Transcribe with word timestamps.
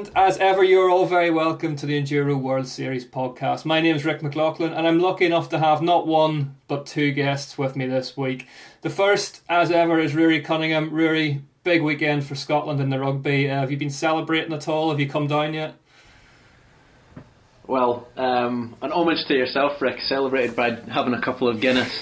And 0.00 0.10
as 0.16 0.38
ever, 0.38 0.64
you're 0.64 0.88
all 0.88 1.04
very 1.04 1.30
welcome 1.30 1.76
to 1.76 1.84
the 1.84 2.00
Enduro 2.00 2.34
World 2.34 2.66
Series 2.66 3.04
podcast. 3.04 3.66
My 3.66 3.82
name 3.82 3.96
is 3.96 4.06
Ric 4.06 4.22
McLaughlin, 4.22 4.72
and 4.72 4.88
I'm 4.88 4.98
lucky 4.98 5.26
enough 5.26 5.50
to 5.50 5.58
have 5.58 5.82
not 5.82 6.06
one 6.06 6.56
but 6.68 6.86
two 6.86 7.12
guests 7.12 7.58
with 7.58 7.76
me 7.76 7.86
this 7.86 8.16
week. 8.16 8.46
The 8.80 8.88
first, 8.88 9.42
as 9.46 9.70
ever, 9.70 9.98
is 9.98 10.14
Ruaridh 10.14 10.42
Cunningham. 10.42 10.90
Ruaridh, 10.90 11.42
big 11.64 11.82
weekend 11.82 12.24
for 12.24 12.34
Scotland 12.34 12.80
in 12.80 12.88
the 12.88 12.98
rugby. 12.98 13.50
Uh, 13.50 13.60
have 13.60 13.70
you 13.70 13.76
been 13.76 13.90
celebrating 13.90 14.54
at 14.54 14.68
all? 14.68 14.88
Have 14.88 15.00
you 15.00 15.06
come 15.06 15.26
down 15.26 15.52
yet? 15.52 15.74
Well, 17.66 18.08
um, 18.16 18.76
an 18.80 18.92
homage 18.92 19.26
to 19.28 19.34
yourself, 19.34 19.82
Ric, 19.82 20.00
celebrated 20.00 20.56
by 20.56 20.76
having 20.90 21.12
a 21.12 21.20
couple 21.20 21.46
of 21.46 21.60
Guinness. 21.60 21.92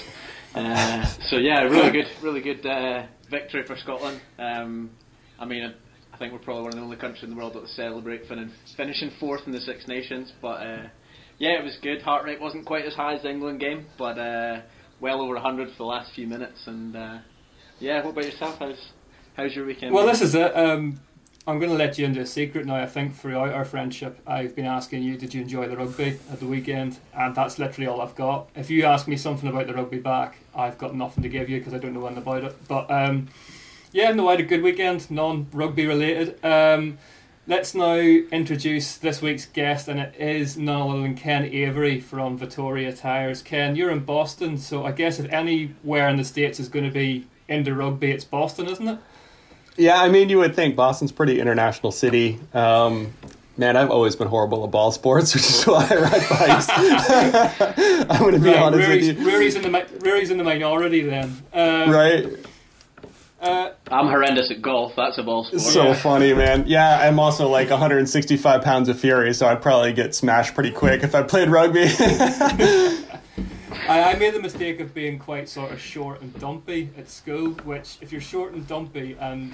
Uh, 0.55 1.03
so 1.29 1.35
yeah, 1.35 1.63
really 1.63 1.91
good, 2.01 2.07
really 2.21 2.39
good 2.39 2.65
uh, 2.65 3.07
victory 3.29 3.63
for 3.63 3.75
Scotland. 3.75 4.21
Um, 4.37 4.91
I 5.37 5.43
mean, 5.43 5.73
think 6.19 6.33
we're 6.33 6.39
probably 6.39 6.63
one 6.63 6.73
of 6.73 6.75
the 6.75 6.83
only 6.83 6.97
countries 6.97 7.23
in 7.23 7.29
the 7.29 7.35
world 7.35 7.53
that 7.53 7.61
will 7.61 7.69
celebrate 7.69 8.27
fin- 8.27 8.51
finishing 8.75 9.11
fourth 9.19 9.41
in 9.45 9.53
the 9.53 9.61
Six 9.61 9.87
Nations. 9.87 10.31
But 10.41 10.61
uh, 10.61 10.87
yeah, 11.37 11.57
it 11.57 11.63
was 11.63 11.77
good. 11.81 12.01
Heart 12.01 12.25
rate 12.25 12.41
wasn't 12.41 12.65
quite 12.65 12.85
as 12.85 12.93
high 12.93 13.15
as 13.15 13.23
the 13.23 13.29
England 13.29 13.61
game, 13.61 13.85
but 13.97 14.19
uh, 14.19 14.61
well 14.99 15.21
over 15.21 15.35
100 15.35 15.69
for 15.71 15.77
the 15.77 15.83
last 15.85 16.13
few 16.13 16.27
minutes. 16.27 16.67
And 16.67 16.95
uh, 16.95 17.19
yeah, 17.79 18.03
what 18.03 18.11
about 18.11 18.25
yourself? 18.25 18.57
How's 18.59 18.91
how's 19.35 19.55
your 19.55 19.65
weekend? 19.65 19.93
Well, 19.93 20.03
been? 20.03 20.13
this 20.13 20.21
is 20.21 20.35
it. 20.35 20.55
Um, 20.55 20.99
I'm 21.47 21.57
going 21.57 21.71
to 21.71 21.77
let 21.77 21.97
you 21.97 22.05
into 22.05 22.19
a 22.19 22.25
secret 22.25 22.65
now. 22.65 22.75
I 22.75 22.85
think 22.85 23.15
throughout 23.15 23.53
our 23.53 23.65
friendship, 23.65 24.19
I've 24.27 24.55
been 24.55 24.65
asking 24.65 25.01
you, 25.01 25.17
did 25.17 25.33
you 25.33 25.41
enjoy 25.41 25.67
the 25.67 25.77
rugby 25.77 26.19
at 26.31 26.39
the 26.39 26.45
weekend? 26.45 26.99
And 27.13 27.33
that's 27.33 27.57
literally 27.57 27.87
all 27.87 28.01
I've 28.01 28.15
got. 28.15 28.49
If 28.55 28.69
you 28.69 28.83
ask 28.83 29.07
me 29.07 29.15
something 29.17 29.49
about 29.49 29.65
the 29.65 29.73
rugby 29.73 29.99
back, 29.99 30.37
I've 30.53 30.77
got 30.77 30.93
nothing 30.93 31.23
to 31.23 31.29
give 31.29 31.49
you 31.49 31.57
because 31.57 31.73
I 31.73 31.79
don't 31.79 31.93
know 31.93 32.05
anything 32.05 32.21
about 32.21 32.43
it. 32.43 32.55
But 32.67 32.91
um, 32.91 33.29
yeah, 33.91 34.11
no, 34.11 34.27
I 34.27 34.31
had 34.31 34.39
a 34.39 34.43
good 34.43 34.61
weekend, 34.61 35.09
non 35.11 35.47
rugby 35.51 35.85
related. 35.85 36.43
Um, 36.45 36.97
let's 37.47 37.73
now 37.73 37.95
introduce 37.95 38.97
this 38.97 39.21
week's 39.21 39.45
guest, 39.45 39.87
and 39.87 39.99
it 39.99 40.15
is 40.19 40.57
none 40.57 40.89
other 40.89 41.01
than 41.01 41.15
Ken 41.15 41.45
Avery 41.45 41.99
from 41.99 42.37
Vittoria 42.37 42.93
Tires. 42.93 43.41
Ken, 43.41 43.75
you're 43.75 43.91
in 43.91 43.99
Boston, 44.01 44.57
so 44.57 44.85
I 44.85 44.91
guess 44.91 45.19
if 45.19 45.31
anywhere 45.31 46.07
in 46.09 46.17
the 46.17 46.23
States 46.23 46.59
is 46.59 46.69
going 46.69 46.85
to 46.85 46.91
be 46.91 47.27
into 47.47 47.73
rugby, 47.73 48.11
it's 48.11 48.23
Boston, 48.25 48.67
isn't 48.67 48.87
it? 48.87 48.99
Yeah, 49.77 50.01
I 50.01 50.09
mean, 50.09 50.29
you 50.29 50.39
would 50.39 50.55
think 50.55 50.75
Boston's 50.75 51.11
pretty 51.11 51.39
international 51.39 51.91
city. 51.93 52.37
Um, 52.53 53.13
man, 53.57 53.77
I've 53.77 53.89
always 53.89 54.15
been 54.15 54.27
horrible 54.27 54.63
at 54.65 54.71
ball 54.71 54.91
sports, 54.91 55.33
which 55.35 55.45
is 55.49 55.63
why 55.63 55.87
I 55.89 55.95
ride 55.95 56.29
bikes. 56.29 56.67
I'm 58.09 58.19
going 58.19 58.33
to 58.33 58.39
be 58.39 58.49
Right, 58.49 58.59
honest 58.59 58.87
Ruaridh's, 58.87 59.07
with 59.07 59.19
you. 59.19 59.25
Ruaridh's 59.25 59.55
in 59.55 59.61
the 59.63 59.69
Ruaridh's 60.01 60.29
in 60.31 60.37
the 60.37 60.43
minority 60.43 61.01
then. 61.01 61.43
Um, 61.53 61.89
Right? 61.89 62.27
Uh, 63.41 63.71
I'm 63.89 64.07
horrendous 64.07 64.51
at 64.51 64.61
golf. 64.61 64.95
That's 64.97 65.17
a 65.17 65.23
ball 65.23 65.45
sport. 65.45 65.61
So 65.61 65.83
Yeah. 65.87 65.93
funny, 65.93 66.33
man. 66.33 66.65
Yeah, 66.67 66.99
I'm 66.99 67.19
also 67.19 67.47
like 67.47 67.69
165 67.69 68.61
pounds 68.63 68.89
of 68.89 68.99
fury, 68.99 69.33
so 69.33 69.47
I'd 69.47 69.61
probably 69.61 69.93
get 69.93 70.13
smashed 70.13 70.53
pretty 70.53 70.71
quick 70.71 71.03
if 71.03 71.15
I 71.15 71.23
played 71.23 71.49
rugby. 71.49 71.85
I, 73.87 74.13
I 74.13 74.15
made 74.17 74.33
the 74.33 74.41
mistake 74.41 74.79
of 74.79 74.93
being 74.93 75.17
quite 75.17 75.47
sort 75.49 75.71
of 75.71 75.79
short 75.79 76.21
and 76.21 76.37
dumpy 76.39 76.89
at 76.97 77.09
school, 77.09 77.51
which 77.63 77.97
if 78.01 78.11
you're 78.11 78.21
short 78.21 78.53
and 78.53 78.67
dumpy 78.67 79.15
and 79.19 79.53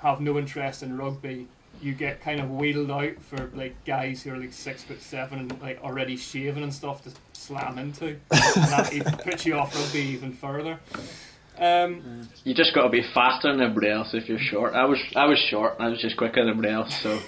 have 0.00 0.20
no 0.20 0.38
interest 0.38 0.82
in 0.82 0.96
rugby, 0.96 1.46
you 1.82 1.92
get 1.94 2.20
kind 2.20 2.40
of 2.40 2.50
wheeled 2.50 2.90
out 2.90 3.20
for 3.20 3.50
like 3.54 3.74
guys 3.84 4.22
who 4.22 4.32
are 4.32 4.36
like 4.36 4.52
six 4.52 4.82
foot 4.82 5.00
seven 5.02 5.38
and 5.40 5.60
like 5.60 5.82
already 5.82 6.16
shaven 6.16 6.62
and 6.62 6.72
stuff 6.72 7.02
to 7.04 7.10
slam 7.32 7.78
into. 7.78 8.06
and 8.08 8.18
that 8.30 9.20
puts 9.24 9.44
you 9.44 9.54
off 9.56 9.74
rugby 9.74 10.00
even 10.00 10.32
further. 10.32 10.78
Um, 11.60 12.26
You 12.44 12.54
just 12.54 12.74
got 12.74 12.84
to 12.84 12.88
be 12.88 13.02
faster 13.14 13.52
than 13.52 13.60
everybody 13.60 13.90
else 13.90 14.14
if 14.14 14.28
you're 14.28 14.38
short. 14.38 14.74
I 14.74 14.86
was 14.86 14.98
I 15.14 15.26
was 15.26 15.38
short. 15.38 15.76
I 15.78 15.88
was 15.88 16.00
just 16.00 16.16
quicker 16.16 16.40
than 16.40 16.48
everybody 16.48 16.72
else. 16.72 16.98
So 17.02 17.20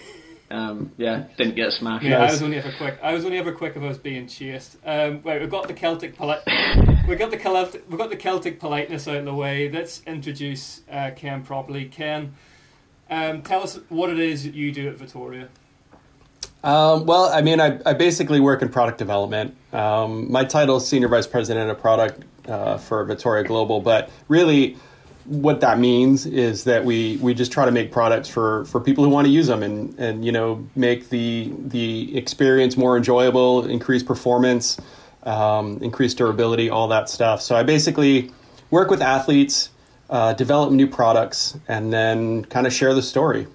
um, 0.50 0.92
yeah, 0.96 1.24
didn't 1.36 1.54
get 1.54 1.72
smashed. 1.72 2.04
Yeah, 2.04 2.22
I 2.22 2.30
was 2.30 2.42
only 2.42 2.58
ever 2.58 2.72
quick. 2.76 2.98
I 3.02 3.12
was 3.12 3.24
only 3.24 3.38
ever 3.38 3.52
quick 3.52 3.76
if 3.76 3.82
I 3.82 3.88
was 3.88 3.98
being 3.98 4.26
chased. 4.26 4.76
Um, 4.84 5.20
right, 5.22 5.40
we've 5.40 5.50
got 5.50 5.68
the 5.68 5.74
Celtic 5.74 6.16
polite. 6.16 6.40
we 7.08 7.16
got 7.16 7.30
the 7.30 7.36
Celtic. 7.36 7.90
We 7.90 7.96
got 7.96 8.10
the 8.10 8.16
Celtic 8.16 8.58
politeness 8.58 9.06
out 9.06 9.16
of 9.16 9.24
the 9.26 9.34
way. 9.34 9.70
Let's 9.70 10.02
introduce 10.06 10.80
uh, 10.90 11.10
Ken 11.16 11.42
properly. 11.42 11.86
Ken, 11.86 12.34
um, 13.10 13.42
tell 13.42 13.62
us 13.62 13.78
what 13.90 14.10
it 14.10 14.18
is 14.18 14.44
that 14.44 14.54
you 14.54 14.72
do 14.72 14.88
at 14.88 14.96
Vittoria. 14.96 15.48
Um, 16.64 17.06
well, 17.06 17.24
I 17.24 17.42
mean, 17.42 17.60
I, 17.60 17.80
I 17.84 17.92
basically 17.94 18.38
work 18.38 18.62
in 18.62 18.68
product 18.68 18.98
development. 18.98 19.56
Um, 19.72 20.30
my 20.30 20.44
title 20.44 20.76
is 20.76 20.86
Senior 20.86 21.08
Vice 21.08 21.26
President 21.26 21.70
of 21.70 21.80
Product 21.80 22.22
uh, 22.48 22.78
for 22.78 23.04
Vittoria 23.04 23.44
Global, 23.44 23.80
but 23.80 24.10
really, 24.28 24.76
what 25.24 25.60
that 25.60 25.78
means 25.78 26.26
is 26.26 26.64
that 26.64 26.84
we, 26.84 27.16
we 27.18 27.32
just 27.32 27.52
try 27.52 27.64
to 27.64 27.70
make 27.70 27.92
products 27.92 28.28
for, 28.28 28.64
for 28.64 28.80
people 28.80 29.04
who 29.04 29.10
want 29.10 29.26
to 29.26 29.30
use 29.30 29.46
them 29.46 29.62
and, 29.62 29.96
and 29.98 30.24
you 30.24 30.32
know 30.32 30.66
make 30.74 31.10
the 31.10 31.52
the 31.58 32.16
experience 32.16 32.76
more 32.76 32.96
enjoyable, 32.96 33.64
increase 33.66 34.02
performance, 34.02 34.78
um, 35.22 35.78
increase 35.80 36.14
durability, 36.14 36.70
all 36.70 36.88
that 36.88 37.08
stuff. 37.08 37.40
So 37.40 37.54
I 37.54 37.62
basically 37.62 38.30
work 38.70 38.90
with 38.90 39.00
athletes, 39.00 39.70
uh, 40.10 40.32
develop 40.32 40.72
new 40.72 40.86
products, 40.86 41.56
and 41.68 41.92
then 41.92 42.44
kind 42.46 42.66
of 42.66 42.72
share 42.72 42.94
the 42.94 43.02
story. 43.02 43.46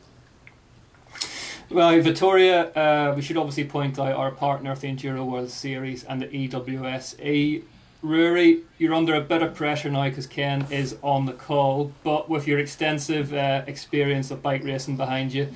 Well, 1.69 2.00
Vittoria, 2.00 2.72
uh, 2.72 3.14
we 3.14 3.22
should 3.22 3.36
obviously 3.36 3.66
point 3.66 4.00
out 4.00 4.14
our 4.14 4.31
partner 4.31 4.72
of 4.72 4.80
the 4.80 4.88
Enduro 4.88 5.25
World 5.25 5.50
Series 5.50 6.06
and 6.06 6.22
the 6.22 6.28
EWSE. 6.28 7.64
Ruaridh, 8.03 8.62
you're 8.78 8.94
under 8.94 9.16
a 9.16 9.22
bit 9.22 9.41
of 9.41 9.56
pressure 9.56 9.90
now 9.90 10.03
because 10.08 10.28
Ken 10.28 10.68
is 10.69 10.96
on 11.02 11.25
the 11.25 11.34
call, 11.34 11.91
but 12.03 12.30
with 12.30 12.47
your 12.47 12.59
extensive 12.59 13.34
uh, 13.34 13.63
experience 13.66 14.30
of 14.30 14.44
bike 14.44 14.63
racing 14.63 14.97
behind 14.97 15.34
you, 15.34 15.47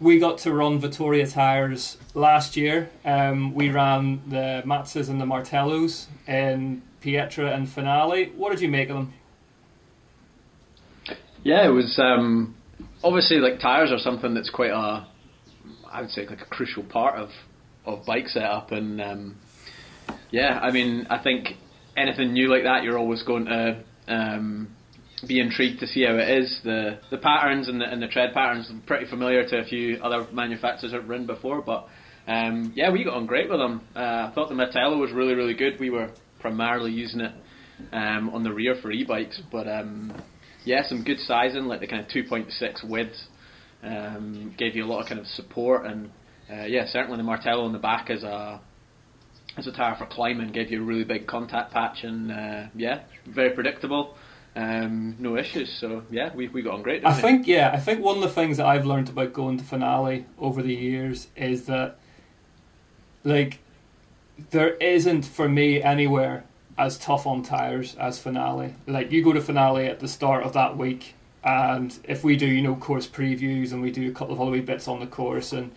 we 0.00 0.18
got 0.18 0.38
to 0.38 0.52
run 0.52 0.78
Vittoria 0.78 1.26
tires 1.26 1.98
last 2.14 2.56
year. 2.56 2.90
Um, 3.04 3.54
we 3.54 3.70
ran 3.70 4.22
the 4.28 4.62
Mazzas 4.64 5.10
and 5.10 5.20
the 5.20 5.26
Martellos 5.26 6.06
in 6.26 6.82
Pietra 7.02 7.54
and 7.54 7.68
Finale. 7.68 8.32
What 8.34 8.50
did 8.50 8.60
you 8.60 8.68
make 8.68 8.88
of 8.88 8.96
them? 8.96 9.12
Yeah, 11.42 11.66
it 11.66 11.70
was 11.70 11.98
um, 11.98 12.54
obviously 13.02 13.36
like 13.36 13.60
tires 13.60 13.92
are 13.92 13.98
something 13.98 14.32
that's 14.32 14.50
quite 14.50 14.70
a, 14.70 15.06
I 15.90 16.00
would 16.00 16.10
say 16.10 16.26
like 16.26 16.40
a 16.40 16.46
crucial 16.46 16.82
part 16.82 17.16
of 17.16 17.28
of 17.84 18.06
bike 18.06 18.28
setup, 18.28 18.72
and 18.72 18.98
um, 19.02 19.36
yeah, 20.30 20.58
I 20.62 20.70
mean 20.70 21.06
I 21.10 21.22
think 21.22 21.56
anything 21.96 22.32
new 22.32 22.48
like 22.48 22.64
that, 22.64 22.82
you're 22.82 22.98
always 22.98 23.22
going 23.22 23.46
to 23.46 23.82
um, 24.08 24.74
be 25.26 25.40
intrigued 25.40 25.80
to 25.80 25.86
see 25.86 26.04
how 26.04 26.14
it 26.14 26.28
is. 26.28 26.60
The 26.64 26.98
the 27.10 27.18
patterns 27.18 27.68
and 27.68 27.80
the 27.80 27.84
and 27.84 28.02
the 28.02 28.08
tread 28.08 28.34
patterns 28.34 28.70
are 28.70 28.86
pretty 28.86 29.06
familiar 29.06 29.46
to 29.48 29.58
a 29.58 29.64
few 29.64 29.98
other 30.02 30.26
manufacturers 30.32 30.92
that 30.92 31.00
have 31.00 31.08
ridden 31.08 31.26
before, 31.26 31.62
but 31.62 31.88
um, 32.26 32.72
yeah, 32.74 32.90
we 32.90 33.04
got 33.04 33.14
on 33.14 33.26
great 33.26 33.50
with 33.50 33.58
them. 33.58 33.82
Uh, 33.94 33.98
I 33.98 34.32
thought 34.34 34.48
the 34.48 34.54
Martello 34.54 34.98
was 34.98 35.12
really 35.12 35.34
really 35.34 35.54
good. 35.54 35.78
We 35.78 35.90
were 35.90 36.10
primarily 36.40 36.92
using 36.92 37.20
it 37.20 37.32
um, 37.92 38.30
on 38.30 38.42
the 38.42 38.52
rear 38.52 38.76
for 38.80 38.90
e-bikes, 38.90 39.40
but 39.50 39.66
um, 39.68 40.14
yeah, 40.64 40.82
some 40.86 41.04
good 41.04 41.18
sizing, 41.20 41.64
like 41.64 41.80
the 41.80 41.86
kind 41.86 42.02
of 42.02 42.08
2.6 42.08 42.88
widths, 42.88 43.26
um, 43.82 44.54
gave 44.58 44.76
you 44.76 44.84
a 44.84 44.86
lot 44.86 45.00
of 45.02 45.08
kind 45.08 45.20
of 45.20 45.26
support, 45.26 45.86
and 45.86 46.10
uh, 46.50 46.64
yeah, 46.64 46.86
certainly 46.86 47.16
the 47.16 47.22
Martello 47.22 47.64
on 47.64 47.72
the 47.72 47.78
back 47.78 48.10
is 48.10 48.22
a 48.22 48.60
as 49.56 49.66
a 49.66 49.72
tire 49.72 49.94
for 49.94 50.06
climbing 50.06 50.52
gave 50.52 50.70
you 50.70 50.82
a 50.82 50.84
really 50.84 51.04
big 51.04 51.26
contact 51.26 51.72
patch, 51.72 52.04
and 52.04 52.32
uh, 52.32 52.64
yeah, 52.74 53.00
very 53.26 53.50
predictable, 53.50 54.16
um, 54.56 55.16
no 55.18 55.36
issues. 55.36 55.72
So 55.72 56.02
yeah, 56.10 56.34
we 56.34 56.48
we 56.48 56.62
got 56.62 56.74
on 56.74 56.82
great. 56.82 57.04
I 57.04 57.14
we? 57.14 57.22
think 57.22 57.46
yeah, 57.46 57.70
I 57.72 57.78
think 57.78 58.00
one 58.00 58.16
of 58.16 58.22
the 58.22 58.28
things 58.28 58.56
that 58.56 58.66
I've 58.66 58.86
learned 58.86 59.08
about 59.08 59.32
going 59.32 59.58
to 59.58 59.64
finale 59.64 60.26
over 60.38 60.62
the 60.62 60.74
years 60.74 61.28
is 61.36 61.66
that 61.66 61.98
like 63.22 63.58
there 64.50 64.74
isn't 64.74 65.24
for 65.24 65.48
me 65.48 65.82
anywhere 65.82 66.44
as 66.76 66.98
tough 66.98 67.26
on 67.26 67.42
tires 67.42 67.94
as 67.96 68.18
finale. 68.18 68.74
Like 68.86 69.12
you 69.12 69.22
go 69.22 69.32
to 69.32 69.40
finale 69.40 69.86
at 69.86 70.00
the 70.00 70.08
start 70.08 70.44
of 70.44 70.52
that 70.54 70.76
week 70.76 71.14
and 71.44 71.96
if 72.04 72.24
we 72.24 72.36
do, 72.36 72.46
you 72.46 72.62
know, 72.62 72.74
course 72.74 73.06
previews 73.06 73.72
and 73.72 73.82
we 73.82 73.90
do 73.90 74.08
a 74.08 74.12
couple 74.12 74.34
of 74.34 74.40
other 74.40 74.50
wee 74.50 74.60
bits 74.60 74.88
on 74.88 75.00
the 75.00 75.06
course 75.06 75.52
and 75.52 75.70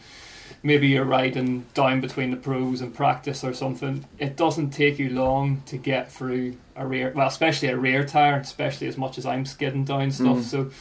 maybe 0.64 0.88
you're 0.88 1.06
riding 1.06 1.66
down 1.74 2.02
between 2.02 2.32
the 2.32 2.38
pros 2.38 2.82
and 2.82 2.94
practice 2.94 3.44
or 3.44 3.54
something, 3.54 4.06
it 4.18 4.36
doesn't 4.36 4.72
take 4.72 5.00
you 5.00 5.10
long 5.10 5.62
to 5.68 5.78
get 5.78 6.12
through 6.12 6.58
a 6.76 6.86
rear 6.86 7.12
well, 7.16 7.28
especially 7.28 7.70
a 7.70 7.78
rear 7.78 8.04
tire, 8.04 8.38
especially 8.38 8.88
as 8.88 8.98
much 8.98 9.18
as 9.18 9.26
I'm 9.26 9.46
skidding 9.46 9.86
down 9.86 10.12
stuff. 10.12 10.38
Mm. 10.38 10.44
So 10.44 10.72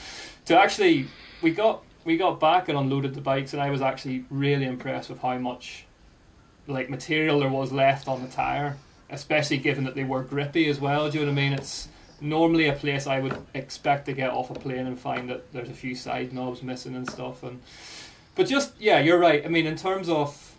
to 0.47 0.59
actually 0.59 1.07
we 1.43 1.51
got 1.51 1.83
we 2.05 2.17
got 2.17 2.41
back 2.41 2.69
and 2.69 2.79
unloaded 2.79 3.15
the 3.15 3.21
bikes 3.21 3.53
and 3.53 3.63
I 3.63 3.71
was 3.71 3.83
actually 3.83 4.25
really 4.31 4.67
impressed 4.67 5.11
with 5.11 5.21
how 5.21 5.39
much 5.39 5.87
like 6.67 6.91
material 6.91 7.41
there 7.41 7.49
was 7.49 7.73
left 7.73 8.09
on 8.09 8.23
the 8.23 8.29
tire, 8.29 8.77
especially 9.11 9.59
given 9.59 9.85
that 9.85 9.95
they 9.95 10.05
were 10.05 10.23
grippy 10.23 10.69
as 10.69 10.81
well. 10.81 11.11
Do 11.11 11.19
you 11.19 11.25
know 11.25 11.33
what 11.33 11.39
I 11.39 11.43
mean? 11.43 11.53
It's 11.53 11.89
normally 12.21 12.69
a 12.69 12.73
place 12.73 13.07
I 13.07 13.21
would 13.21 13.37
expect 13.55 14.07
to 14.07 14.13
get 14.13 14.31
off 14.31 14.51
a 14.51 14.55
plane 14.55 14.87
and 14.87 14.99
find 14.99 15.29
that 15.31 15.53
there's 15.53 15.69
a 15.69 15.75
few 15.75 15.95
side 15.95 16.33
knobs 16.33 16.63
missing 16.63 16.95
and 16.95 17.09
stuff. 17.11 17.43
And 17.43 17.61
but 18.37 18.47
just 18.47 18.75
yeah, 18.79 19.01
you're 19.01 19.19
right. 19.19 19.45
I 19.45 19.49
mean, 19.49 19.67
in 19.67 19.77
terms 19.77 20.09
of 20.09 20.57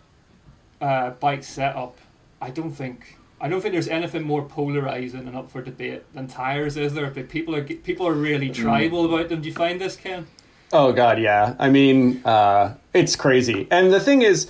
uh, 0.82 1.12
bike 1.12 1.44
setup, 1.44 1.98
I 2.42 2.50
don't 2.50 2.72
think 2.72 3.18
I 3.40 3.48
don't 3.48 3.62
think 3.62 3.74
there's 3.74 3.88
anything 3.88 4.24
more 4.24 4.44
polarizing 4.44 5.28
and 5.28 5.36
up 5.38 5.50
for 5.50 5.62
debate 5.62 6.04
than 6.14 6.28
tires. 6.28 6.76
Is 6.76 6.94
there? 6.94 7.12
Like 7.12 7.30
people 7.30 7.56
are 7.56 7.64
people 7.64 8.08
are 8.08 8.14
really 8.14 8.50
tribal 8.50 9.06
about 9.06 9.30
them. 9.30 9.42
Do 9.42 9.48
you 9.48 9.54
find 9.54 9.80
this, 9.80 9.96
Ken? 9.96 10.28
Oh 10.74 10.92
God, 10.92 11.20
yeah. 11.20 11.56
I 11.60 11.70
mean, 11.70 12.22
uh, 12.26 12.76
it's 12.94 13.16
crazy. 13.16 13.68
And 13.72 13.94
the 13.94 14.00
thing 14.02 14.22
is, 14.22 14.50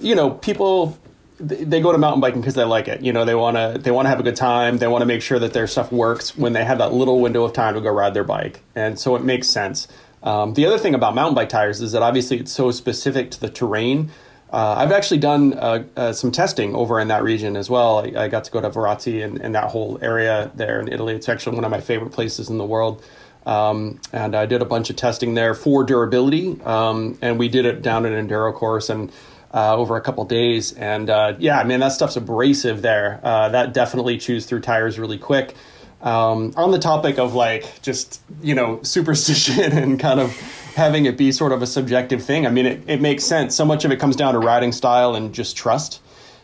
you 0.00 0.14
know, 0.14 0.30
people 0.30 0.98
they 1.38 1.80
go 1.80 1.90
to 1.92 1.98
mountain 1.98 2.20
biking 2.20 2.40
because 2.40 2.54
they 2.54 2.64
like 2.64 2.88
it. 2.88 3.02
You 3.02 3.12
know, 3.12 3.24
they 3.24 3.34
want 3.34 3.56
to 3.56 3.78
they 3.78 3.90
want 3.90 4.06
to 4.06 4.10
have 4.10 4.20
a 4.20 4.22
good 4.22 4.36
time. 4.36 4.78
They 4.78 4.86
want 4.86 5.02
to 5.02 5.06
make 5.06 5.20
sure 5.20 5.38
that 5.38 5.52
their 5.52 5.66
stuff 5.66 5.92
works 5.92 6.36
when 6.36 6.52
they 6.52 6.64
have 6.64 6.78
that 6.78 6.92
little 6.92 7.20
window 7.20 7.44
of 7.44 7.52
time 7.52 7.74
to 7.74 7.80
go 7.80 7.90
ride 7.90 8.14
their 8.14 8.24
bike, 8.24 8.60
and 8.74 8.98
so 8.98 9.16
it 9.16 9.22
makes 9.22 9.48
sense. 9.48 9.88
Um, 10.24 10.54
the 10.54 10.66
other 10.66 10.78
thing 10.78 10.94
about 10.94 11.14
mountain 11.14 11.34
bike 11.34 11.50
tires 11.50 11.80
is 11.80 11.92
that 11.92 12.02
obviously 12.02 12.38
it's 12.38 12.50
so 12.50 12.70
specific 12.70 13.30
to 13.32 13.40
the 13.40 13.50
terrain. 13.50 14.10
Uh, 14.50 14.74
I've 14.78 14.92
actually 14.92 15.18
done 15.18 15.54
uh, 15.54 15.84
uh, 15.96 16.12
some 16.12 16.30
testing 16.30 16.74
over 16.74 16.98
in 16.98 17.08
that 17.08 17.22
region 17.22 17.56
as 17.56 17.68
well. 17.68 17.98
I, 17.98 18.24
I 18.24 18.28
got 18.28 18.44
to 18.44 18.50
go 18.50 18.60
to 18.60 18.70
Varazze 18.70 19.22
and, 19.24 19.40
and, 19.40 19.54
that 19.54 19.70
whole 19.70 19.98
area 20.00 20.50
there 20.54 20.80
in 20.80 20.92
Italy. 20.92 21.14
It's 21.14 21.28
actually 21.28 21.56
one 21.56 21.64
of 21.64 21.70
my 21.70 21.80
favorite 21.80 22.12
places 22.12 22.48
in 22.48 22.58
the 22.58 22.64
world. 22.64 23.04
Um, 23.46 24.00
and 24.12 24.34
I 24.34 24.46
did 24.46 24.62
a 24.62 24.64
bunch 24.64 24.90
of 24.90 24.96
testing 24.96 25.34
there 25.34 25.54
for 25.54 25.84
durability. 25.84 26.60
Um, 26.62 27.18
and 27.20 27.38
we 27.38 27.48
did 27.48 27.66
it 27.66 27.82
down 27.82 28.06
an 28.06 28.12
enduro 28.12 28.54
course 28.54 28.88
and 28.88 29.12
uh, 29.52 29.76
over 29.76 29.96
a 29.96 30.00
couple 30.00 30.24
days. 30.24 30.72
And 30.72 31.10
uh, 31.10 31.34
yeah, 31.38 31.58
I 31.58 31.64
mean, 31.64 31.80
that 31.80 31.92
stuff's 31.92 32.16
abrasive 32.16 32.82
there. 32.82 33.20
Uh, 33.22 33.48
that 33.50 33.74
definitely 33.74 34.18
chews 34.18 34.46
through 34.46 34.60
tires 34.60 34.98
really 34.98 35.18
quick. 35.18 35.54
Um, 36.04 36.52
on 36.56 36.70
the 36.70 36.78
topic 36.78 37.18
of 37.18 37.34
like 37.34 37.80
just, 37.80 38.20
you 38.42 38.54
know, 38.54 38.82
superstition 38.82 39.72
and 39.78 39.98
kind 39.98 40.20
of 40.20 40.36
having 40.76 41.06
it 41.06 41.16
be 41.16 41.32
sort 41.32 41.50
of 41.50 41.62
a 41.62 41.66
subjective 41.66 42.22
thing, 42.22 42.46
I 42.46 42.50
mean, 42.50 42.66
it, 42.66 42.82
it 42.86 43.00
makes 43.00 43.24
sense. 43.24 43.56
So 43.56 43.64
much 43.64 43.84
of 43.86 43.90
it 43.90 43.98
comes 43.98 44.14
down 44.14 44.34
to 44.34 44.38
riding 44.38 44.70
style 44.70 45.14
and 45.14 45.34
just 45.34 45.56
trust 45.56 46.00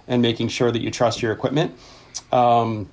and 0.09 0.23
making 0.23 0.49
sure 0.49 0.73
that 0.73 0.81
you 0.81 0.91
trust 0.91 1.21
your 1.21 1.31
equipment. 1.31 1.77
Um, 2.33 2.89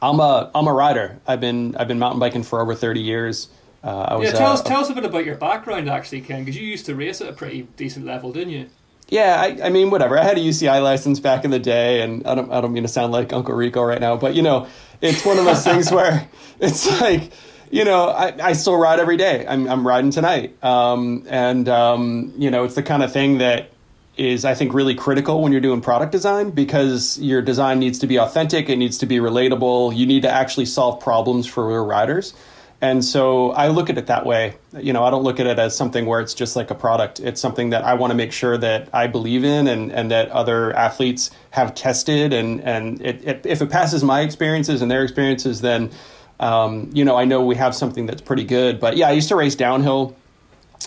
I'm 0.00 0.20
a 0.20 0.50
I'm 0.54 0.68
a 0.68 0.72
rider. 0.72 1.18
I've 1.26 1.40
been 1.40 1.74
I've 1.76 1.88
been 1.88 1.98
mountain 1.98 2.20
biking 2.20 2.42
for 2.42 2.60
over 2.60 2.74
thirty 2.74 3.00
years. 3.00 3.48
Uh, 3.82 4.06
I 4.08 4.14
was, 4.16 4.30
yeah, 4.30 4.38
tell 4.38 4.52
us 4.52 4.60
uh, 4.60 4.64
tell 4.64 4.80
us 4.80 4.90
a 4.90 4.94
bit 4.94 5.04
about 5.04 5.24
your 5.24 5.36
background, 5.36 5.88
actually, 5.88 6.20
Ken, 6.20 6.44
because 6.44 6.56
you 6.56 6.66
used 6.66 6.86
to 6.86 6.94
race 6.94 7.20
at 7.20 7.28
a 7.28 7.32
pretty 7.32 7.62
decent 7.76 8.04
level, 8.04 8.32
didn't 8.32 8.52
you? 8.52 8.68
Yeah, 9.08 9.40
I, 9.40 9.66
I, 9.66 9.68
mean, 9.68 9.90
whatever. 9.90 10.18
I 10.18 10.24
had 10.24 10.36
a 10.36 10.40
UCI 10.40 10.82
license 10.82 11.20
back 11.20 11.44
in 11.44 11.52
the 11.52 11.60
day, 11.60 12.02
and 12.02 12.26
I 12.26 12.34
don't 12.34 12.50
I 12.50 12.60
don't 12.60 12.72
mean 12.72 12.82
to 12.82 12.88
sound 12.88 13.12
like 13.12 13.32
Uncle 13.32 13.54
Rico 13.54 13.82
right 13.82 14.00
now, 14.00 14.16
but 14.16 14.34
you 14.34 14.42
know, 14.42 14.66
it's 15.00 15.24
one 15.24 15.38
of 15.38 15.44
those 15.44 15.62
things 15.62 15.92
where 15.92 16.28
it's 16.60 17.00
like, 17.00 17.30
you 17.70 17.84
know, 17.84 18.08
I, 18.08 18.34
I 18.42 18.52
still 18.54 18.76
ride 18.76 18.98
every 18.98 19.16
day. 19.16 19.46
I'm 19.46 19.68
I'm 19.68 19.86
riding 19.86 20.10
tonight, 20.10 20.62
um, 20.64 21.24
and 21.28 21.68
um, 21.68 22.32
you 22.36 22.50
know, 22.50 22.64
it's 22.64 22.74
the 22.74 22.82
kind 22.82 23.04
of 23.04 23.12
thing 23.12 23.38
that 23.38 23.70
is 24.16 24.44
I 24.44 24.54
think 24.54 24.72
really 24.74 24.94
critical 24.94 25.42
when 25.42 25.52
you're 25.52 25.60
doing 25.60 25.80
product 25.80 26.10
design 26.10 26.50
because 26.50 27.18
your 27.20 27.42
design 27.42 27.78
needs 27.78 27.98
to 28.00 28.06
be 28.06 28.18
authentic, 28.18 28.68
it 28.68 28.76
needs 28.76 28.98
to 28.98 29.06
be 29.06 29.18
relatable. 29.18 29.94
You 29.96 30.06
need 30.06 30.22
to 30.22 30.30
actually 30.30 30.66
solve 30.66 31.00
problems 31.00 31.46
for 31.46 31.70
your 31.70 31.84
riders. 31.84 32.34
And 32.80 33.04
so 33.04 33.52
I 33.52 33.68
look 33.68 33.88
at 33.88 33.96
it 33.96 34.06
that 34.06 34.26
way. 34.26 34.56
You 34.76 34.92
know, 34.92 35.02
I 35.04 35.10
don't 35.10 35.22
look 35.22 35.40
at 35.40 35.46
it 35.46 35.58
as 35.58 35.74
something 35.74 36.04
where 36.04 36.20
it's 36.20 36.34
just 36.34 36.56
like 36.56 36.70
a 36.70 36.74
product. 36.74 37.20
It's 37.20 37.40
something 37.40 37.70
that 37.70 37.84
I 37.84 37.94
want 37.94 38.10
to 38.10 38.14
make 38.14 38.32
sure 38.32 38.58
that 38.58 38.88
I 38.92 39.06
believe 39.06 39.44
in 39.44 39.66
and, 39.66 39.90
and 39.90 40.10
that 40.10 40.28
other 40.30 40.74
athletes 40.74 41.30
have 41.50 41.74
tested. 41.74 42.32
And, 42.32 42.60
and 42.60 43.00
it, 43.00 43.24
it, 43.24 43.46
if 43.46 43.62
it 43.62 43.70
passes 43.70 44.04
my 44.04 44.20
experiences 44.20 44.82
and 44.82 44.90
their 44.90 45.02
experiences, 45.02 45.62
then, 45.62 45.90
um, 46.38 46.90
you 46.92 47.04
know, 47.04 47.16
I 47.16 47.24
know 47.24 47.42
we 47.44 47.56
have 47.56 47.74
something 47.74 48.04
that's 48.04 48.22
pretty 48.22 48.44
good. 48.44 48.78
But 48.78 48.98
yeah, 48.98 49.08
I 49.08 49.12
used 49.12 49.28
to 49.28 49.36
race 49.36 49.54
downhill 49.54 50.14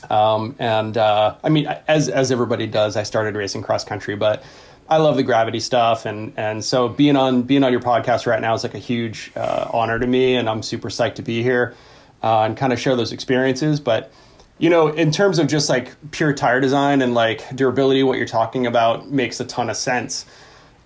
um, 0.09 0.55
and 0.59 0.97
uh, 0.97 1.35
I 1.43 1.49
mean, 1.49 1.67
as 1.87 2.09
as 2.09 2.31
everybody 2.31 2.67
does, 2.67 2.95
I 2.95 3.03
started 3.03 3.35
racing 3.35 3.63
cross 3.63 3.83
country, 3.83 4.15
but 4.15 4.43
I 4.89 4.97
love 4.97 5.17
the 5.17 5.23
gravity 5.23 5.59
stuff, 5.59 6.07
and 6.07 6.33
and 6.35 6.65
so 6.65 6.89
being 6.89 7.15
on 7.15 7.43
being 7.43 7.63
on 7.63 7.71
your 7.71 7.81
podcast 7.81 8.25
right 8.25 8.41
now 8.41 8.55
is 8.55 8.63
like 8.63 8.73
a 8.73 8.79
huge 8.79 9.31
uh, 9.35 9.69
honor 9.71 9.99
to 9.99 10.07
me, 10.07 10.35
and 10.35 10.49
I'm 10.49 10.63
super 10.63 10.89
psyched 10.89 11.15
to 11.15 11.21
be 11.21 11.43
here 11.43 11.75
uh, 12.23 12.41
and 12.41 12.57
kind 12.57 12.73
of 12.73 12.79
share 12.79 12.95
those 12.95 13.11
experiences. 13.11 13.79
But 13.79 14.11
you 14.57 14.69
know, 14.69 14.87
in 14.87 15.11
terms 15.11 15.37
of 15.37 15.47
just 15.47 15.69
like 15.69 15.93
pure 16.09 16.33
tire 16.33 16.59
design 16.59 17.03
and 17.03 17.13
like 17.13 17.55
durability, 17.55 18.01
what 18.01 18.17
you're 18.17 18.27
talking 18.27 18.65
about 18.65 19.09
makes 19.09 19.39
a 19.39 19.45
ton 19.45 19.69
of 19.69 19.77
sense. 19.77 20.25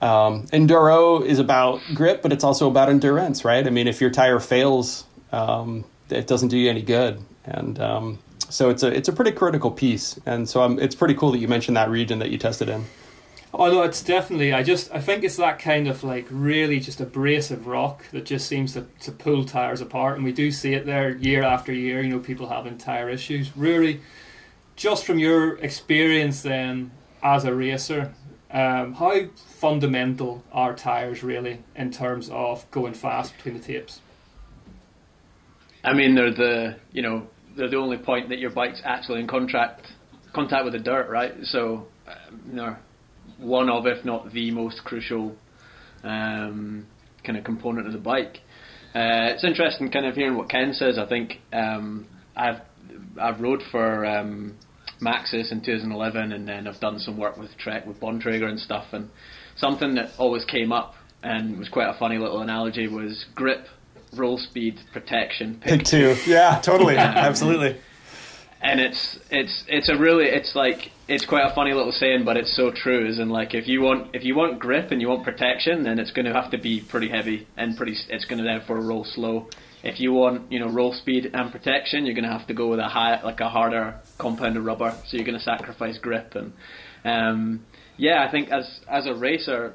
Um, 0.01 0.47
enduro 0.47 1.25
is 1.25 1.39
about 1.39 1.81
grip, 1.93 2.21
but 2.21 2.33
it's 2.33 2.43
also 2.43 2.69
about 2.69 2.89
endurance, 2.89 3.45
right? 3.45 3.65
I 3.65 3.69
mean, 3.69 3.87
if 3.87 4.01
your 4.01 4.09
tire 4.09 4.41
fails, 4.41 5.05
um, 5.31 5.85
it 6.09 6.27
doesn't 6.27 6.49
do 6.49 6.57
you 6.57 6.69
any 6.69 6.81
good, 6.81 7.21
and 7.45 7.79
um, 7.79 8.19
so 8.49 8.69
it's 8.69 8.83
a 8.83 8.87
it's 8.87 9.07
a 9.07 9.13
pretty 9.13 9.31
critical 9.31 9.71
piece, 9.71 10.19
and 10.25 10.49
so 10.49 10.61
um, 10.61 10.77
it's 10.77 10.93
pretty 10.93 11.13
cool 11.13 11.31
that 11.31 11.37
you 11.37 11.47
mentioned 11.47 11.77
that 11.77 11.89
region 11.89 12.19
that 12.19 12.31
you 12.31 12.37
tested 12.37 12.67
in. 12.67 12.83
Oh 13.55 13.69
no, 13.71 13.83
it's 13.83 14.01
definitely. 14.01 14.51
I 14.51 14.63
just 14.63 14.91
I 14.91 14.99
think 14.99 15.23
it's 15.23 15.37
that 15.37 15.59
kind 15.59 15.87
of 15.87 16.03
like 16.03 16.25
really 16.31 16.79
just 16.79 16.99
abrasive 16.99 17.67
rock 17.67 18.03
that 18.09 18.25
just 18.25 18.47
seems 18.47 18.73
to, 18.73 18.87
to 19.01 19.11
pull 19.11 19.45
tires 19.45 19.79
apart, 19.79 20.15
and 20.15 20.25
we 20.25 20.31
do 20.31 20.51
see 20.51 20.73
it 20.73 20.87
there 20.87 21.15
year 21.17 21.43
after 21.43 21.71
year. 21.71 22.01
You 22.01 22.09
know, 22.09 22.19
people 22.19 22.49
having 22.49 22.79
tire 22.79 23.09
issues. 23.09 23.55
Really, 23.55 24.01
just 24.75 25.05
from 25.05 25.19
your 25.19 25.57
experience 25.57 26.41
then 26.41 26.91
as 27.21 27.45
a 27.45 27.53
racer, 27.53 28.15
um, 28.49 28.93
how 28.93 29.27
fundamental 29.35 30.43
are 30.51 30.73
tires 30.73 31.21
really 31.21 31.59
in 31.75 31.91
terms 31.91 32.29
of 32.31 32.69
going 32.71 32.95
fast 32.95 33.37
between 33.37 33.53
the 33.53 33.63
tapes? 33.63 34.01
I 35.83 35.93
mean, 35.93 36.15
they're 36.15 36.33
the 36.33 36.79
you 36.91 37.03
know 37.03 37.27
they're 37.55 37.69
the 37.69 37.77
only 37.77 37.97
point 37.97 38.29
that 38.29 38.39
your 38.39 38.49
bike's 38.49 38.81
actually 38.83 39.19
in 39.19 39.27
contact 39.27 39.91
contact 40.33 40.63
with 40.63 40.73
the 40.73 40.79
dirt, 40.79 41.07
right? 41.11 41.35
So, 41.43 41.85
um, 42.07 42.41
you 42.47 42.55
know, 42.55 42.75
one 43.37 43.69
of, 43.69 43.85
if 43.87 44.03
not 44.05 44.31
the 44.31 44.51
most 44.51 44.83
crucial 44.83 45.35
um, 46.03 46.85
kind 47.23 47.37
of 47.37 47.43
component 47.43 47.87
of 47.87 47.93
the 47.93 47.99
bike. 47.99 48.39
Uh, 48.95 49.33
it's 49.33 49.43
interesting, 49.43 49.89
kind 49.89 50.05
of 50.05 50.15
hearing 50.15 50.37
what 50.37 50.49
Ken 50.49 50.73
says. 50.73 50.97
I 50.99 51.07
think 51.07 51.39
um, 51.51 52.05
I've 52.35 52.61
I've 53.19 53.39
rode 53.39 53.61
for 53.71 54.05
um, 54.05 54.55
Maxxis 55.01 55.51
in 55.51 55.61
2011, 55.61 56.31
and 56.31 56.47
then 56.47 56.67
I've 56.67 56.79
done 56.79 56.99
some 56.99 57.17
work 57.17 57.37
with 57.37 57.57
Trek 57.57 57.85
with 57.85 57.99
Bontrager 57.99 58.47
and 58.47 58.59
stuff. 58.59 58.85
And 58.91 59.09
something 59.57 59.95
that 59.95 60.11
always 60.17 60.45
came 60.45 60.71
up 60.71 60.93
and 61.23 61.57
was 61.57 61.69
quite 61.69 61.89
a 61.89 61.97
funny 61.97 62.17
little 62.17 62.41
analogy 62.41 62.87
was 62.87 63.25
grip 63.33 63.65
roll 64.15 64.37
speed 64.37 64.79
protection 64.91 65.59
pick, 65.59 65.79
pick 65.79 65.87
two. 65.87 66.15
Yeah, 66.27 66.61
totally, 66.63 66.95
absolutely. 66.97 67.79
And 68.63 68.79
it's 68.79 69.19
it's 69.29 69.65
it's 69.67 69.89
a 69.89 69.97
really 69.97 70.25
it's 70.25 70.55
like 70.55 70.91
it's 71.07 71.25
quite 71.25 71.43
a 71.43 71.53
funny 71.53 71.73
little 71.73 71.91
saying, 71.91 72.23
but 72.23 72.37
it's 72.37 72.55
so 72.55 72.71
true. 72.71 73.05
Is 73.05 73.19
in 73.19 73.29
like 73.29 73.53
if 73.53 73.67
you 73.67 73.81
want 73.81 74.15
if 74.15 74.23
you 74.23 74.35
want 74.35 74.59
grip 74.59 74.91
and 74.91 75.01
you 75.01 75.09
want 75.09 75.25
protection, 75.25 75.83
then 75.83 75.99
it's 75.99 76.11
going 76.11 76.25
to 76.25 76.33
have 76.33 76.49
to 76.51 76.57
be 76.57 76.79
pretty 76.79 77.09
heavy 77.09 77.45
and 77.57 77.75
pretty. 77.75 77.95
It's 78.09 78.25
going 78.25 78.37
to 78.37 78.45
therefore 78.45 78.79
roll 78.79 79.03
slow. 79.03 79.49
If 79.83 79.99
you 79.99 80.13
want 80.13 80.49
you 80.49 80.59
know 80.59 80.69
roll 80.69 80.93
speed 80.93 81.29
and 81.33 81.51
protection, 81.51 82.05
you're 82.05 82.15
going 82.15 82.23
to 82.23 82.31
have 82.31 82.47
to 82.47 82.53
go 82.53 82.69
with 82.69 82.79
a 82.79 82.87
high 82.87 83.21
like 83.21 83.41
a 83.41 83.49
harder 83.49 83.99
compounded 84.17 84.63
rubber. 84.63 84.95
So 85.07 85.17
you're 85.17 85.25
going 85.25 85.37
to 85.37 85.43
sacrifice 85.43 85.97
grip 85.97 86.35
and 86.35 86.53
um, 87.05 87.65
yeah, 87.97 88.25
I 88.25 88.31
think 88.31 88.49
as 88.49 88.79
as 88.87 89.05
a 89.07 89.13
racer, 89.13 89.73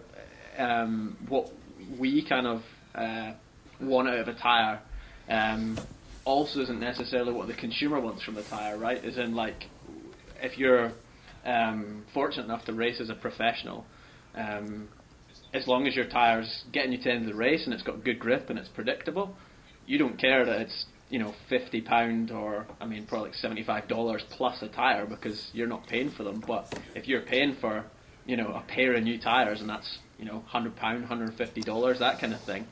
um, 0.56 1.16
what 1.28 1.52
we 1.98 2.22
kind 2.26 2.46
of 2.46 2.62
uh, 2.94 3.32
one 3.78 4.08
out 4.08 4.18
of 4.18 4.28
a 4.28 4.34
tire 4.34 4.80
um, 5.28 5.78
also 6.28 6.60
isn't 6.60 6.78
necessarily 6.78 7.32
what 7.32 7.48
the 7.48 7.54
consumer 7.54 7.98
wants 7.98 8.22
from 8.22 8.34
the 8.34 8.42
tire, 8.42 8.76
right? 8.76 9.02
Is 9.02 9.16
in 9.16 9.34
like 9.34 9.64
if 10.42 10.58
you're 10.58 10.92
um, 11.44 12.04
fortunate 12.12 12.44
enough 12.44 12.66
to 12.66 12.74
race 12.74 13.00
as 13.00 13.08
a 13.08 13.14
professional, 13.14 13.86
um, 14.34 14.88
as 15.54 15.66
long 15.66 15.86
as 15.86 15.96
your 15.96 16.04
tire's 16.04 16.64
getting 16.70 16.92
you 16.92 16.98
to 16.98 17.04
the 17.04 17.10
end 17.10 17.22
of 17.22 17.32
the 17.32 17.34
race 17.34 17.64
and 17.64 17.72
it's 17.72 17.82
got 17.82 18.04
good 18.04 18.18
grip 18.18 18.50
and 18.50 18.58
it's 18.58 18.68
predictable, 18.68 19.34
you 19.86 19.96
don't 19.96 20.18
care 20.18 20.44
that 20.44 20.60
it's 20.60 20.84
you 21.08 21.18
know 21.18 21.34
fifty 21.48 21.80
pound 21.80 22.30
or 22.30 22.66
I 22.78 22.84
mean 22.84 23.06
probably 23.06 23.30
like 23.30 23.38
seventy 23.38 23.64
five 23.64 23.88
dollars 23.88 24.22
plus 24.28 24.60
a 24.60 24.68
tire 24.68 25.06
because 25.06 25.50
you're 25.54 25.66
not 25.66 25.86
paying 25.86 26.10
for 26.10 26.24
them. 26.24 26.44
But 26.46 26.78
if 26.94 27.08
you're 27.08 27.22
paying 27.22 27.56
for 27.58 27.86
you 28.26 28.36
know 28.36 28.48
a 28.48 28.60
pair 28.68 28.94
of 28.94 29.02
new 29.02 29.18
tires 29.18 29.62
and 29.62 29.70
that's 29.70 29.98
you 30.18 30.26
know 30.26 30.44
hundred 30.46 30.76
pound, 30.76 31.06
hundred 31.06 31.32
fifty 31.38 31.62
dollars, 31.62 32.00
that 32.00 32.20
kind 32.20 32.34
of 32.34 32.40
thing, 32.42 32.66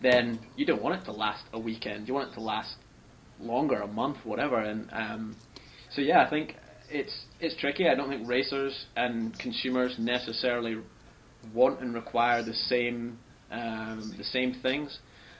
then 0.00 0.38
you 0.54 0.64
don't 0.64 0.80
want 0.80 1.02
it 1.02 1.04
to 1.06 1.12
last 1.12 1.44
a 1.52 1.58
weekend. 1.58 2.06
You 2.06 2.14
want 2.14 2.30
it 2.30 2.34
to 2.34 2.40
last 2.40 2.76
longer, 3.40 3.80
a 3.80 3.86
month, 3.86 4.18
whatever. 4.24 4.58
And 4.58 4.88
um, 4.92 5.36
so 5.90 6.00
yeah, 6.00 6.24
I 6.24 6.30
think 6.30 6.54
it's 6.90 7.24
it's 7.40 7.56
tricky. 7.56 7.88
I 7.88 7.94
don't 7.94 8.08
think 8.08 8.28
racers 8.28 8.86
and 8.96 9.38
consumers 9.38 9.96
necessarily 9.98 10.78
want 11.54 11.80
and 11.80 11.94
require 11.94 12.42
the 12.42 12.54
same 12.54 13.18
um, 13.50 14.14
the 14.16 14.24
same 14.24 14.54
things. 14.62 14.98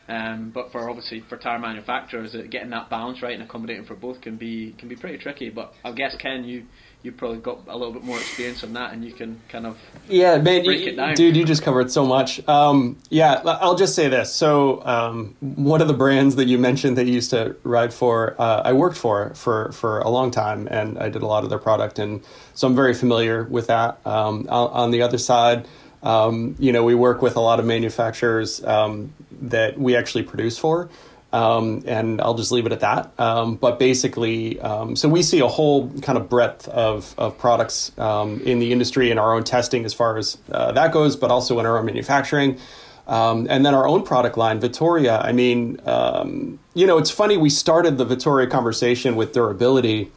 Um, 0.09 0.51
but 0.53 0.73
for 0.73 0.91
obviously 0.91 1.23
for 1.29 1.37
tire 1.37 1.61
manufacturers, 1.61 2.35
uh, 2.35 2.43
getting 2.51 2.71
that 2.71 2.91
balance 2.91 3.23
right 3.23 3.35
and 3.35 3.45
accommodating 3.45 3.85
for 3.85 3.95
both 3.95 4.21
can 4.21 4.37
be 4.37 4.75
can 4.79 4.89
be 4.89 4.97
pretty 4.97 5.19
tricky. 5.19 5.51
But 5.51 5.73
I 5.85 5.93
guess 5.93 6.17
Ken, 6.21 6.45
you 6.45 6.65
you've 7.03 7.17
probably 7.17 7.39
got 7.39 7.61
a 7.69 7.77
little 7.77 7.93
bit 7.93 8.05
more 8.05 8.19
experience 8.19 8.63
on 8.63 8.73
that, 8.75 8.93
and 8.93 9.05
you 9.05 9.13
can 9.13 9.41
kind 9.49 9.67
of 9.67 9.79
yeah, 10.09 10.39
man, 10.39 10.65
you, 10.65 11.15
dude, 11.15 11.37
you 11.37 11.45
just 11.45 11.63
covered 11.63 11.91
so 11.91 12.07
much. 12.07 12.47
Um, 12.49 12.99
yeah, 13.09 13.41
I'll 13.45 13.77
just 13.77 13.95
say 13.95 14.09
this. 14.09 14.33
So 14.33 14.85
um, 14.85 15.35
one 15.41 15.81
of 15.81 15.89
the 15.89 15.95
brands 15.95 16.37
that 16.37 16.47
you 16.47 16.59
mentioned 16.59 16.99
that 16.99 17.07
you 17.07 17.15
used 17.15 17.31
to 17.31 17.57
ride 17.63 17.93
for, 17.95 18.35
uh, 18.39 18.63
I 18.65 18.73
worked 18.73 18.97
for 18.97 19.35
for 19.35 19.73
for 19.73 20.01
a 20.01 20.09
long 20.09 20.31
time, 20.31 20.69
and 20.71 20.99
I 20.99 21.09
did 21.09 21.23
a 21.23 21.27
lot 21.27 21.45
of 21.45 21.51
their 21.51 21.59
product, 21.59 21.99
and 21.99 22.23
so 22.55 22.67
I'm 22.67 22.75
very 22.75 22.95
familiar 22.95 23.45
with 23.45 23.69
that. 23.69 23.99
Um, 24.07 24.47
on 24.49 24.91
the 24.91 25.03
other 25.03 25.19
side. 25.19 25.67
Um, 26.03 26.57
you 26.59 26.73
know, 26.73 26.83
we 26.83 26.95
work 26.95 27.21
with 27.21 27.37
a 27.37 27.41
lot 27.41 27.61
of 27.61 27.67
manufacturers 27.67 28.65
um, 28.65 29.13
that 29.43 29.79
we 29.79 29.97
actually 29.97 30.23
produce 30.23 30.57
for, 30.57 30.89
Um, 31.33 31.85
and 31.87 32.21
I'll 32.21 32.35
just 32.35 32.51
leave 32.51 32.67
it 32.67 32.73
at 32.73 32.81
that. 32.81 33.13
Um, 33.19 33.55
but 33.55 33.79
basically, 33.79 34.59
um, 34.61 34.97
so 34.97 35.09
we 35.09 35.23
see 35.23 35.39
a 35.41 35.47
whole 35.47 35.89
kind 36.01 36.19
of 36.19 36.29
breadth 36.29 36.67
of, 36.69 37.15
of 37.17 37.39
products 37.39 37.93
um, 37.99 38.41
in 38.41 38.59
the 38.59 38.73
industry 38.73 39.11
and 39.11 39.21
our 39.21 39.35
own 39.35 39.45
testing 39.45 39.85
as 39.85 39.95
far 39.95 40.17
as 40.17 40.39
uh, 40.51 40.73
that 40.73 40.93
goes, 40.93 41.15
but 41.15 41.31
also 41.31 41.61
in 41.61 41.67
our 41.67 41.79
own 41.79 41.87
manufacturing. 41.87 42.59
Um, 43.07 43.47
and 43.51 43.65
then 43.65 43.75
our 43.75 43.87
own 43.87 44.03
product 44.05 44.37
line, 44.37 44.61
Vittoria. 44.61 45.19
I 45.19 45.33
mean, 45.33 45.81
um, 45.87 46.59
you 46.75 46.87
know, 46.87 46.99
it's 46.99 47.11
funny, 47.11 47.37
we 47.37 47.51
started 47.51 47.99
the 47.99 48.05
Vittoria 48.05 48.49
conversation 48.49 49.17
with 49.17 49.33
durability, 49.33 50.11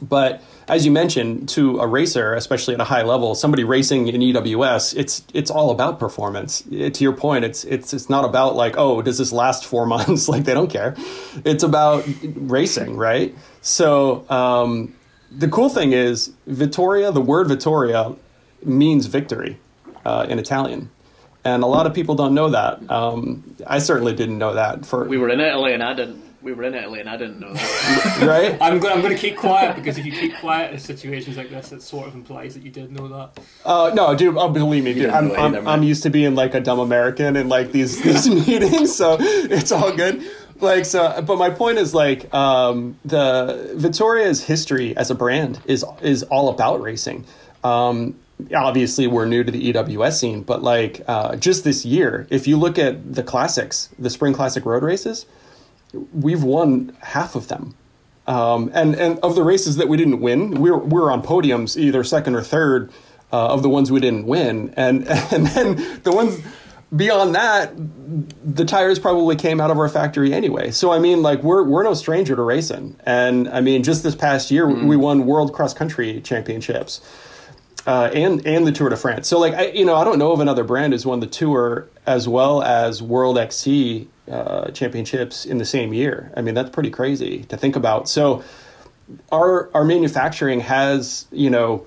but 0.00 0.42
as 0.70 0.86
you 0.86 0.92
mentioned, 0.92 1.48
to 1.50 1.80
a 1.80 1.86
racer, 1.86 2.34
especially 2.34 2.74
at 2.74 2.80
a 2.80 2.84
high 2.84 3.02
level, 3.02 3.34
somebody 3.34 3.64
racing 3.64 4.08
in 4.08 4.20
EWS, 4.20 4.96
it's 4.96 5.24
it's 5.34 5.50
all 5.50 5.70
about 5.70 5.98
performance. 5.98 6.64
It, 6.70 6.94
to 6.94 7.04
your 7.04 7.12
point, 7.12 7.44
it's 7.44 7.64
it's 7.64 7.92
it's 7.92 8.08
not 8.08 8.24
about 8.24 8.54
like, 8.54 8.76
oh, 8.78 9.02
does 9.02 9.18
this 9.18 9.32
last 9.32 9.64
four 9.64 9.86
months? 9.94 10.28
like 10.28 10.44
they 10.44 10.54
don't 10.54 10.70
care. 10.70 10.94
It's 11.44 11.64
about 11.64 12.04
racing, 12.22 12.96
right? 12.96 13.34
So 13.60 14.24
um, 14.30 14.94
the 15.30 15.48
cool 15.48 15.68
thing 15.68 15.92
is, 15.92 16.32
Vittoria. 16.46 17.12
The 17.12 17.20
word 17.20 17.48
Vittoria 17.48 18.14
means 18.64 19.06
victory 19.06 19.58
uh, 20.04 20.26
in 20.28 20.38
Italian 20.38 20.90
and 21.44 21.62
a 21.62 21.66
lot 21.66 21.86
of 21.86 21.94
people 21.94 22.14
don't 22.14 22.34
know 22.34 22.50
that. 22.50 22.90
Um, 22.90 23.56
I 23.66 23.78
certainly 23.78 24.14
didn't 24.14 24.38
know 24.38 24.54
that. 24.54 24.84
For 24.84 25.04
we 25.04 25.16
were 25.16 25.30
in 25.30 25.40
Italy, 25.40 25.72
and 25.72 25.82
I 25.82 25.94
didn't 25.94 26.22
we 26.42 26.52
were 26.52 26.62
in 26.64 26.74
Italy 26.74 27.00
and 27.00 27.08
I 27.08 27.16
didn't 27.16 27.40
know 27.40 27.52
that. 27.52 28.18
right? 28.26 28.58
I'm 28.60 28.78
going. 28.78 28.94
I'm 28.94 29.02
going 29.02 29.14
to 29.14 29.20
keep 29.20 29.36
quiet 29.36 29.76
because 29.76 29.98
if 29.98 30.06
you 30.06 30.12
keep 30.12 30.36
quiet 30.36 30.72
in 30.72 30.78
situations 30.78 31.36
like 31.36 31.50
this, 31.50 31.72
it 31.72 31.82
sort 31.82 32.08
of 32.08 32.14
implies 32.14 32.54
that 32.54 32.62
you 32.62 32.70
did 32.70 32.92
know 32.92 33.08
that. 33.08 33.42
Uh, 33.64 33.90
no, 33.94 34.14
dude. 34.14 34.36
Oh, 34.36 34.48
believe 34.48 34.84
me, 34.84 34.94
dude. 34.94 35.10
I'm, 35.10 35.32
I'm, 35.32 35.66
I'm, 35.66 35.82
used 35.82 36.02
to 36.04 36.10
being 36.10 36.34
like 36.34 36.54
a 36.54 36.60
dumb 36.60 36.78
American 36.78 37.36
in 37.36 37.48
like 37.48 37.72
these 37.72 38.00
these 38.02 38.28
meetings, 38.28 38.94
so 38.94 39.16
it's 39.20 39.72
all 39.72 39.94
good. 39.94 40.22
Like 40.60 40.84
so, 40.84 41.22
but 41.22 41.36
my 41.36 41.50
point 41.50 41.78
is 41.78 41.94
like 41.94 42.32
um, 42.34 42.98
the 43.04 43.72
Vittoria's 43.76 44.44
history 44.44 44.96
as 44.96 45.10
a 45.10 45.14
brand 45.14 45.60
is 45.66 45.84
is 46.02 46.22
all 46.24 46.48
about 46.48 46.80
racing. 46.80 47.24
Um, 47.64 48.16
obviously 48.54 49.06
we're 49.06 49.26
new 49.26 49.44
to 49.44 49.52
the 49.52 49.72
EWS 49.72 50.18
scene, 50.18 50.42
but 50.42 50.62
like 50.62 51.02
uh, 51.06 51.36
just 51.36 51.64
this 51.64 51.84
year, 51.84 52.26
if 52.30 52.46
you 52.46 52.56
look 52.56 52.78
at 52.78 53.14
the 53.14 53.22
classics, 53.22 53.90
the 53.98 54.10
spring 54.10 54.32
classic 54.32 54.64
road 54.64 54.82
races, 54.82 55.26
we've 56.12 56.42
won 56.42 56.96
half 57.00 57.34
of 57.34 57.48
them. 57.48 57.74
Um, 58.26 58.70
and 58.74 58.94
and 58.94 59.18
of 59.20 59.34
the 59.34 59.42
races 59.42 59.76
that 59.76 59.88
we 59.88 59.96
didn't 59.96 60.20
win, 60.20 60.60
we 60.60 60.70
were, 60.70 60.78
we 60.78 61.00
were 61.00 61.10
on 61.10 61.22
podiums, 61.22 61.76
either 61.76 62.04
second 62.04 62.36
or 62.36 62.42
third 62.42 62.92
uh, 63.32 63.48
of 63.48 63.62
the 63.62 63.68
ones 63.68 63.90
we 63.90 64.00
didn't 64.00 64.26
win. 64.26 64.72
And 64.76 65.06
and 65.32 65.46
then 65.48 66.00
the 66.02 66.12
ones 66.12 66.40
beyond 66.94 67.34
that, 67.34 67.72
the 67.76 68.64
tires 68.64 68.98
probably 68.98 69.36
came 69.36 69.60
out 69.60 69.70
of 69.70 69.78
our 69.78 69.88
factory 69.88 70.32
anyway. 70.32 70.70
So 70.70 70.92
I 70.92 70.98
mean, 70.98 71.22
like 71.22 71.42
we're 71.42 71.64
we're 71.64 71.82
no 71.82 71.94
stranger 71.94 72.36
to 72.36 72.42
racing. 72.42 72.96
And 73.04 73.48
I 73.48 73.60
mean, 73.60 73.82
just 73.82 74.02
this 74.02 74.14
past 74.14 74.50
year, 74.50 74.66
mm-hmm. 74.66 74.86
we 74.86 74.96
won 74.96 75.26
world 75.26 75.52
cross 75.52 75.74
country 75.74 76.20
championships. 76.20 77.00
Uh, 77.86 78.10
and 78.12 78.46
and 78.46 78.66
the 78.66 78.72
Tour 78.72 78.90
de 78.90 78.96
France. 78.96 79.26
So 79.26 79.38
like 79.38 79.54
I, 79.54 79.68
you 79.68 79.86
know 79.86 79.96
I 79.96 80.04
don't 80.04 80.18
know 80.18 80.32
of 80.32 80.40
another 80.40 80.64
brand 80.64 80.92
who's 80.92 81.06
won 81.06 81.20
the 81.20 81.26
Tour 81.26 81.88
as 82.06 82.28
well 82.28 82.62
as 82.62 83.02
World 83.02 83.38
XC 83.38 84.06
uh, 84.30 84.70
championships 84.70 85.44
in 85.44 85.58
the 85.58 85.64
same 85.64 85.92
year. 85.92 86.32
I 86.36 86.42
mean, 86.42 86.54
that's 86.54 86.70
pretty 86.70 86.90
crazy 86.90 87.44
to 87.44 87.56
think 87.56 87.76
about. 87.76 88.08
So, 88.08 88.44
our 89.32 89.70
our 89.74 89.84
manufacturing 89.84 90.60
has 90.60 91.26
you 91.32 91.50
know 91.50 91.84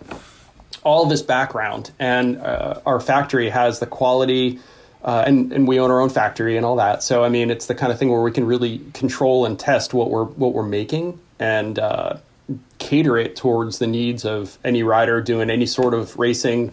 all 0.83 1.05
this 1.05 1.21
background, 1.21 1.91
and 1.99 2.37
uh, 2.37 2.81
our 2.85 2.99
factory 2.99 3.49
has 3.49 3.79
the 3.79 3.87
quality. 3.87 4.59
Uh, 5.03 5.21
and 5.27 5.51
and 5.51 5.67
we 5.67 5.81
own 5.81 5.91
our 5.91 5.99
own 5.99 6.07
factory 6.07 6.55
and 6.55 6.65
all 6.65 6.77
that. 6.77 7.03
So 7.03 7.25
I 7.25 7.29
mean, 7.29 7.51
it's 7.51 7.65
the 7.65 7.75
kind 7.75 7.91
of 7.91 7.99
thing 7.99 8.09
where 8.09 8.21
we 8.21 8.31
can 8.31 8.45
really 8.45 8.79
control 8.93 9.45
and 9.45 9.59
test 9.59 9.93
what 9.93 10.09
we're 10.09 10.23
what 10.23 10.53
we're 10.53 10.63
making 10.63 11.19
and 11.39 11.77
uh, 11.77 12.15
cater 12.79 13.17
it 13.17 13.35
towards 13.35 13.79
the 13.79 13.87
needs 13.87 14.25
of 14.25 14.57
any 14.63 14.83
rider 14.83 15.21
doing 15.21 15.49
any 15.49 15.65
sort 15.65 15.93
of 15.93 16.17
racing 16.17 16.71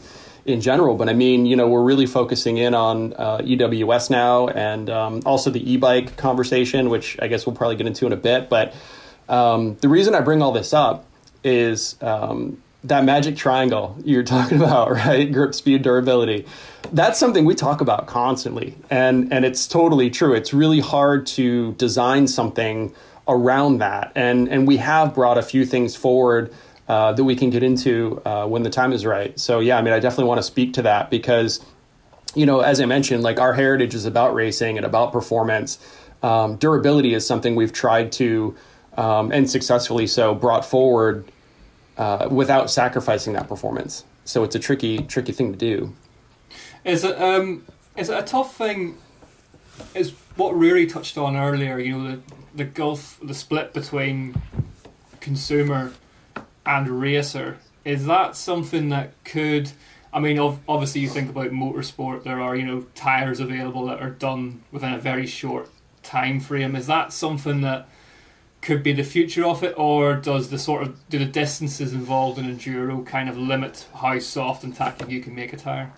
in 0.51 0.61
general. 0.61 0.95
But 0.95 1.09
I 1.09 1.13
mean, 1.13 1.47
you 1.47 1.57
know, 1.57 1.69
we're 1.69 1.83
really 1.83 2.07
focusing 2.07 2.59
in 2.59 2.75
on 2.75 3.13
uh, 3.15 3.39
EWS 3.39 4.11
now 4.11 4.49
and 4.49 4.91
um, 4.91 5.23
also 5.25 5.51
the 5.51 5.73
e-bike 5.73 6.17
conversation, 6.17 6.91
which 6.91 7.19
I 7.21 7.29
guess 7.29 7.47
we'll 7.47 7.57
probably 7.57 7.77
get 7.77 7.87
into 7.87 8.07
in 8.07 8.13
a 8.13 8.17
bit. 8.17 8.49
But 8.49 8.75
um, 9.29 9.77
the 9.81 9.89
reason 9.89 10.15
I 10.15 10.21
bring 10.21 10.43
all 10.43 10.53
this 10.53 10.75
up 10.75 11.07
is 11.45 11.97
um, 12.03 12.63
that 12.85 13.05
magic 13.05 13.37
triangle 13.37 13.97
you're 14.05 14.23
talking 14.37 14.59
about, 14.59 14.91
right? 14.91 15.31
Grip, 15.31 15.55
speed, 15.55 15.83
durability. 15.83 16.47
That's 16.93 17.19
something 17.19 17.45
we 17.45 17.55
talk 17.55 17.81
about 17.81 18.07
constantly, 18.07 18.75
and 18.91 19.33
and 19.33 19.45
it's 19.45 19.69
totally 19.69 20.11
true. 20.11 20.35
It's 20.35 20.53
really 20.53 20.81
hard 20.81 21.27
to 21.29 21.73
design 21.75 22.27
something 22.27 22.93
around 23.29 23.79
that, 23.79 24.13
and 24.15 24.49
and 24.49 24.67
we 24.67 24.79
have 24.79 25.15
brought 25.15 25.39
a 25.39 25.43
few 25.43 25.65
things 25.65 25.95
forward 25.95 26.53
uh, 26.91 27.13
that 27.13 27.23
we 27.23 27.37
can 27.37 27.51
get 27.51 27.63
into 27.63 28.21
uh, 28.25 28.45
when 28.47 28.65
the 28.65 28.69
time 28.69 28.93
is 28.93 29.07
right. 29.07 29.39
So 29.39 29.61
yeah, 29.61 29.79
I 29.79 29.83
mean, 29.83 29.95
I 29.95 30.01
definitely 30.01 30.25
want 30.25 30.39
to 30.39 30.43
speak 30.43 30.73
to 30.73 30.83
that 30.83 31.09
because, 31.09 31.65
you 32.35 32.45
know, 32.45 32.63
as 32.63 32.81
I 32.81 32.85
mentioned, 32.85 33.23
like 33.23 33.39
our 33.39 33.53
heritage 33.53 33.95
is 33.95 34.07
about 34.07 34.35
racing 34.35 34.77
and 34.77 34.85
about 34.85 35.13
performance. 35.13 35.79
Um, 36.25 36.57
durability 36.57 37.15
is 37.15 37.25
something 37.25 37.55
we've 37.55 37.73
tried 37.73 38.11
to, 38.13 38.57
um, 38.97 39.31
and 39.31 39.49
successfully 39.49 40.09
so, 40.09 40.35
brought 40.35 40.65
forward 40.65 41.31
uh, 41.97 42.27
without 42.29 42.73
sacrificing 42.73 43.35
that 43.35 43.47
performance. 43.47 44.05
So 44.25 44.43
it's 44.43 44.57
a 44.57 44.59
tricky, 44.59 44.99
tricky 44.99 45.31
thing 45.31 45.53
to 45.53 45.59
do. 45.59 45.95
Is 46.85 47.05
it 47.05 47.17
um, 47.23 47.65
is 47.97 48.11
it 48.11 48.19
a 48.19 48.23
tough 48.23 48.57
thing? 48.57 48.99
Is 49.95 50.11
what 50.35 50.57
Ruaridh 50.57 50.93
touched 50.93 51.17
on 51.17 51.37
earlier? 51.37 51.79
You 51.79 51.97
know, 51.97 52.11
the 52.11 52.21
the 52.57 52.65
gulf, 52.65 53.21
the 53.23 53.35
split 53.35 53.73
between 53.75 54.35
consumer 55.21 55.93
and 56.67 56.89
racer. 56.89 57.59
Is 57.85 58.07
that 58.07 58.37
something 58.37 58.91
that 58.91 59.13
could? 59.25 59.71
I 60.13 60.21
mean, 60.21 60.39
obviously, 60.39 61.01
you 61.01 61.09
think 61.09 61.31
about 61.31 61.51
motorsport. 61.51 62.25
There 62.25 62.41
are 62.41 62.57
you 62.57 62.67
know 62.67 62.87
tires 62.95 63.41
available 63.41 63.87
that 63.87 64.01
are 64.01 64.11
done 64.11 64.63
within 64.73 64.93
a 64.93 64.99
very 64.99 65.27
short 65.27 65.69
time 66.03 66.41
frame. 66.41 66.77
Is 66.77 66.87
that 66.87 67.13
something 67.13 67.61
that 67.63 67.89
could 68.61 68.83
be 68.83 68.93
the 68.93 69.03
future 69.03 69.45
of 69.45 69.63
it, 69.63 69.75
or 69.79 70.15
does 70.15 70.51
the 70.51 70.59
sort 70.59 70.83
of 70.83 71.09
do 71.09 71.19
the 71.19 71.25
distances 71.25 71.93
involved 71.93 72.39
in 72.39 72.45
enduro 72.45 73.05
kind 73.07 73.29
of 73.29 73.39
limit 73.39 73.87
how 73.95 74.19
soft 74.19 74.65
and 74.65 74.75
tacky 74.75 75.13
you 75.13 75.21
can 75.21 75.35
make 75.35 75.53
a 75.53 75.57
tire? 75.57 75.93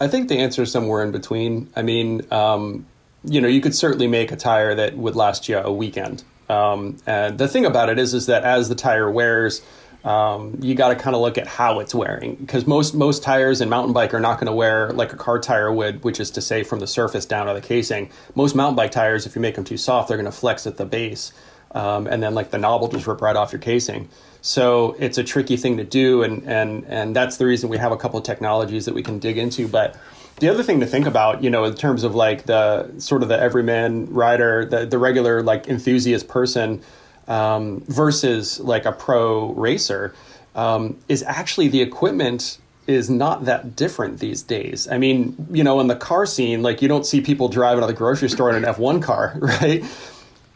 I 0.00 0.08
think 0.08 0.28
the 0.28 0.38
answer 0.38 0.62
is 0.62 0.72
somewhere 0.72 1.02
in 1.02 1.12
between. 1.12 1.70
I 1.74 1.82
mean, 1.82 2.26
um, 2.32 2.86
you 3.24 3.40
know, 3.40 3.48
you 3.48 3.60
could 3.60 3.74
certainly 3.74 4.06
make 4.06 4.32
a 4.32 4.36
tire 4.36 4.74
that 4.74 4.96
would 4.96 5.16
last 5.16 5.48
you 5.48 5.58
a 5.58 5.72
weekend. 5.72 6.24
Um, 6.48 6.96
and 7.06 7.38
the 7.38 7.48
thing 7.48 7.66
about 7.66 7.88
it 7.88 7.98
is, 7.98 8.14
is 8.14 8.26
that 8.26 8.42
as 8.42 8.68
the 8.68 8.74
tire 8.74 9.10
wears, 9.10 9.62
um, 10.04 10.56
you 10.60 10.74
got 10.74 10.88
to 10.88 10.94
kind 10.94 11.16
of 11.16 11.22
look 11.22 11.38
at 11.38 11.46
how 11.46 11.80
it's 11.80 11.94
wearing 11.94 12.36
because 12.36 12.66
most 12.66 12.94
most 12.94 13.22
tires 13.22 13.60
in 13.60 13.68
mountain 13.68 13.92
bike 13.92 14.14
are 14.14 14.20
not 14.20 14.34
going 14.38 14.46
to 14.46 14.52
wear 14.52 14.92
like 14.92 15.12
a 15.12 15.16
car 15.16 15.40
tire 15.40 15.72
would, 15.72 16.04
which 16.04 16.20
is 16.20 16.30
to 16.32 16.40
say 16.40 16.62
from 16.62 16.78
the 16.78 16.86
surface 16.86 17.26
down 17.26 17.46
to 17.46 17.54
the 17.54 17.60
casing. 17.60 18.10
Most 18.34 18.54
mountain 18.54 18.76
bike 18.76 18.92
tires, 18.92 19.26
if 19.26 19.34
you 19.34 19.42
make 19.42 19.56
them 19.56 19.64
too 19.64 19.76
soft, 19.76 20.08
they're 20.08 20.16
going 20.16 20.30
to 20.30 20.32
flex 20.32 20.66
at 20.66 20.76
the 20.76 20.84
base, 20.84 21.32
um, 21.72 22.06
and 22.06 22.22
then 22.22 22.34
like 22.34 22.50
the 22.50 22.58
knob 22.58 22.80
will 22.80 22.88
just 22.88 23.06
rip 23.06 23.20
right 23.20 23.34
off 23.34 23.52
your 23.52 23.60
casing. 23.60 24.08
So 24.40 24.94
it's 25.00 25.18
a 25.18 25.24
tricky 25.24 25.56
thing 25.56 25.78
to 25.78 25.84
do, 25.84 26.22
and 26.22 26.44
and 26.46 26.84
and 26.86 27.16
that's 27.16 27.38
the 27.38 27.46
reason 27.46 27.68
we 27.68 27.78
have 27.78 27.90
a 27.90 27.96
couple 27.96 28.18
of 28.18 28.24
technologies 28.24 28.84
that 28.84 28.94
we 28.94 29.02
can 29.02 29.18
dig 29.18 29.38
into, 29.38 29.68
but. 29.68 29.96
The 30.40 30.48
other 30.48 30.62
thing 30.62 30.78
to 30.78 30.86
think 30.86 31.08
about, 31.08 31.42
you 31.42 31.50
know, 31.50 31.64
in 31.64 31.74
terms 31.74 32.04
of 32.04 32.14
like 32.14 32.44
the 32.44 32.88
sort 32.98 33.24
of 33.24 33.28
the 33.28 33.36
everyman 33.36 34.06
rider, 34.14 34.64
the, 34.64 34.86
the 34.86 34.96
regular 34.96 35.42
like 35.42 35.66
enthusiast 35.66 36.28
person, 36.28 36.80
um, 37.28 37.82
versus 37.86 38.58
like 38.60 38.84
a 38.84 38.92
pro 38.92 39.52
racer 39.52 40.14
um, 40.54 40.98
is 41.08 41.22
actually 41.22 41.68
the 41.68 41.82
equipment 41.82 42.58
is 42.88 43.10
not 43.10 43.44
that 43.44 43.76
different 43.76 44.18
these 44.18 44.42
days. 44.42 44.88
I 44.88 44.96
mean, 44.96 45.36
you 45.50 45.62
know, 45.62 45.78
in 45.78 45.86
the 45.86 45.96
car 45.96 46.24
scene, 46.24 46.62
like 46.62 46.80
you 46.80 46.88
don't 46.88 47.04
see 47.04 47.20
people 47.20 47.48
driving 47.48 47.82
to 47.82 47.86
the 47.86 47.92
grocery 47.92 48.30
store 48.30 48.50
in 48.50 48.56
an 48.56 48.74
F1 48.74 49.02
car, 49.02 49.36
right? 49.40 49.84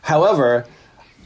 However, 0.00 0.67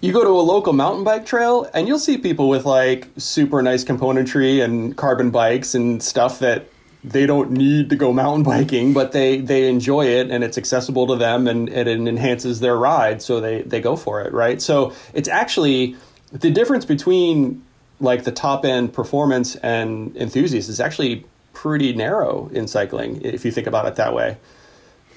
you 0.01 0.13
go 0.13 0.25
to 0.25 0.31
a 0.31 0.43
local 0.43 0.73
mountain 0.73 1.05
bike 1.05 1.25
trail 1.25 1.71
and 1.73 1.89
you'll 1.89 2.01
see 2.01 2.19
people 2.19 2.49
with 2.49 2.67
like 2.67 3.09
super 3.17 3.63
nice 3.63 3.85
componentry 3.85 4.63
and 4.63 4.97
carbon 4.97 5.31
bikes 5.31 5.75
and 5.75 6.03
stuff 6.03 6.41
that 6.41 6.67
they 7.07 7.25
don't 7.25 7.53
need 7.53 7.91
to 7.91 7.97
go 7.97 8.13
mountain 8.13 8.43
biking, 8.43 8.93
but 8.93 9.13
they 9.13 9.39
they 9.39 9.69
enjoy 9.69 10.07
it 10.07 10.31
and 10.31 10.43
it's 10.43 10.59
accessible 10.59 11.07
to 11.07 11.17
them 11.17 11.47
and, 11.47 11.69
and 11.69 11.89
it 11.89 11.99
enhances 12.09 12.61
their 12.61 12.77
ride, 12.77 13.23
so 13.23 13.41
they 13.41 13.63
they 13.63 13.81
go 13.81 13.97
for 13.97 14.21
it, 14.23 14.33
right? 14.33 14.61
So 14.61 14.93
it's 15.15 15.29
actually 15.29 15.97
the 16.33 16.51
difference 16.51 16.85
between 16.85 17.63
like 18.01 18.25
the 18.25 18.33
top 18.33 18.65
end 18.65 18.93
performance 18.93 19.55
and 19.57 20.17
enthusiasts 20.17 20.69
is 20.69 20.81
actually 20.81 21.25
pretty 21.53 21.95
narrow 21.95 22.51
in 22.53 22.67
cycling 22.67 23.23
if 23.23 23.45
you 23.45 23.53
think 23.53 23.67
about 23.67 23.87
it 23.87 23.95
that 23.97 24.13
way. 24.13 24.37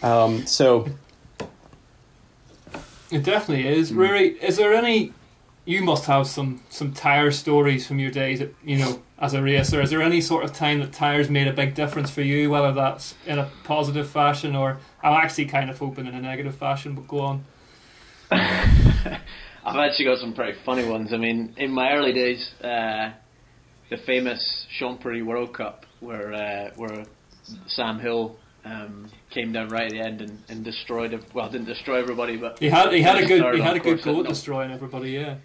Um, 0.02 0.46
so 0.46 0.88
it 3.12 3.24
definitely 3.24 3.68
is. 3.68 3.92
Rory, 3.92 4.30
is 4.42 4.58
there 4.58 4.74
any? 4.74 5.14
You 5.70 5.84
must 5.84 6.06
have 6.06 6.26
some 6.26 6.62
some 6.72 6.94
tire 6.94 7.30
stories 7.30 7.86
from 7.86 8.00
your 8.00 8.10
days, 8.10 8.42
at, 8.42 8.50
you 8.66 8.80
know, 8.80 9.04
as 9.20 9.36
a 9.36 9.44
racer. 9.44 9.80
Is 9.80 9.92
there 9.92 10.02
any 10.02 10.20
sort 10.20 10.44
of 10.44 10.52
time 10.52 10.80
that 10.80 10.94
tires 10.94 11.30
made 11.30 11.48
a 11.48 11.54
big 11.54 11.76
difference 11.76 12.10
for 12.10 12.24
you, 12.24 12.50
whether 12.50 12.72
that's 12.72 13.14
in 13.28 13.38
a 13.38 13.52
positive 13.66 14.10
fashion 14.10 14.56
or 14.56 14.80
I'm 15.04 15.14
actually 15.14 15.46
kind 15.46 15.70
of 15.70 15.78
hoping 15.78 16.08
in 16.08 16.16
a 16.16 16.22
negative 16.22 16.56
fashion, 16.56 16.96
but 16.96 17.08
go 17.08 17.20
on. 17.20 17.46
I've 18.32 19.76
actually 19.76 20.06
got 20.06 20.18
some 20.18 20.34
pretty 20.34 20.58
funny 20.66 20.90
ones. 20.90 21.14
I 21.14 21.18
mean, 21.18 21.54
in 21.58 21.70
my 21.70 21.92
early 21.92 22.14
days, 22.14 22.50
uh, 22.64 23.12
the 23.92 23.98
famous 24.08 24.66
Champery 24.80 25.22
World 25.22 25.54
Cup, 25.54 25.86
where 26.00 26.34
uh, 26.34 26.72
where 26.78 27.06
Sam 27.68 28.00
Hill 28.00 28.38
um, 28.66 29.10
came 29.30 29.52
down 29.52 29.70
right 29.70 29.86
at 29.86 29.92
the 29.92 30.00
end 30.00 30.22
and, 30.22 30.40
and 30.50 30.64
destroyed. 30.64 31.24
Well, 31.34 31.50
didn't 31.52 31.68
destroy 31.68 32.00
everybody, 32.00 32.38
but 32.38 32.58
he 32.60 32.70
had 32.70 32.92
he 32.92 33.04
had 33.04 33.24
a 33.24 33.28
good 33.28 33.56
he 33.56 33.62
had 33.62 33.76
a 33.76 33.80
good 33.80 34.02
course, 34.02 34.16
go 34.16 34.22
at 34.22 34.28
destroying 34.28 34.72
everybody. 34.72 35.12
Yeah. 35.12 35.36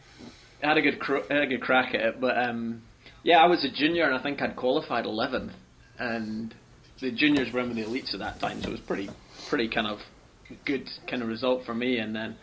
Had 0.69 0.79
a 0.79 0.83
good 0.83 1.01
cr- 1.01 1.27
had 1.29 1.43
a 1.43 1.47
good 1.47 1.61
crack 1.61 1.95
at 1.95 2.01
it, 2.01 2.21
but 2.21 2.37
um, 2.39 2.83
yeah, 3.23 3.39
I 3.39 3.47
was 3.47 3.65
a 3.65 3.71
junior 3.71 4.05
and 4.05 4.15
I 4.15 4.23
think 4.23 4.41
I'd 4.41 4.57
qualified 4.57 5.05
11th, 5.05 5.53
and 5.99 6.55
the 7.01 7.11
juniors 7.11 7.53
were 7.53 7.61
in 7.61 7.69
with 7.69 7.77
the 7.77 7.85
elites 7.85 8.15
at 8.15 8.21
that 8.21 8.41
time, 8.41 8.63
so 8.63 8.69
it 8.69 8.73
was 8.73 8.81
pretty 8.81 9.11
pretty 9.49 9.69
kind 9.69 9.87
of 9.87 9.99
good 10.65 10.89
kind 11.09 11.23
of 11.23 11.29
result 11.29 11.65
for 11.65 11.75
me. 11.75 11.99
And 11.99 12.15
then 12.15 12.37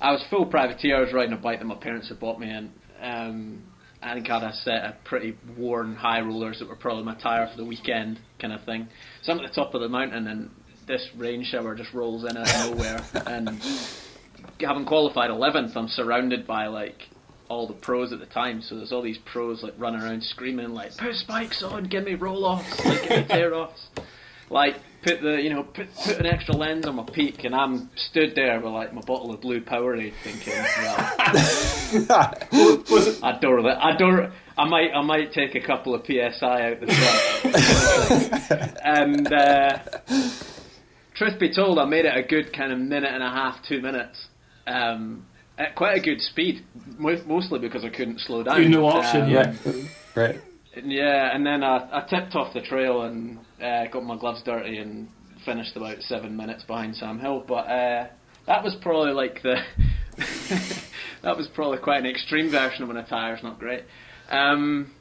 I 0.00 0.12
was 0.12 0.24
full 0.30 0.46
privateer. 0.46 0.96
I 0.96 1.00
was 1.00 1.12
riding 1.12 1.32
a 1.32 1.36
bike 1.36 1.58
that 1.58 1.64
my 1.64 1.74
parents 1.76 2.08
had 2.08 2.20
bought 2.20 2.38
me, 2.38 2.50
and 2.50 2.70
um, 3.00 3.62
I 4.02 4.14
think 4.14 4.30
I 4.30 4.40
had 4.40 4.50
a 4.50 4.54
set 4.54 4.84
of 4.84 5.04
pretty 5.04 5.36
worn 5.56 5.94
high 5.96 6.20
rollers 6.20 6.58
that 6.58 6.68
were 6.68 6.76
probably 6.76 7.04
my 7.04 7.14
tire 7.14 7.48
for 7.48 7.56
the 7.56 7.64
weekend 7.64 8.20
kind 8.40 8.52
of 8.52 8.64
thing. 8.64 8.88
So 9.22 9.32
I'm 9.32 9.40
at 9.40 9.48
the 9.48 9.54
top 9.54 9.74
of 9.74 9.80
the 9.80 9.88
mountain, 9.88 10.26
and 10.26 10.50
this 10.86 11.08
rain 11.16 11.44
shower 11.44 11.74
just 11.74 11.92
rolls 11.92 12.24
in 12.24 12.36
out 12.36 12.48
of 12.48 12.70
nowhere, 12.70 13.04
and 13.26 13.48
having 14.60 14.86
qualified 14.86 15.30
11th, 15.30 15.76
I'm 15.76 15.88
surrounded 15.88 16.46
by 16.46 16.66
like 16.66 17.08
all 17.48 17.66
the 17.66 17.74
pros 17.74 18.12
at 18.12 18.20
the 18.20 18.26
time. 18.26 18.62
So 18.62 18.76
there's 18.76 18.92
all 18.92 19.02
these 19.02 19.18
pros 19.18 19.62
like 19.62 19.74
running 19.78 20.00
around 20.02 20.22
screaming 20.22 20.70
like, 20.70 20.96
"Put 20.96 21.14
spikes 21.14 21.62
on, 21.62 21.84
give 21.84 22.04
me 22.04 22.14
roll 22.14 22.44
offs, 22.44 22.84
like 22.84 23.02
give 23.02 23.10
me 23.10 23.24
tear 23.28 23.54
offs." 23.54 23.88
Like 24.48 24.76
put 25.02 25.20
the 25.22 25.40
you 25.42 25.50
know 25.52 25.64
put 25.64 25.88
put 26.04 26.18
an 26.18 26.26
extra 26.26 26.54
lens 26.54 26.86
on 26.86 26.94
my 26.96 27.04
peak, 27.12 27.42
and 27.44 27.54
I'm 27.54 27.90
stood 27.96 28.34
there 28.36 28.60
with 28.60 28.72
like 28.72 28.94
my 28.94 29.00
bottle 29.00 29.34
of 29.34 29.40
blue 29.40 29.60
Powerade, 29.60 30.12
thinking, 30.22 30.52
"Well, 30.54 31.14
I 33.22 33.38
don't, 33.40 33.54
really- 33.56 33.70
I 33.70 33.96
don't, 33.96 34.32
I 34.56 34.68
might, 34.68 34.90
I 34.94 35.02
might 35.02 35.32
take 35.32 35.54
a 35.56 35.60
couple 35.60 35.94
of 35.94 36.02
psi 36.06 36.70
out 36.70 36.80
the 36.80 36.86
front." 38.52 38.78
and 38.84 39.32
uh, 39.32 39.78
truth 41.14 41.38
be 41.40 41.52
told, 41.54 41.78
I 41.78 41.84
made 41.86 42.04
it 42.04 42.16
a 42.16 42.22
good 42.22 42.52
kind 42.52 42.72
of 42.72 42.78
minute 42.78 43.10
and 43.12 43.22
a 43.22 43.30
half, 43.30 43.56
two 43.68 43.80
minutes. 43.80 44.26
Um, 44.66 45.26
at 45.58 45.74
quite 45.74 45.96
a 45.96 46.00
good 46.00 46.20
speed, 46.20 46.64
mostly 46.98 47.58
because 47.58 47.84
I 47.84 47.88
couldn't 47.90 48.20
slow 48.20 48.42
down. 48.42 48.62
You 48.62 48.68
no 48.68 48.86
option, 48.86 49.22
Um, 49.22 49.30
yeah. 49.30 49.54
right. 50.14 50.40
yeah, 50.84 51.34
and 51.34 51.46
then 51.46 51.62
I, 51.64 51.88
I 51.92 52.06
tipped 52.08 52.34
off 52.34 52.52
the 52.52 52.60
trail 52.62 53.02
and 53.02 53.38
uh, 53.62 53.86
got 53.86 54.04
my 54.04 54.16
gloves 54.16 54.42
dirty 54.44 54.78
and 54.78 55.08
finished 55.44 55.76
about 55.76 56.00
seven 56.02 56.36
minutes 56.36 56.64
behind 56.64 56.96
Sam 56.96 57.18
Hill. 57.18 57.44
But 57.46 57.66
uh, 57.68 58.06
that 58.46 58.62
was 58.62 58.74
probably 58.82 59.12
like 59.12 59.42
the 59.42 59.56
that 61.22 61.36
was 61.36 61.48
probably 61.54 61.78
quite 61.78 62.00
an 62.00 62.06
extreme 62.06 62.50
version 62.50 62.82
of 62.82 62.88
when 62.88 62.96
a 62.96 63.06
tire's 63.06 63.42
not 63.42 63.58
great. 63.58 63.84
Um, 64.30 64.92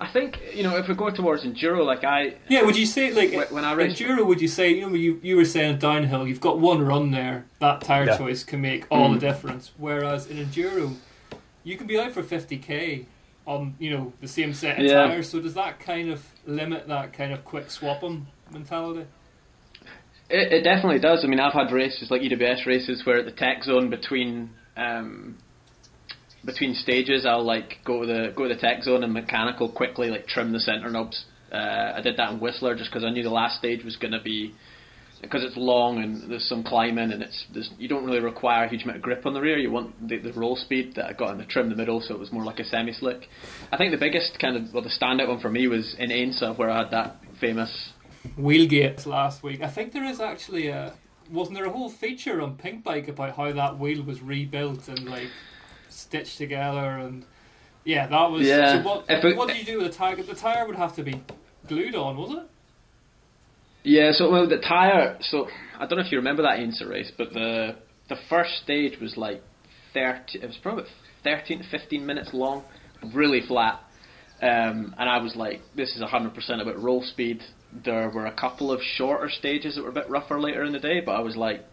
I 0.00 0.06
think 0.10 0.40
you 0.54 0.62
know 0.62 0.76
if 0.78 0.88
we 0.88 0.94
go 0.94 1.10
towards 1.10 1.44
enduro, 1.44 1.84
like 1.84 2.04
I 2.04 2.34
Yeah, 2.48 2.62
would 2.62 2.76
you 2.76 2.86
say 2.86 3.12
like 3.12 3.32
When- 3.32 3.54
when 3.56 3.64
I 3.64 3.74
raced- 3.74 4.00
enduro? 4.00 4.24
Would 4.26 4.40
you 4.40 4.48
say 4.48 4.70
you 4.70 4.88
know 4.88 4.94
you 4.94 5.20
you 5.22 5.36
were 5.36 5.44
saying 5.44 5.78
downhill? 5.78 6.26
You've 6.26 6.40
got 6.40 6.58
one 6.58 6.80
run 6.82 7.10
there. 7.10 7.44
That 7.60 7.82
tire 7.82 8.06
Yeah. 8.06 8.16
choice 8.16 8.42
can 8.42 8.60
make 8.62 8.86
all 8.90 9.10
Mm. 9.10 9.20
the 9.20 9.26
difference. 9.28 9.72
Whereas 9.76 10.26
in 10.26 10.38
enduro, 10.38 10.94
you 11.64 11.76
can 11.76 11.86
be 11.86 11.98
out 12.00 12.12
for 12.12 12.22
fifty 12.22 12.56
k 12.56 13.06
on 13.46 13.74
you 13.78 13.90
know 13.90 14.12
the 14.22 14.28
same 14.28 14.54
set 14.54 14.78
of 14.78 14.84
Yeah. 14.86 15.06
tires. 15.06 15.28
So 15.28 15.38
does 15.40 15.54
that 15.54 15.78
kind 15.80 16.10
of 16.10 16.24
limit 16.46 16.88
that 16.88 17.12
kind 17.12 17.32
of 17.32 17.44
quick 17.44 17.70
swapping 17.70 18.26
mentality? 18.50 19.04
It, 20.30 20.52
it 20.52 20.62
definitely 20.62 21.00
does. 21.00 21.24
I 21.24 21.26
mean, 21.28 21.40
I've 21.40 21.52
had 21.52 21.72
races 21.72 22.10
like 22.10 22.22
EWS 22.22 22.64
races 22.64 23.04
where 23.04 23.18
at 23.18 23.24
the 23.26 23.32
tech 23.32 23.64
zone 23.64 23.90
between 23.90 24.50
um, 24.76 25.36
between 26.44 26.74
stages, 26.74 27.26
I'll 27.26 27.44
like 27.44 27.78
go 27.84 28.00
to 28.02 28.06
the 28.06 28.32
go 28.34 28.48
to 28.48 28.54
the 28.54 28.60
tech 28.60 28.82
zone 28.82 29.04
and 29.04 29.12
mechanical 29.12 29.70
quickly 29.70 30.08
like 30.08 30.26
trim 30.26 30.52
the 30.52 30.60
center 30.60 30.90
knobs. 30.90 31.24
Uh, 31.52 31.92
I 31.96 32.00
did 32.00 32.16
that 32.16 32.32
in 32.32 32.40
Whistler 32.40 32.76
just 32.76 32.90
because 32.90 33.04
I 33.04 33.10
knew 33.10 33.22
the 33.22 33.30
last 33.30 33.58
stage 33.58 33.84
was 33.84 33.96
going 33.96 34.12
to 34.12 34.22
be 34.22 34.54
because 35.20 35.44
it's 35.44 35.56
long 35.56 36.02
and 36.02 36.30
there's 36.30 36.48
some 36.48 36.62
climbing 36.62 37.12
and 37.12 37.22
it's 37.22 37.44
you 37.78 37.88
don't 37.88 38.04
really 38.04 38.20
require 38.20 38.64
a 38.64 38.68
huge 38.68 38.84
amount 38.84 38.96
of 38.96 39.02
grip 39.02 39.26
on 39.26 39.34
the 39.34 39.40
rear. 39.40 39.58
You 39.58 39.70
want 39.70 40.08
the, 40.08 40.18
the 40.18 40.32
roll 40.32 40.56
speed 40.56 40.94
that 40.96 41.06
I 41.06 41.12
got 41.12 41.32
in 41.32 41.38
the 41.38 41.44
trim 41.44 41.68
the 41.68 41.76
middle, 41.76 42.00
so 42.00 42.14
it 42.14 42.20
was 42.20 42.32
more 42.32 42.44
like 42.44 42.58
a 42.58 42.64
semi 42.64 42.92
slick. 42.92 43.28
I 43.70 43.76
think 43.76 43.92
the 43.92 43.98
biggest 43.98 44.38
kind 44.38 44.56
of 44.56 44.72
well 44.72 44.82
the 44.82 44.90
standout 44.90 45.28
one 45.28 45.40
for 45.40 45.50
me 45.50 45.66
was 45.66 45.94
in 45.98 46.10
Ainsa 46.10 46.56
where 46.56 46.70
I 46.70 46.78
had 46.78 46.90
that 46.92 47.16
famous 47.40 47.92
Wheelgate 48.36 49.06
last 49.06 49.42
week. 49.42 49.62
I 49.62 49.68
think 49.68 49.92
there 49.92 50.04
is 50.04 50.20
actually 50.20 50.68
a 50.68 50.94
wasn't 51.30 51.56
there 51.56 51.66
a 51.66 51.70
whole 51.70 51.90
feature 51.90 52.40
on 52.40 52.56
Pink 52.56 52.82
Bike 52.82 53.08
about 53.08 53.36
how 53.36 53.52
that 53.52 53.78
wheel 53.78 54.02
was 54.02 54.20
rebuilt 54.20 54.88
and 54.88 55.06
like 55.06 55.28
stitched 56.00 56.38
together 56.38 56.98
and 56.98 57.24
yeah, 57.84 58.06
that 58.08 58.30
was. 58.30 58.42
Yeah. 58.46 58.82
So 58.82 58.88
what 58.88 59.04
If 59.08 59.24
it- 59.24 59.36
what 59.36 59.48
did 59.48 59.56
you 59.58 59.64
do 59.64 59.78
with 59.78 59.90
the 59.92 59.96
tire? 59.96 60.16
The 60.16 60.34
tire 60.34 60.66
would 60.66 60.76
have 60.76 60.94
to 60.96 61.02
be 61.02 61.22
glued 61.66 61.94
on, 61.94 62.16
was 62.16 62.32
it? 62.32 62.46
Yeah, 63.82 64.12
so 64.12 64.30
well, 64.30 64.46
the 64.46 64.58
tire. 64.58 65.16
So 65.22 65.48
I 65.78 65.86
don't 65.86 65.98
know 65.98 66.04
if 66.04 66.12
you 66.12 66.18
remember 66.18 66.42
that 66.42 66.58
Ainsa 66.58 66.88
race, 66.88 67.10
but 67.16 67.32
the 67.32 67.76
the 68.08 68.16
first 68.28 68.56
stage 68.62 69.00
was 69.00 69.16
like 69.16 69.42
thirty. 69.94 70.40
It 70.42 70.46
was 70.46 70.58
probably 70.62 70.84
thirteen 71.24 71.58
to 71.62 71.68
fifteen 71.70 72.04
minutes 72.04 72.30
long, 72.34 72.64
really 73.14 73.40
flat. 73.40 73.80
Um, 74.42 74.94
and 74.98 75.08
I 75.08 75.18
was 75.18 75.36
like, 75.36 75.60
this 75.74 75.94
is 75.96 76.02
hundred 76.02 76.34
percent 76.34 76.60
about 76.60 76.82
roll 76.82 77.02
speed. 77.02 77.42
There 77.72 78.10
were 78.10 78.26
a 78.26 78.32
couple 78.32 78.72
of 78.72 78.80
shorter 78.82 79.30
stages 79.30 79.76
that 79.76 79.82
were 79.82 79.90
a 79.90 79.92
bit 79.92 80.10
rougher 80.10 80.40
later 80.40 80.64
in 80.64 80.72
the 80.72 80.78
day, 80.80 81.00
but 81.00 81.12
I 81.12 81.20
was 81.20 81.36
like, 81.36 81.64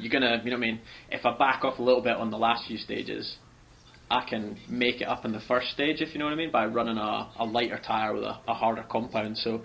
you're 0.00 0.10
gonna, 0.10 0.40
you 0.44 0.50
know 0.50 0.56
what 0.56 0.64
I 0.64 0.66
mean? 0.68 0.80
If 1.10 1.24
I 1.24 1.36
back 1.36 1.64
off 1.64 1.78
a 1.78 1.82
little 1.82 2.00
bit 2.02 2.16
on 2.16 2.30
the 2.30 2.38
last 2.38 2.66
few 2.66 2.76
stages, 2.76 3.36
I 4.10 4.24
can 4.28 4.56
make 4.68 5.00
it 5.00 5.04
up 5.04 5.24
in 5.24 5.32
the 5.32 5.40
first 5.40 5.70
stage, 5.70 6.00
if 6.00 6.12
you 6.12 6.18
know 6.18 6.26
what 6.26 6.34
I 6.34 6.36
mean, 6.36 6.50
by 6.50 6.66
running 6.66 6.98
a, 6.98 7.30
a 7.38 7.44
lighter 7.44 7.80
tire 7.84 8.12
with 8.12 8.24
a, 8.24 8.38
a 8.46 8.54
harder 8.54 8.84
compound. 8.88 9.38
So 9.38 9.62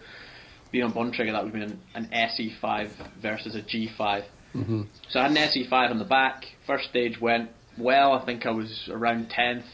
being 0.72 0.86
on 0.86 0.94
Bontrager, 0.94 1.32
that 1.32 1.44
would 1.44 1.54
have 1.54 1.70
been 1.70 1.80
an, 1.94 2.10
an 2.12 2.30
SE5 2.30 2.90
versus 3.22 3.56
a 3.56 3.62
G5. 3.62 4.24
Mm-hmm. 4.56 4.82
So 5.10 5.20
I 5.20 5.24
had 5.24 5.32
an 5.32 5.38
SE5 5.38 5.92
on 5.92 6.00
the 6.00 6.06
back. 6.06 6.46
First 6.66 6.90
stage 6.90 7.20
went 7.20 7.50
well. 7.78 8.14
I 8.14 8.26
think 8.26 8.46
I 8.46 8.52
was 8.52 8.90
around 8.92 9.30
10th. 9.30 9.66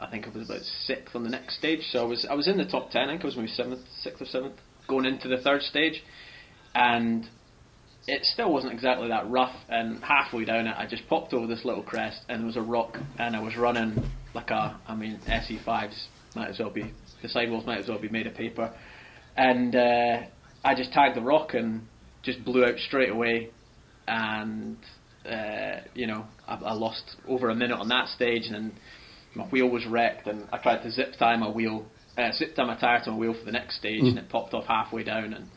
I 0.00 0.10
think 0.10 0.26
I 0.26 0.30
was 0.30 0.48
about 0.48 0.62
sixth 0.62 1.14
on 1.14 1.22
the 1.22 1.30
next 1.30 1.56
stage. 1.56 1.86
So 1.90 2.00
I 2.00 2.04
was 2.04 2.26
I 2.28 2.34
was 2.34 2.48
in 2.48 2.56
the 2.56 2.64
top 2.64 2.90
10. 2.90 3.02
I 3.02 3.12
think 3.12 3.22
I 3.22 3.26
was 3.26 3.36
maybe 3.36 3.48
seventh, 3.48 3.86
sixth 4.00 4.20
or 4.20 4.26
seventh 4.26 4.54
going 4.88 5.04
into 5.04 5.28
the 5.28 5.36
third 5.36 5.62
stage, 5.62 6.02
and 6.74 7.28
it 8.06 8.24
still 8.24 8.52
wasn't 8.52 8.72
exactly 8.72 9.08
that 9.08 9.28
rough. 9.30 9.54
And 9.68 10.02
halfway 10.02 10.44
down 10.44 10.66
it, 10.66 10.74
I 10.76 10.86
just 10.86 11.08
popped 11.08 11.32
over 11.32 11.46
this 11.46 11.64
little 11.64 11.82
crest, 11.82 12.20
and 12.28 12.40
there 12.40 12.46
was 12.46 12.56
a 12.56 12.62
rock, 12.62 12.98
and 13.18 13.36
I 13.36 13.40
was 13.40 13.56
running 13.56 14.02
like 14.34 14.50
a. 14.50 14.78
I 14.86 14.94
mean, 14.94 15.20
SE5s 15.26 16.06
might 16.34 16.48
as 16.48 16.58
well 16.58 16.70
be 16.70 16.92
the 17.22 17.28
sidewalls 17.28 17.64
might 17.66 17.78
as 17.78 17.88
well 17.88 18.00
be 18.00 18.08
made 18.08 18.26
of 18.26 18.34
paper, 18.34 18.72
and 19.36 19.74
uh, 19.74 20.22
I 20.64 20.74
just 20.74 20.92
tagged 20.92 21.16
the 21.16 21.22
rock 21.22 21.54
and 21.54 21.86
just 22.22 22.44
blew 22.44 22.64
out 22.64 22.78
straight 22.78 23.10
away, 23.10 23.50
and 24.08 24.76
uh, 25.24 25.80
you 25.94 26.06
know 26.06 26.26
I, 26.46 26.54
I 26.54 26.72
lost 26.72 27.16
over 27.28 27.50
a 27.50 27.54
minute 27.54 27.78
on 27.78 27.88
that 27.88 28.08
stage, 28.08 28.46
and 28.46 28.72
my 29.34 29.44
wheel 29.44 29.68
was 29.68 29.86
wrecked, 29.86 30.26
and 30.26 30.48
I 30.52 30.58
tried 30.58 30.82
to 30.82 30.90
zip 30.90 31.14
tie 31.18 31.36
my 31.36 31.48
wheel, 31.48 31.86
uh, 32.18 32.32
zip 32.32 32.56
tie 32.56 32.64
my 32.64 32.78
tire 32.78 33.02
to 33.04 33.12
my 33.12 33.16
wheel 33.16 33.34
for 33.38 33.44
the 33.44 33.52
next 33.52 33.78
stage, 33.78 34.02
and 34.02 34.18
it 34.18 34.28
popped 34.28 34.52
off 34.54 34.66
halfway 34.66 35.04
down, 35.04 35.32
and 35.32 35.48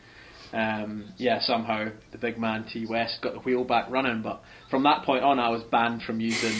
um, 0.55 1.05
yeah, 1.17 1.39
somehow 1.41 1.89
the 2.11 2.17
big 2.17 2.37
man 2.39 2.65
T 2.71 2.85
West 2.85 3.19
got 3.21 3.33
the 3.33 3.39
wheel 3.39 3.63
back 3.63 3.89
running, 3.89 4.21
but 4.21 4.41
from 4.71 4.83
that 4.83 5.03
point 5.03 5.23
on, 5.23 5.37
I 5.39 5.49
was 5.49 5.63
banned 5.63 6.01
from 6.03 6.19
using 6.19 6.55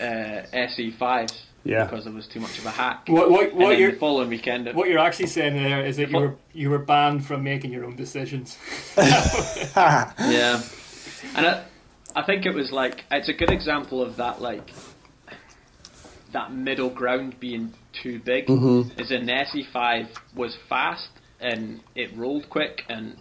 uh, 0.00 0.42
SE5s 0.52 1.32
Yeah. 1.64 1.84
because 1.86 2.06
it 2.06 2.12
was 2.12 2.26
too 2.28 2.40
much 2.40 2.58
of 2.58 2.66
a 2.66 2.70
hack. 2.70 3.04
What 3.08 3.30
what 3.30 3.54
what 3.54 3.70
then 3.70 3.78
you're 3.80 3.92
the 3.92 3.98
following 3.98 4.28
weekend, 4.28 4.68
it- 4.68 4.74
what 4.74 4.88
you're 4.88 4.98
actually 4.98 5.28
saying 5.28 5.54
there 5.54 5.84
is 5.84 5.96
that 5.96 6.10
you 6.10 6.18
were 6.18 6.34
you 6.52 6.68
were 6.70 6.78
banned 6.78 7.24
from 7.26 7.42
making 7.42 7.72
your 7.72 7.84
own 7.86 7.96
decisions. 7.96 8.58
Yeah, 8.96 10.62
and 11.36 11.46
I, 11.46 11.64
I 12.16 12.22
think 12.24 12.44
it 12.46 12.54
was 12.54 12.70
like 12.72 13.04
it's 13.10 13.28
a 13.28 13.32
good 13.32 13.50
example 13.50 14.02
of 14.02 14.16
that 14.16 14.40
like 14.42 14.70
that 16.32 16.52
middle 16.52 16.90
ground 16.90 17.38
being 17.40 17.72
too 18.02 18.20
big. 18.20 18.46
Mhm. 18.48 19.00
Is 19.00 19.10
in 19.10 19.26
the 19.26 19.32
SE5 19.32 20.08
was 20.34 20.56
fast 20.68 21.08
and 21.40 21.80
it 21.94 22.16
rolled 22.16 22.48
quick 22.50 22.82
and 22.88 23.16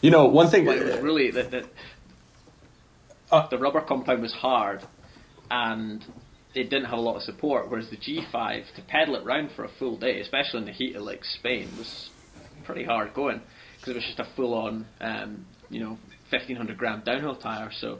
You 0.00 0.10
know, 0.10 0.26
one 0.26 0.48
thing. 0.48 0.64
but 0.64 0.76
it 0.78 0.84
was 0.84 1.00
really 1.02 1.30
that 1.32 1.50
the, 1.50 1.66
Uh, 3.30 3.46
the 3.48 3.58
rubber 3.58 3.80
compound 3.82 4.22
was 4.22 4.32
hard 4.32 4.82
and 5.50 6.04
it 6.54 6.70
didn't 6.70 6.86
have 6.86 6.98
a 6.98 7.02
lot 7.02 7.16
of 7.16 7.22
support. 7.22 7.70
Whereas 7.70 7.90
the 7.90 7.96
G5 7.96 8.74
to 8.76 8.82
pedal 8.82 9.16
it 9.16 9.24
round 9.24 9.50
for 9.52 9.64
a 9.64 9.68
full 9.68 9.96
day, 9.96 10.20
especially 10.20 10.60
in 10.60 10.64
the 10.66 10.72
heat 10.72 10.96
of 10.96 11.02
like 11.02 11.24
Spain, 11.24 11.68
was 11.78 12.10
pretty 12.64 12.84
hard 12.84 13.12
going 13.14 13.42
because 13.76 13.90
it 13.92 13.96
was 13.96 14.04
just 14.04 14.18
a 14.18 14.24
full 14.34 14.54
on, 14.54 14.86
um, 15.00 15.44
you 15.70 15.80
know, 15.80 15.98
1500 16.30 16.76
gram 16.78 17.02
downhill 17.04 17.36
tire. 17.36 17.70
So, 17.70 17.98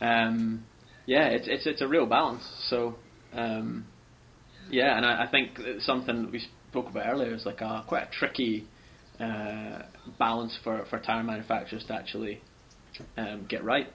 um, 0.00 0.64
yeah, 1.06 1.26
it's 1.28 1.48
it's 1.48 1.66
it's 1.66 1.80
a 1.80 1.88
real 1.88 2.06
balance. 2.06 2.44
So, 2.68 2.94
um, 3.34 3.86
yeah, 4.70 4.96
and 4.96 5.04
I, 5.04 5.24
I 5.24 5.26
think 5.26 5.58
something 5.80 6.22
that 6.22 6.30
we 6.32 6.42
spoke 6.70 6.88
about 6.88 7.06
earlier 7.06 7.34
is 7.34 7.44
like 7.44 7.60
a 7.60 7.82
quite 7.86 8.04
a 8.04 8.10
tricky 8.10 8.64
uh, 9.18 9.82
balance 10.18 10.56
for 10.62 10.84
for 10.84 10.98
tire 11.00 11.24
manufacturers 11.24 11.84
to 11.84 11.94
actually 11.94 12.40
um, 13.16 13.44
get 13.48 13.64
right. 13.64 13.88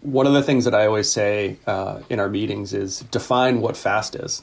one 0.00 0.26
of 0.26 0.32
the 0.32 0.42
things 0.42 0.64
that 0.64 0.74
I 0.74 0.86
always 0.86 1.10
say 1.10 1.58
uh, 1.66 2.00
in 2.08 2.20
our 2.20 2.28
meetings 2.28 2.72
is 2.72 3.00
define 3.10 3.60
what 3.60 3.76
fast 3.76 4.16
is. 4.16 4.42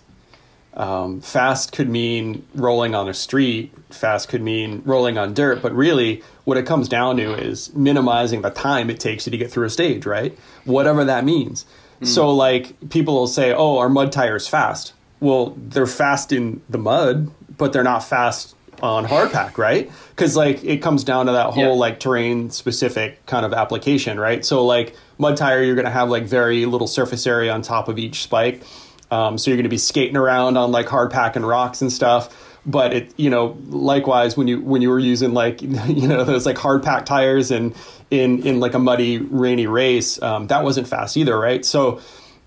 Um, 0.76 1.22
fast 1.22 1.72
could 1.72 1.90
mean 1.90 2.46
rolling 2.54 2.96
on 2.96 3.08
a 3.08 3.14
street. 3.14 3.74
Fast 3.90 4.28
could 4.28 4.42
mean 4.42 4.82
rolling 4.86 5.18
on 5.18 5.34
dirt. 5.34 5.62
But 5.62 5.74
really, 5.74 6.22
what 6.44 6.58
it 6.58 6.66
comes 6.66 6.90
down 6.90 7.18
to 7.18 7.34
is 7.34 7.74
minimizing 7.74 8.42
the 8.42 8.50
time 8.50 8.90
it 8.90 9.00
takes 9.00 9.26
you 9.26 9.32
to 9.32 9.38
get 9.38 9.50
through 9.50 9.66
a 9.66 9.70
stage, 9.70 10.06
right? 10.06 10.38
Whatever 10.66 11.06
that 11.06 11.24
means. 11.24 11.66
Mm. 12.02 12.08
So, 12.08 12.30
like, 12.30 12.90
people 12.90 13.14
will 13.14 13.28
say, 13.28 13.54
"Oh, 13.54 13.78
our 13.78 13.90
mud 13.90 14.12
tires 14.12 14.48
fast." 14.48 14.94
Well, 15.20 15.56
they're 15.58 15.88
fast 15.88 16.32
in 16.32 16.62
the 16.70 16.78
mud, 16.78 17.32
but 17.58 17.74
they're 17.74 17.84
not 17.84 18.04
fast 18.04 18.56
on 18.84 19.06
hardpack, 19.06 19.58
right? 19.58 19.90
Because 20.10 20.36
like 20.36 20.64
it 20.64 20.82
comes 20.82 21.04
down 21.04 21.28
to 21.28 21.32
that 21.32 21.54
whole 21.54 21.64
yeah. 21.64 21.70
like 21.70 22.00
terrain 22.00 22.50
specific 22.50 23.26
kind 23.26 23.46
of 23.46 23.54
application, 23.54 24.20
right? 24.20 24.46
So 24.46 24.66
like 24.66 24.96
mud 25.18 25.38
tire, 25.38 25.64
you're 25.64 25.76
going 25.76 25.86
to 25.86 25.92
have 25.92 26.10
like 26.10 26.24
very 26.24 26.66
little 26.66 26.88
surface 26.88 27.26
area 27.26 27.54
on 27.54 27.62
top 27.62 27.88
of 27.88 27.98
each 27.98 28.24
spike 28.24 28.62
um, 29.12 29.38
so 29.38 29.50
you're 29.50 29.58
going 29.58 29.64
to 29.64 29.70
be 29.70 29.78
skating 29.78 30.18
around 30.18 30.58
on 30.58 30.72
like 30.72 30.88
hard 30.88 31.12
pack 31.12 31.36
and 31.36 31.48
rocks 31.48 31.82
and 31.82 31.92
stuff. 31.92 32.42
But 32.66 32.94
it, 32.94 33.14
you 33.18 33.30
know, 33.30 33.58
likewise 33.68 34.36
when 34.36 34.48
you 34.48 34.60
when 34.62 34.82
you 34.82 34.90
were 34.90 35.00
using 35.00 35.34
like 35.34 35.62
you 35.62 36.08
know 36.08 36.24
those 36.24 36.46
like 36.46 36.58
hard 36.58 36.84
pack 36.84 37.06
tires 37.06 37.52
and 37.52 37.76
in 38.10 38.46
in 38.46 38.60
like 38.60 38.74
a 38.74 38.80
muddy 38.80 39.20
rainy 39.20 39.68
race, 39.68 40.22
um, 40.22 40.48
that 40.48 40.64
wasn't 40.64 40.88
fast 40.88 41.16
either, 41.18 41.38
right? 41.38 41.64
So 41.64 42.02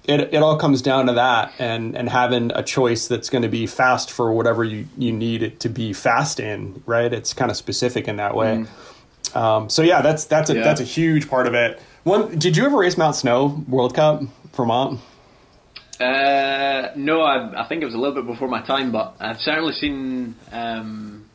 it, 0.08 0.32
it 0.32 0.42
all 0.42 0.56
comes 0.56 0.80
down 0.80 1.06
to 1.06 1.12
that 1.12 1.52
and 1.58 1.94
and 1.94 2.08
having 2.08 2.50
a 2.54 2.62
choice 2.62 3.06
that's 3.06 3.28
going 3.28 3.42
to 3.42 3.48
be 3.48 3.66
fast 3.66 4.10
for 4.10 4.32
whatever 4.32 4.64
you 4.64 4.88
you 4.96 5.12
need 5.12 5.42
it 5.42 5.60
to 5.60 5.68
be 5.68 5.92
fast 5.92 6.40
in, 6.40 6.82
right? 6.86 7.12
It's 7.12 7.34
kind 7.34 7.50
of 7.50 7.56
specific 7.56 8.08
in 8.08 8.16
that 8.16 8.34
way. 8.34 8.66
Mm. 8.66 9.36
Um, 9.36 9.68
so 9.68 9.82
yeah, 9.82 10.00
that's 10.00 10.24
that's 10.24 10.48
a 10.48 10.54
yeah. 10.54 10.64
that's 10.64 10.80
a 10.80 10.84
huge 10.84 11.28
part 11.28 11.46
of 11.46 11.54
it. 11.54 11.80
One, 12.04 12.38
did 12.38 12.56
you 12.56 12.64
ever 12.64 12.78
race 12.78 12.96
Mount 12.96 13.16
Snow 13.16 13.62
World 13.68 13.94
Cup, 13.94 14.22
Vermont? 14.54 15.00
Uh, 16.00 16.90
no, 16.96 17.22
I, 17.22 17.64
I, 17.64 17.68
think 17.68 17.82
it 17.82 17.84
was 17.84 17.94
a 17.94 17.98
little 17.98 18.14
bit 18.14 18.26
before 18.26 18.46
my 18.46 18.62
time, 18.62 18.92
but 18.92 19.16
I've 19.18 19.40
certainly 19.40 19.72
seen 19.72 20.36
um, 20.52 21.26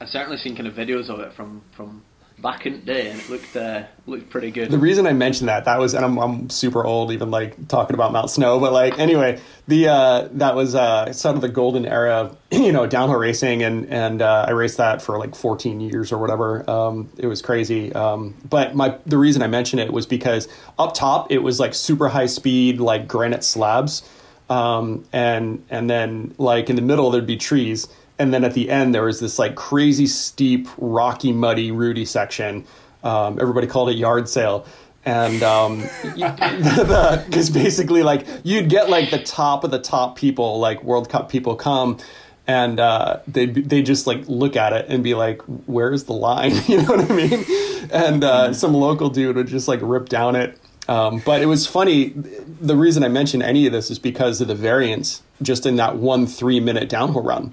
I've 0.00 0.08
certainly 0.08 0.36
seen 0.36 0.54
kind 0.54 0.66
of 0.66 0.74
videos 0.74 1.08
of 1.08 1.20
it 1.20 1.32
from 1.32 1.62
from 1.74 2.02
back 2.42 2.66
in 2.66 2.72
the 2.72 2.78
day, 2.80 3.08
and 3.08 3.20
it 3.20 3.30
looked 3.30 3.56
uh, 3.56 3.84
looked 4.06 4.28
pretty 4.28 4.50
good. 4.50 4.70
The 4.70 4.78
reason 4.78 5.06
I 5.06 5.12
mentioned 5.12 5.48
that 5.48 5.64
that 5.64 5.78
was, 5.78 5.94
and 5.94 6.04
I'm, 6.04 6.18
I'm 6.18 6.50
super 6.50 6.84
old, 6.84 7.12
even 7.12 7.30
like 7.30 7.68
talking 7.68 7.94
about 7.94 8.12
Mount 8.12 8.30
Snow, 8.30 8.58
but 8.58 8.72
like 8.72 8.98
anyway, 8.98 9.40
the 9.68 9.88
uh, 9.88 10.28
that 10.32 10.54
was 10.56 10.74
uh, 10.74 11.12
sort 11.12 11.36
of 11.36 11.40
the 11.40 11.48
golden 11.48 11.86
era 11.86 12.14
of 12.14 12.38
you 12.50 12.72
know 12.72 12.86
downhill 12.86 13.18
racing, 13.18 13.62
and 13.62 13.86
and 13.86 14.20
uh, 14.20 14.46
I 14.48 14.50
raced 14.50 14.76
that 14.76 15.00
for 15.00 15.18
like 15.18 15.34
14 15.34 15.80
years 15.80 16.12
or 16.12 16.18
whatever. 16.18 16.68
Um, 16.68 17.08
it 17.16 17.28
was 17.28 17.40
crazy, 17.40 17.92
um, 17.94 18.34
but 18.48 18.74
my 18.74 18.98
the 19.06 19.16
reason 19.16 19.42
I 19.42 19.46
mentioned 19.46 19.80
it 19.80 19.92
was 19.92 20.04
because 20.04 20.48
up 20.78 20.94
top 20.94 21.30
it 21.30 21.38
was 21.38 21.60
like 21.60 21.74
super 21.74 22.08
high 22.08 22.26
speed, 22.26 22.80
like 22.80 23.06
granite 23.06 23.44
slabs, 23.44 24.02
um, 24.50 25.04
and 25.12 25.64
and 25.70 25.88
then 25.88 26.34
like 26.38 26.68
in 26.68 26.76
the 26.76 26.82
middle 26.82 27.10
there'd 27.10 27.26
be 27.26 27.36
trees 27.36 27.88
and 28.22 28.32
then 28.32 28.44
at 28.44 28.54
the 28.54 28.70
end 28.70 28.94
there 28.94 29.02
was 29.02 29.18
this 29.20 29.38
like 29.38 29.56
crazy 29.56 30.06
steep 30.06 30.68
rocky 30.78 31.32
muddy 31.32 31.70
rooty 31.70 32.04
section 32.04 32.64
um, 33.02 33.38
everybody 33.40 33.66
called 33.66 33.88
it 33.88 33.96
yard 33.96 34.28
sale 34.28 34.64
and 35.04 35.34
because 36.14 37.48
um, 37.48 37.54
basically 37.54 38.02
like 38.02 38.26
you'd 38.44 38.68
get 38.68 38.88
like 38.88 39.10
the 39.10 39.22
top 39.22 39.64
of 39.64 39.70
the 39.72 39.80
top 39.80 40.16
people 40.16 40.60
like 40.60 40.82
world 40.84 41.08
cup 41.08 41.28
people 41.28 41.56
come 41.56 41.98
and 42.46 42.80
uh, 42.80 43.20
they 43.26 43.46
they 43.46 43.82
just 43.82 44.06
like 44.06 44.26
look 44.26 44.56
at 44.56 44.72
it 44.72 44.86
and 44.88 45.04
be 45.04 45.14
like, 45.14 45.40
"Where's 45.66 46.04
the 46.04 46.12
line?" 46.12 46.52
you 46.66 46.78
know 46.78 46.96
what 46.96 47.10
I 47.10 47.14
mean? 47.14 47.44
And 47.92 48.24
uh, 48.24 48.44
mm-hmm. 48.46 48.52
some 48.52 48.74
local 48.74 49.10
dude 49.10 49.36
would 49.36 49.46
just 49.46 49.68
like 49.68 49.78
rip 49.80 50.08
down 50.08 50.34
it. 50.34 50.58
Um, 50.88 51.22
but 51.24 51.40
it 51.40 51.46
was 51.46 51.66
funny. 51.68 52.08
The 52.08 52.76
reason 52.76 53.04
I 53.04 53.08
mention 53.08 53.42
any 53.42 53.66
of 53.66 53.72
this 53.72 53.90
is 53.90 54.00
because 54.00 54.40
of 54.40 54.48
the 54.48 54.56
variance 54.56 55.22
just 55.40 55.66
in 55.66 55.76
that 55.76 55.96
one 55.96 56.26
three 56.26 56.58
minute 56.58 56.88
downhill 56.88 57.22
run 57.22 57.52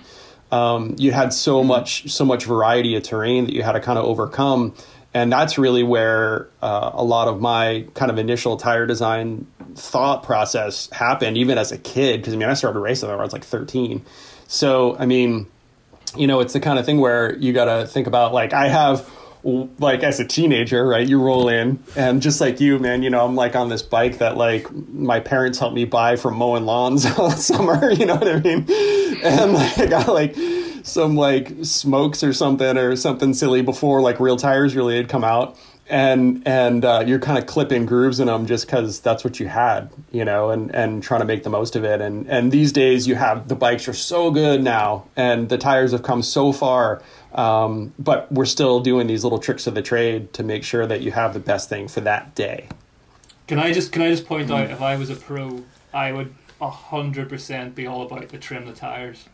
um, 0.52 0.96
you 0.98 1.12
had 1.12 1.34
so 1.34 1.64
much 1.64 2.10
so 2.12 2.26
much 2.26 2.46
variety 2.46 2.96
of 2.96 3.04
terrain 3.04 3.46
that 3.46 3.54
you 3.54 3.64
had 3.64 3.74
to 3.74 3.80
kind 3.80 4.00
of 4.00 4.06
overcome. 4.06 4.74
And 5.12 5.32
that's 5.32 5.58
really 5.58 5.82
where 5.82 6.50
uh, 6.62 6.92
a 6.94 7.04
lot 7.04 7.28
of 7.28 7.42
my 7.42 7.88
kind 7.96 8.12
of 8.12 8.20
initial 8.20 8.58
tire 8.58 8.86
design 8.86 9.48
thought 9.76 10.22
process 10.24 10.88
happened 10.92 11.38
even 11.38 11.58
as 11.58 11.72
a 11.72 11.78
kid. 11.78 12.22
Because 12.22 12.34
i 12.34 12.38
mean 12.38 12.50
i 12.50 12.54
started 12.54 12.80
racing 12.80 13.10
when 13.10 13.18
i 13.18 13.24
was 13.24 13.34
like 13.34 13.44
13 13.44 14.04
so 14.48 14.98
i 14.98 15.06
mean 15.06 15.48
you 16.16 16.28
know 16.28 16.40
it's 16.40 16.54
the 16.54 16.60
kind 16.60 16.80
of 16.80 16.86
thing 16.86 17.00
where 17.00 17.36
you 17.38 17.54
got 17.54 17.66
to 17.66 17.88
think 17.88 18.08
about 18.08 18.34
like 18.34 18.54
i 18.54 18.68
have 18.68 19.08
like 19.44 20.04
as 20.04 20.20
a 20.20 20.26
teenager, 20.26 20.86
right? 20.86 21.08
You 21.08 21.22
roll 21.22 21.48
in 21.48 21.82
and 21.96 22.22
just 22.22 22.42
like 22.42 22.60
you, 22.60 22.78
man, 22.80 23.04
you 23.04 23.10
know, 23.10 23.26
I'm 23.26 23.36
like 23.36 23.56
on 23.56 23.70
this 23.70 23.82
bike 23.82 24.18
that 24.18 24.38
like 24.38 24.72
my 24.72 25.20
parents 25.20 25.60
helped 25.60 25.76
me 25.76 25.86
buy 25.86 26.16
from 26.16 26.36
mowing 26.36 26.66
lawns 26.66 27.06
all 27.18 27.32
summer, 27.32 27.92
you 27.92 28.06
know 28.06 28.16
what 28.16 28.28
I 28.28 28.40
mean? 28.40 28.66
And 29.24 29.56
I 29.58 29.86
got 29.86 30.08
like 30.08 30.36
some 30.84 31.16
like 31.16 31.54
smokes 31.64 32.24
or 32.24 32.34
something 32.34 32.78
or 32.78 32.96
something 32.96 33.34
silly 33.34 33.62
before 33.62 34.02
like 34.02 34.20
real 34.20 34.38
tires 34.38 34.76
really 34.76 34.98
had 34.98 35.10
come 35.10 35.24
out. 35.24 35.58
And 35.92 36.44
and 36.46 36.86
uh, 36.86 37.04
you're 37.08 37.18
kind 37.18 37.40
of 37.40 37.48
clipping 37.48 37.88
grooves 37.88 38.20
in 38.20 38.28
them 38.28 38.46
just 38.46 38.68
because 38.68 39.00
that's 39.00 39.24
what 39.24 39.40
you 39.40 39.48
had, 39.48 39.90
you 40.12 40.24
know, 40.24 40.52
and, 40.52 40.70
and 40.76 41.02
trying 41.02 41.22
to 41.22 41.26
make 41.26 41.42
the 41.42 41.50
most 41.50 41.76
of 41.76 41.84
it. 41.84 42.00
And 42.00 42.28
and 42.28 42.52
these 42.52 42.72
days 42.72 43.08
you 43.08 43.16
have 43.16 43.48
the 43.48 43.56
bikes 43.56 43.88
are 43.88 43.94
so 43.94 44.30
good 44.30 44.62
now, 44.62 45.06
and 45.16 45.50
the 45.50 45.58
tires 45.58 45.92
have 45.92 46.04
come 46.04 46.22
so 46.22 46.52
far 46.52 47.02
um, 47.34 47.94
but 48.00 48.32
we're 48.32 48.46
still 48.46 48.80
doing 48.80 49.08
these 49.08 49.24
little 49.24 49.40
tricks 49.40 49.68
of 49.68 49.76
the 49.76 49.82
trade 49.82 50.34
to 50.34 50.44
make 50.44 50.64
sure 50.64 50.86
that 50.88 51.02
you 51.02 51.12
have 51.12 51.34
the 51.34 51.40
best 51.40 51.70
thing 51.70 51.88
for 51.88 52.02
that 52.02 52.36
day. 52.36 52.68
Can 53.48 53.60
I 53.60 53.74
just 53.74 53.92
can 53.92 54.02
I 54.02 54.10
just 54.10 54.26
point 54.26 54.52
out 54.52 54.70
if 54.70 54.82
I 54.82 54.96
was 54.96 55.10
a 55.10 55.16
pro, 55.16 55.64
I 55.94 56.12
would 56.12 56.34
hundred 56.62 57.30
percent 57.30 57.76
be 57.76 57.88
all 57.88 58.02
about 58.04 58.30
the 58.30 58.38
trim 58.38 58.66
the 58.66 58.74
tires. 58.74 59.26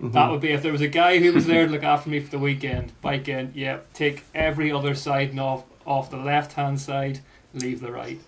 Mm-hmm. 0.00 0.12
That 0.12 0.30
would 0.30 0.40
be 0.40 0.52
if 0.52 0.62
there 0.62 0.72
was 0.72 0.80
a 0.80 0.88
guy 0.88 1.18
who 1.18 1.32
was 1.32 1.46
there 1.46 1.66
to 1.66 1.72
look 1.72 1.82
after 1.82 2.08
me 2.08 2.20
for 2.20 2.30
the 2.30 2.38
weekend, 2.38 2.92
bike 3.02 3.28
in, 3.28 3.52
yeah, 3.54 3.80
take 3.92 4.24
every 4.34 4.72
other 4.72 4.94
side 4.94 5.38
off 5.38 5.64
off 5.84 6.10
the 6.10 6.16
left 6.16 6.52
hand 6.54 6.80
side, 6.80 7.20
leave 7.54 7.80
the 7.80 7.92
right. 7.92 8.20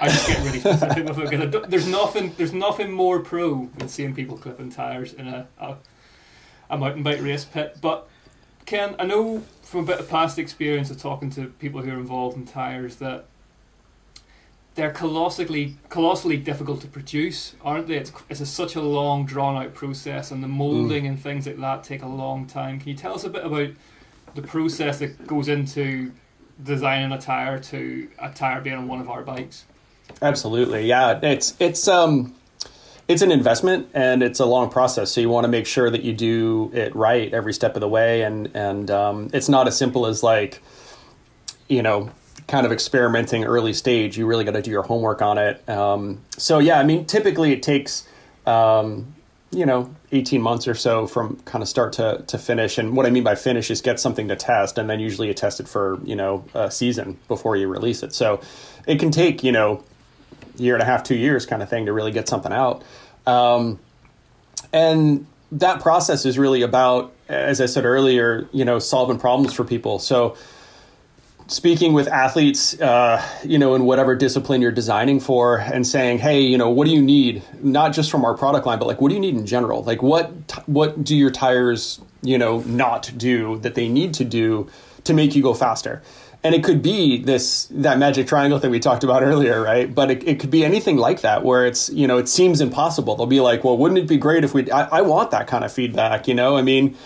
I 0.00 0.08
just 0.08 0.26
get 0.26 0.44
really 0.44 0.58
specific 0.58 1.04
with 1.04 1.54
it 1.54 1.70
there's 1.70 1.86
nothing 1.86 2.34
there's 2.36 2.52
nothing 2.52 2.90
more 2.90 3.20
pro 3.20 3.70
than 3.78 3.88
seeing 3.88 4.12
people 4.12 4.36
clipping 4.36 4.70
tires 4.70 5.12
in 5.12 5.28
a, 5.28 5.46
a 5.58 5.76
a 6.70 6.76
mountain 6.76 7.02
bike 7.02 7.20
race 7.20 7.44
pit. 7.44 7.78
But 7.80 8.08
Ken, 8.66 8.96
I 8.98 9.04
know 9.04 9.42
from 9.62 9.80
a 9.80 9.86
bit 9.86 10.00
of 10.00 10.08
past 10.08 10.38
experience 10.38 10.90
of 10.90 10.98
talking 10.98 11.30
to 11.30 11.46
people 11.46 11.82
who 11.82 11.90
are 11.90 11.98
involved 11.98 12.36
in 12.36 12.46
tires 12.46 12.96
that 12.96 13.26
they're 14.74 14.90
colossally 14.90 15.76
colossally 15.88 16.36
difficult 16.36 16.80
to 16.80 16.88
produce, 16.88 17.54
aren't 17.62 17.86
they? 17.86 17.96
It's, 17.96 18.12
it's 18.28 18.40
a, 18.40 18.46
such 18.46 18.74
a 18.74 18.80
long, 18.80 19.24
drawn 19.24 19.62
out 19.62 19.74
process, 19.74 20.30
and 20.30 20.42
the 20.42 20.48
molding 20.48 21.04
mm. 21.04 21.10
and 21.10 21.20
things 21.20 21.46
like 21.46 21.60
that 21.60 21.84
take 21.84 22.02
a 22.02 22.08
long 22.08 22.46
time. 22.46 22.80
Can 22.80 22.88
you 22.88 22.96
tell 22.96 23.14
us 23.14 23.24
a 23.24 23.30
bit 23.30 23.44
about 23.44 23.70
the 24.34 24.42
process 24.42 24.98
that 24.98 25.26
goes 25.26 25.48
into 25.48 26.12
designing 26.62 27.12
a 27.12 27.20
tire 27.20 27.58
to 27.58 28.08
a 28.18 28.30
tire 28.30 28.60
being 28.60 28.76
on 28.76 28.88
one 28.88 29.00
of 29.00 29.08
our 29.08 29.22
bikes? 29.22 29.64
Absolutely, 30.22 30.86
yeah. 30.86 31.20
It's 31.22 31.54
it's 31.60 31.86
um 31.86 32.34
it's 33.06 33.22
an 33.22 33.30
investment 33.30 33.88
and 33.94 34.22
it's 34.22 34.40
a 34.40 34.46
long 34.46 34.70
process. 34.70 35.12
So 35.12 35.20
you 35.20 35.28
want 35.28 35.44
to 35.44 35.48
make 35.48 35.66
sure 35.66 35.90
that 35.90 36.02
you 36.02 36.12
do 36.12 36.70
it 36.72 36.94
right 36.94 37.32
every 37.32 37.52
step 37.52 37.74
of 37.74 37.80
the 37.80 37.88
way, 37.88 38.22
and 38.22 38.50
and 38.54 38.90
um, 38.90 39.30
it's 39.32 39.48
not 39.48 39.68
as 39.68 39.76
simple 39.76 40.06
as 40.06 40.22
like, 40.22 40.62
you 41.68 41.82
know, 41.82 42.10
kind 42.46 42.66
of 42.66 42.72
experimenting 42.72 43.44
early 43.44 43.72
stage. 43.72 44.16
You 44.16 44.26
really 44.26 44.44
got 44.44 44.52
to 44.52 44.62
do 44.62 44.70
your 44.70 44.82
homework 44.82 45.22
on 45.22 45.38
it. 45.38 45.68
Um, 45.68 46.20
so 46.36 46.58
yeah, 46.58 46.78
I 46.78 46.84
mean, 46.84 47.06
typically 47.06 47.52
it 47.52 47.62
takes. 47.62 48.06
Um, 48.46 49.14
you 49.50 49.64
know, 49.64 49.94
18 50.10 50.42
months 50.42 50.66
or 50.66 50.74
so 50.74 51.06
from 51.06 51.36
kind 51.44 51.62
of 51.62 51.68
start 51.68 51.92
to, 51.94 52.24
to 52.26 52.38
finish. 52.38 52.76
And 52.76 52.96
what 52.96 53.06
I 53.06 53.10
mean 53.10 53.22
by 53.22 53.36
finish 53.36 53.70
is 53.70 53.80
get 53.80 54.00
something 54.00 54.26
to 54.26 54.34
test, 54.36 54.78
and 54.78 54.90
then 54.90 54.98
usually 54.98 55.28
you 55.28 55.34
test 55.34 55.60
it 55.60 55.68
for, 55.68 56.00
you 56.04 56.16
know, 56.16 56.44
a 56.54 56.72
season 56.72 57.18
before 57.28 57.56
you 57.56 57.68
release 57.68 58.02
it. 58.02 58.12
So 58.12 58.40
it 58.86 58.98
can 58.98 59.12
take, 59.12 59.44
you 59.44 59.52
know, 59.52 59.84
year 60.56 60.74
and 60.74 60.82
a 60.82 60.86
half, 60.86 61.02
two 61.02 61.16
years 61.16 61.46
kind 61.46 61.62
of 61.62 61.68
thing 61.68 61.86
to 61.86 61.92
really 61.92 62.12
get 62.12 62.28
something 62.28 62.52
out. 62.52 62.82
Um, 63.26 63.78
and 64.72 65.26
that 65.52 65.80
process 65.80 66.24
is 66.24 66.38
really 66.38 66.62
about, 66.62 67.12
as 67.28 67.60
I 67.60 67.66
said 67.66 67.84
earlier, 67.84 68.48
you 68.52 68.64
know, 68.64 68.78
solving 68.78 69.18
problems 69.18 69.54
for 69.54 69.64
people. 69.64 69.98
So 69.98 70.36
speaking 71.46 71.92
with 71.92 72.08
athletes, 72.08 72.80
uh, 72.80 73.22
you 73.44 73.58
know, 73.58 73.74
in 73.74 73.84
whatever 73.84 74.14
discipline 74.16 74.62
you're 74.62 74.72
designing 74.72 75.20
for, 75.20 75.58
and 75.58 75.86
saying, 75.86 76.18
hey, 76.18 76.40
you 76.40 76.58
know, 76.58 76.70
what 76.70 76.86
do 76.86 76.92
you 76.92 77.02
need? 77.02 77.42
Not 77.62 77.92
just 77.92 78.10
from 78.10 78.24
our 78.24 78.36
product 78.36 78.66
line, 78.66 78.78
but 78.78 78.88
like, 78.88 79.00
what 79.00 79.10
do 79.10 79.14
you 79.14 79.20
need 79.20 79.36
in 79.36 79.46
general? 79.46 79.82
Like, 79.84 80.02
what 80.02 80.30
what 80.66 81.04
do 81.04 81.14
your 81.14 81.30
tires, 81.30 82.00
you 82.22 82.38
know, 82.38 82.60
not 82.60 83.12
do 83.16 83.58
that 83.58 83.74
they 83.74 83.88
need 83.88 84.14
to 84.14 84.24
do 84.24 84.68
to 85.04 85.14
make 85.14 85.34
you 85.34 85.42
go 85.42 85.54
faster? 85.54 86.02
And 86.44 86.54
it 86.54 86.62
could 86.62 86.82
be 86.82 87.18
this 87.22 87.66
that 87.70 87.98
magic 87.98 88.28
triangle 88.28 88.58
thing 88.58 88.70
we 88.70 88.78
talked 88.78 89.02
about 89.02 89.22
earlier 89.22 89.62
right? 89.62 89.92
But 89.92 90.10
it, 90.10 90.28
it 90.28 90.38
could 90.38 90.50
be 90.50 90.64
anything 90.64 90.98
like 90.98 91.22
that 91.22 91.42
where 91.42 91.66
it's 91.66 91.88
you 91.88 92.06
know 92.06 92.18
it 92.18 92.28
seems 92.28 92.60
impossible. 92.60 93.16
They'll 93.16 93.26
be 93.26 93.40
like 93.40 93.64
well 93.64 93.76
wouldn't 93.76 93.98
it 93.98 94.06
be 94.06 94.18
great 94.18 94.44
if 94.44 94.54
we 94.54 94.70
i, 94.70 94.98
I 94.98 95.00
want 95.00 95.30
that 95.32 95.46
kind 95.48 95.64
of 95.64 95.72
feedback 95.72 96.28
you 96.28 96.34
know? 96.34 96.56
I 96.56 96.62
mean 96.62 96.96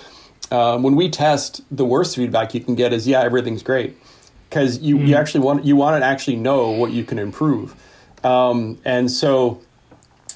um, 0.50 0.82
when 0.82 0.96
we 0.96 1.10
test 1.10 1.62
the 1.70 1.84
worst 1.84 2.16
feedback 2.16 2.54
you 2.54 2.60
can 2.60 2.74
get 2.74 2.92
is 2.92 3.06
yeah 3.06 3.22
everything's 3.22 3.62
great. 3.62 3.96
Because 4.48 4.78
you, 4.78 4.98
you 4.98 5.14
actually 5.14 5.40
want 5.40 5.66
you 5.66 5.76
want 5.76 6.00
to 6.00 6.06
actually 6.06 6.36
know 6.36 6.70
what 6.70 6.90
you 6.90 7.04
can 7.04 7.18
improve. 7.18 7.74
Um, 8.24 8.78
and 8.82 9.10
so, 9.10 9.60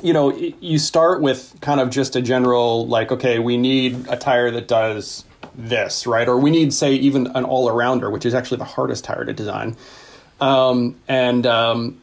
you 0.03 0.13
know, 0.13 0.37
you 0.37 0.79
start 0.79 1.23
with 1.23 1.57
kind 1.63 1.81
of 1.81 1.89
just 1.89 2.15
a 2.15 2.21
general 2.21 2.87
like, 2.87 3.11
okay, 3.11 3.39
we 3.39 3.57
need 3.57 4.07
a 4.09 4.17
tire 4.17 4.51
that 4.51 4.69
does 4.69 5.25
this, 5.55 6.07
right? 6.07 6.29
Or 6.29 6.39
we 6.39 6.51
need, 6.51 6.73
say, 6.73 6.95
even 6.95 7.29
an 7.29 7.45
all 7.45 7.69
arounder, 7.69 8.11
which 8.11 8.25
is 8.25 8.35
actually 8.35 8.59
the 8.59 8.65
hardest 8.65 9.05
tire 9.05 9.25
to 9.25 9.33
design. 9.33 9.77
Um, 10.41 10.97
and 11.09 11.47
um, 11.47 12.01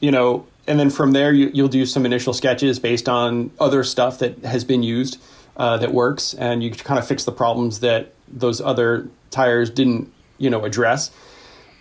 you 0.00 0.10
know, 0.10 0.46
and 0.66 0.78
then 0.78 0.90
from 0.90 1.12
there 1.12 1.32
you, 1.32 1.50
you'll 1.52 1.68
do 1.68 1.84
some 1.84 2.06
initial 2.06 2.32
sketches 2.32 2.78
based 2.78 3.08
on 3.08 3.50
other 3.58 3.82
stuff 3.82 4.20
that 4.20 4.38
has 4.44 4.64
been 4.64 4.82
used 4.82 5.20
uh, 5.56 5.76
that 5.78 5.92
works, 5.92 6.34
and 6.34 6.62
you 6.62 6.70
kind 6.70 6.98
of 6.98 7.06
fix 7.06 7.24
the 7.24 7.32
problems 7.32 7.80
that 7.80 8.14
those 8.28 8.60
other 8.60 9.08
tires 9.30 9.68
didn't, 9.68 10.12
you 10.38 10.48
know, 10.48 10.64
address. 10.64 11.10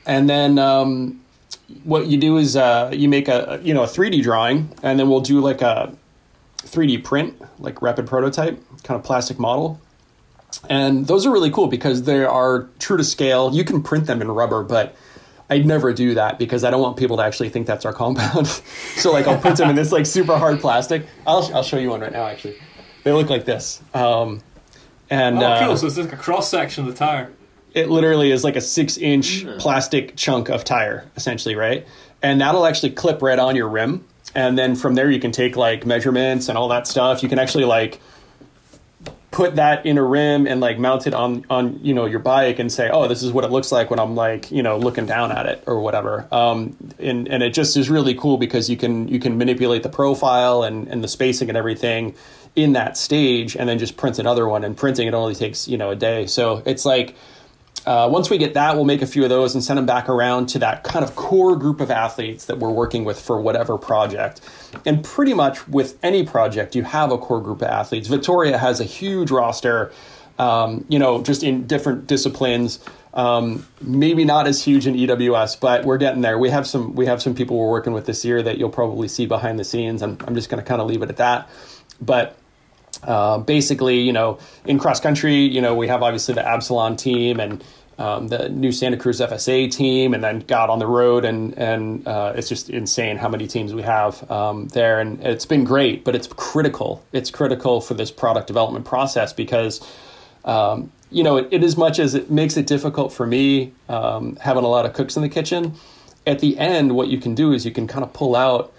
And 0.05 0.29
then 0.29 0.57
um, 0.57 1.21
what 1.83 2.07
you 2.07 2.17
do 2.17 2.37
is 2.37 2.55
uh, 2.55 2.89
you 2.93 3.07
make 3.07 3.27
a 3.27 3.59
you 3.63 3.73
know 3.73 3.83
a 3.83 3.87
3D 3.87 4.23
drawing, 4.23 4.73
and 4.81 4.99
then 4.99 5.09
we'll 5.09 5.21
do 5.21 5.39
like 5.39 5.61
a 5.61 5.95
3D 6.63 7.03
print, 7.03 7.39
like 7.59 7.81
rapid 7.81 8.07
prototype, 8.07 8.59
kind 8.83 8.99
of 8.99 9.03
plastic 9.03 9.39
model. 9.39 9.79
And 10.69 11.07
those 11.07 11.25
are 11.25 11.31
really 11.31 11.49
cool 11.51 11.67
because 11.67 12.03
they 12.03 12.23
are 12.23 12.67
true 12.79 12.97
to 12.97 13.03
scale. 13.03 13.53
You 13.53 13.63
can 13.63 13.81
print 13.81 14.05
them 14.05 14.21
in 14.21 14.29
rubber, 14.29 14.63
but 14.63 14.95
I'd 15.49 15.65
never 15.65 15.91
do 15.93 16.13
that 16.15 16.37
because 16.39 16.63
I 16.63 16.69
don't 16.71 16.81
want 16.81 16.97
people 16.97 17.17
to 17.17 17.23
actually 17.23 17.49
think 17.49 17.67
that's 17.67 17.85
our 17.85 17.93
compound. 17.93 18.47
so 18.97 19.11
like 19.11 19.27
I'll 19.27 19.39
print 19.39 19.57
them 19.57 19.69
in 19.69 19.75
this 19.75 19.91
like 19.91 20.05
super 20.05 20.37
hard 20.37 20.59
plastic. 20.59 21.05
I'll 21.27 21.49
I'll 21.53 21.63
show 21.63 21.77
you 21.77 21.89
one 21.89 22.01
right 22.01 22.11
now 22.11 22.25
actually. 22.25 22.55
They 23.03 23.11
look 23.11 23.29
like 23.29 23.45
this. 23.45 23.81
Um, 23.93 24.41
and 25.09 25.39
Oh, 25.39 25.45
uh, 25.45 25.65
cool. 25.67 25.77
So 25.77 25.87
it's 25.87 25.97
like 25.97 26.13
a 26.13 26.17
cross 26.17 26.49
section 26.49 26.85
of 26.87 26.91
the 26.91 26.97
tire. 26.97 27.31
it 27.73 27.89
literally 27.89 28.31
is 28.31 28.43
like 28.43 28.55
a 28.55 28.61
six 28.61 28.97
inch 28.97 29.45
plastic 29.59 30.15
chunk 30.15 30.49
of 30.49 30.63
tire, 30.63 31.05
essentially, 31.15 31.55
right? 31.55 31.87
And 32.21 32.39
that'll 32.39 32.65
actually 32.65 32.91
clip 32.91 33.21
right 33.21 33.39
on 33.39 33.55
your 33.55 33.67
rim. 33.67 34.05
And 34.35 34.57
then 34.57 34.75
from 34.75 34.95
there, 34.95 35.09
you 35.09 35.19
can 35.19 35.31
take 35.31 35.55
like 35.57 35.85
measurements 35.85 36.47
and 36.47 36.57
all 36.57 36.67
that 36.69 36.87
stuff. 36.87 37.23
You 37.23 37.27
can 37.29 37.39
actually 37.39 37.65
like 37.65 37.99
put 39.31 39.55
that 39.55 39.85
in 39.85 39.97
a 39.97 40.03
rim 40.03 40.45
and 40.45 40.59
like 40.59 40.77
mount 40.77 41.07
it 41.07 41.13
on 41.13 41.45
on 41.49 41.79
you 41.81 41.93
know 41.93 42.05
your 42.05 42.19
bike 42.19 42.59
and 42.59 42.69
say 42.69 42.89
oh 42.91 43.07
this 43.07 43.23
is 43.23 43.31
what 43.31 43.45
it 43.45 43.49
looks 43.49 43.71
like 43.71 43.89
when 43.89 43.97
i'm 43.97 44.13
like 44.13 44.51
you 44.51 44.61
know 44.61 44.77
looking 44.77 45.05
down 45.05 45.31
at 45.31 45.45
it 45.45 45.63
or 45.67 45.79
whatever. 45.79 46.27
Um, 46.31 46.75
and 46.99 47.27
and 47.27 47.43
it 47.43 47.53
just 47.53 47.77
is 47.77 47.89
really 47.89 48.13
cool 48.13 48.37
because 48.37 48.69
you 48.69 48.77
can 48.77 49.07
you 49.07 49.19
can 49.19 49.37
manipulate 49.37 49.83
the 49.83 49.89
profile 49.89 50.63
and 50.63 50.87
and 50.87 51.03
the 51.03 51.07
spacing 51.07 51.49
and 51.49 51.57
everything 51.57 52.15
in 52.55 52.73
that 52.73 52.97
stage 52.97 53.55
and 53.55 53.67
then 53.67 53.79
just 53.79 53.97
print 53.97 54.19
another 54.19 54.47
one. 54.47 54.63
And 54.63 54.75
printing 54.75 55.07
it 55.07 55.13
only 55.13 55.35
takes 55.35 55.67
you 55.67 55.77
know 55.77 55.91
a 55.91 55.95
day. 55.95 56.27
So 56.27 56.61
it's 56.65 56.85
like 56.85 57.15
uh, 57.85 58.07
once 58.11 58.29
we 58.29 58.37
get 58.37 58.53
that, 58.53 58.75
we'll 58.75 58.85
make 58.85 59.01
a 59.01 59.07
few 59.07 59.23
of 59.23 59.29
those 59.29 59.55
and 59.55 59.63
send 59.63 59.77
them 59.77 59.85
back 59.85 60.07
around 60.07 60.47
to 60.47 60.59
that 60.59 60.83
kind 60.83 61.03
of 61.03 61.15
core 61.15 61.55
group 61.55 61.81
of 61.81 61.89
athletes 61.89 62.45
that 62.45 62.59
we're 62.59 62.69
working 62.69 63.05
with 63.05 63.19
for 63.19 63.41
whatever 63.41 63.77
project. 63.77 64.41
And 64.85 65.03
pretty 65.03 65.33
much 65.33 65.67
with 65.67 65.97
any 66.03 66.23
project, 66.25 66.75
you 66.75 66.83
have 66.83 67.11
a 67.11 67.17
core 67.17 67.41
group 67.41 67.61
of 67.61 67.67
athletes. 67.67 68.07
Vittoria 68.07 68.57
has 68.57 68.79
a 68.79 68.83
huge 68.83 69.31
roster, 69.31 69.91
um, 70.37 70.85
you 70.89 70.99
know, 70.99 71.23
just 71.23 71.43
in 71.43 71.65
different 71.65 72.05
disciplines. 72.05 72.79
Um, 73.13 73.67
maybe 73.81 74.23
not 74.25 74.47
as 74.47 74.63
huge 74.63 74.87
in 74.87 74.95
EWS, 74.95 75.59
but 75.59 75.83
we're 75.83 75.97
getting 75.97 76.21
there. 76.21 76.37
We 76.37 76.49
have 76.49 76.65
some 76.65 76.95
we 76.95 77.07
have 77.07 77.21
some 77.21 77.35
people 77.35 77.57
we're 77.57 77.69
working 77.69 77.91
with 77.91 78.05
this 78.05 78.23
year 78.23 78.41
that 78.41 78.57
you'll 78.57 78.69
probably 78.69 79.09
see 79.09 79.25
behind 79.25 79.59
the 79.59 79.65
scenes. 79.65 80.01
And 80.01 80.21
I'm 80.25 80.35
just 80.35 80.49
going 80.49 80.63
to 80.63 80.67
kind 80.67 80.81
of 80.81 80.87
leave 80.87 81.01
it 81.01 81.09
at 81.09 81.17
that. 81.17 81.49
But 81.99 82.37
uh, 83.03 83.39
basically, 83.39 83.99
you 83.99 84.13
know, 84.13 84.39
in 84.65 84.79
cross 84.79 84.99
country, 84.99 85.35
you 85.35 85.61
know, 85.61 85.75
we 85.75 85.87
have 85.87 86.03
obviously 86.03 86.33
the 86.33 86.45
Absalon 86.45 86.95
team 86.95 87.39
and 87.39 87.63
um, 87.97 88.29
the 88.29 88.49
new 88.49 88.71
Santa 88.71 88.97
Cruz 88.97 89.19
FSA 89.19 89.71
team, 89.71 90.13
and 90.13 90.23
then 90.23 90.39
got 90.39 90.69
on 90.69 90.79
the 90.79 90.87
road, 90.87 91.23
and 91.23 91.55
and 91.57 92.07
uh, 92.07 92.33
it's 92.35 92.49
just 92.49 92.69
insane 92.69 93.17
how 93.17 93.29
many 93.29 93.47
teams 93.47 93.73
we 93.73 93.83
have 93.83 94.29
um, 94.31 94.67
there, 94.69 94.99
and 94.99 95.21
it's 95.23 95.45
been 95.45 95.63
great, 95.63 96.03
but 96.03 96.15
it's 96.15 96.27
critical. 96.27 97.03
It's 97.11 97.29
critical 97.29 97.79
for 97.79 97.93
this 97.93 98.11
product 98.11 98.47
development 98.47 98.85
process 98.85 99.33
because. 99.33 99.85
Um, 100.43 100.91
you 101.13 101.23
know, 101.25 101.35
it, 101.35 101.49
it 101.51 101.61
as 101.61 101.75
much 101.75 101.99
as 101.99 102.15
it 102.15 102.31
makes 102.31 102.55
it 102.55 102.65
difficult 102.65 103.11
for 103.11 103.27
me 103.27 103.73
um, 103.89 104.37
having 104.37 104.63
a 104.63 104.67
lot 104.67 104.85
of 104.85 104.93
cooks 104.93 105.17
in 105.17 105.21
the 105.21 105.29
kitchen, 105.29 105.75
at 106.25 106.39
the 106.39 106.57
end, 106.57 106.95
what 106.95 107.09
you 107.09 107.19
can 107.19 107.35
do 107.35 107.51
is 107.51 107.65
you 107.65 107.71
can 107.71 107.85
kind 107.85 108.03
of 108.03 108.13
pull 108.13 108.33
out 108.35 108.71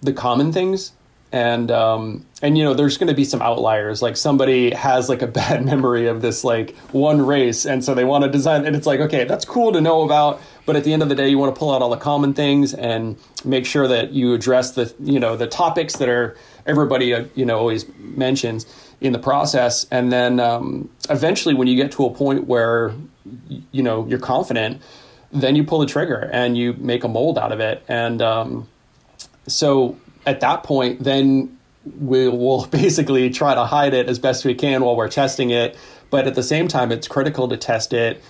the 0.00 0.12
common 0.12 0.50
things 0.50 0.92
and 1.34 1.70
um, 1.72 2.24
and 2.42 2.56
you 2.56 2.62
know 2.62 2.74
there's 2.74 2.96
going 2.96 3.08
to 3.08 3.14
be 3.14 3.24
some 3.24 3.42
outliers 3.42 4.00
like 4.00 4.16
somebody 4.16 4.70
has 4.70 5.08
like 5.08 5.20
a 5.20 5.26
bad 5.40 5.64
memory 5.64 6.06
of 6.06 6.22
this 6.22 6.44
like 6.44 6.76
one 6.92 7.20
race 7.20 7.66
and 7.66 7.84
so 7.84 7.92
they 7.92 8.04
want 8.04 8.22
to 8.22 8.30
design 8.30 8.64
and 8.64 8.76
it's 8.76 8.86
like 8.86 9.00
okay 9.00 9.24
that's 9.24 9.44
cool 9.44 9.72
to 9.72 9.80
know 9.80 10.02
about 10.02 10.40
but 10.64 10.76
at 10.76 10.84
the 10.84 10.92
end 10.92 11.02
of 11.02 11.08
the 11.08 11.14
day 11.14 11.28
you 11.28 11.36
want 11.36 11.52
to 11.52 11.58
pull 11.58 11.74
out 11.74 11.82
all 11.82 11.90
the 11.90 11.96
common 11.96 12.32
things 12.32 12.72
and 12.72 13.18
make 13.44 13.66
sure 13.66 13.88
that 13.88 14.12
you 14.12 14.32
address 14.32 14.70
the 14.72 14.94
you 15.00 15.18
know 15.18 15.36
the 15.36 15.48
topics 15.48 15.96
that 15.96 16.08
are 16.08 16.36
everybody 16.66 17.12
uh, 17.12 17.24
you 17.34 17.44
know 17.44 17.58
always 17.58 17.86
mentions 17.98 18.64
in 19.00 19.12
the 19.12 19.18
process. 19.18 19.86
And 19.90 20.10
then 20.10 20.40
um, 20.40 20.88
eventually 21.10 21.54
when 21.54 21.68
you 21.68 21.76
get 21.76 21.92
to 21.92 22.06
a 22.06 22.10
point 22.10 22.46
where 22.46 22.94
you 23.72 23.82
know 23.82 24.06
you're 24.06 24.18
confident 24.18 24.80
then 25.32 25.56
you 25.56 25.64
pull 25.64 25.80
the 25.80 25.86
trigger 25.86 26.30
and 26.32 26.56
you 26.56 26.74
make 26.74 27.02
a 27.02 27.08
mold 27.08 27.38
out 27.38 27.50
of 27.50 27.58
it. 27.58 27.82
And 27.88 28.22
um, 28.22 28.68
so 29.48 29.98
at 30.26 30.40
that 30.40 30.62
point, 30.62 31.02
then 31.02 31.58
we 32.00 32.28
will 32.28 32.66
basically 32.70 33.30
try 33.30 33.54
to 33.54 33.64
hide 33.64 33.94
it 33.94 34.08
as 34.08 34.18
best 34.18 34.44
we 34.44 34.54
can 34.54 34.84
while 34.84 34.96
we're 34.96 35.08
testing 35.08 35.50
it. 35.50 35.76
But 36.10 36.26
at 36.26 36.34
the 36.34 36.42
same 36.42 36.68
time, 36.68 36.92
it's 36.92 37.08
critical 37.08 37.48
to 37.48 37.56
test 37.56 37.92
it 37.92 38.22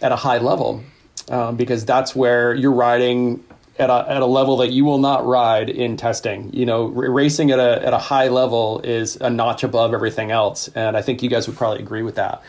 at 0.00 0.12
a 0.12 0.16
high 0.16 0.38
level 0.38 0.82
um, 1.28 1.56
because 1.56 1.84
that's 1.84 2.14
where 2.14 2.54
you're 2.54 2.72
riding 2.72 3.42
at 3.78 3.90
a, 3.90 4.04
at 4.08 4.22
a 4.22 4.26
level 4.26 4.58
that 4.58 4.70
you 4.70 4.84
will 4.84 4.98
not 4.98 5.26
ride 5.26 5.70
in 5.70 5.96
testing. 5.96 6.52
You 6.52 6.66
know, 6.66 6.86
r- 6.86 7.10
racing 7.10 7.50
at 7.50 7.58
a, 7.58 7.84
at 7.84 7.94
a 7.94 7.98
high 7.98 8.28
level 8.28 8.80
is 8.80 9.16
a 9.16 9.30
notch 9.30 9.64
above 9.64 9.94
everything 9.94 10.30
else. 10.30 10.68
And 10.74 10.96
I 10.96 11.02
think 11.02 11.22
you 11.22 11.30
guys 11.30 11.46
would 11.48 11.56
probably 11.56 11.80
agree 11.80 12.02
with 12.02 12.16
that. 12.16 12.42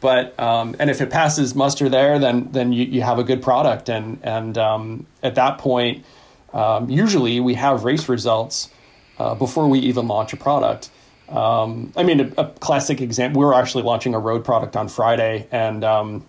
But 0.00 0.38
um, 0.40 0.74
and 0.80 0.90
if 0.90 1.00
it 1.00 1.10
passes 1.10 1.54
muster 1.54 1.88
there, 1.88 2.18
then 2.18 2.50
then 2.50 2.72
you, 2.72 2.84
you 2.84 3.02
have 3.02 3.20
a 3.20 3.24
good 3.24 3.40
product. 3.40 3.88
And 3.88 4.18
and 4.24 4.58
um, 4.58 5.06
at 5.22 5.36
that 5.36 5.58
point, 5.58 6.04
um, 6.52 6.90
usually 6.90 7.40
we 7.40 7.54
have 7.54 7.84
race 7.84 8.08
results 8.08 8.70
uh, 9.18 9.34
before 9.34 9.68
we 9.68 9.78
even 9.80 10.08
launch 10.08 10.32
a 10.32 10.36
product. 10.36 10.90
Um, 11.28 11.92
I 11.96 12.02
mean, 12.02 12.20
a, 12.20 12.42
a, 12.42 12.46
classic 12.48 13.00
example. 13.00 13.40
We're 13.40 13.54
actually 13.54 13.84
launching 13.84 14.14
a 14.14 14.18
road 14.18 14.44
product 14.44 14.76
on 14.76 14.88
Friday, 14.88 15.46
and 15.50 15.82
um, 15.82 16.26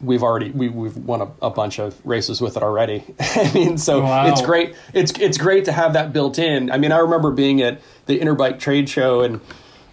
we've 0.00 0.22
already 0.22 0.50
we, 0.50 0.68
we've 0.68 0.96
won 0.96 1.22
a, 1.22 1.30
a, 1.40 1.50
bunch 1.50 1.78
of 1.78 1.98
races 2.04 2.40
with 2.40 2.56
it 2.58 2.62
already. 2.62 3.02
I 3.20 3.50
mean, 3.54 3.78
so 3.78 4.02
wow. 4.02 4.26
it's 4.26 4.42
great. 4.42 4.74
It's 4.92 5.12
it's 5.18 5.38
great 5.38 5.64
to 5.66 5.72
have 5.72 5.94
that 5.94 6.12
built 6.12 6.38
in. 6.38 6.70
I 6.70 6.76
mean, 6.76 6.92
I 6.92 6.98
remember 6.98 7.30
being 7.30 7.62
at 7.62 7.80
the 8.06 8.18
Interbike 8.18 8.58
trade 8.58 8.88
show 8.88 9.20
and. 9.20 9.40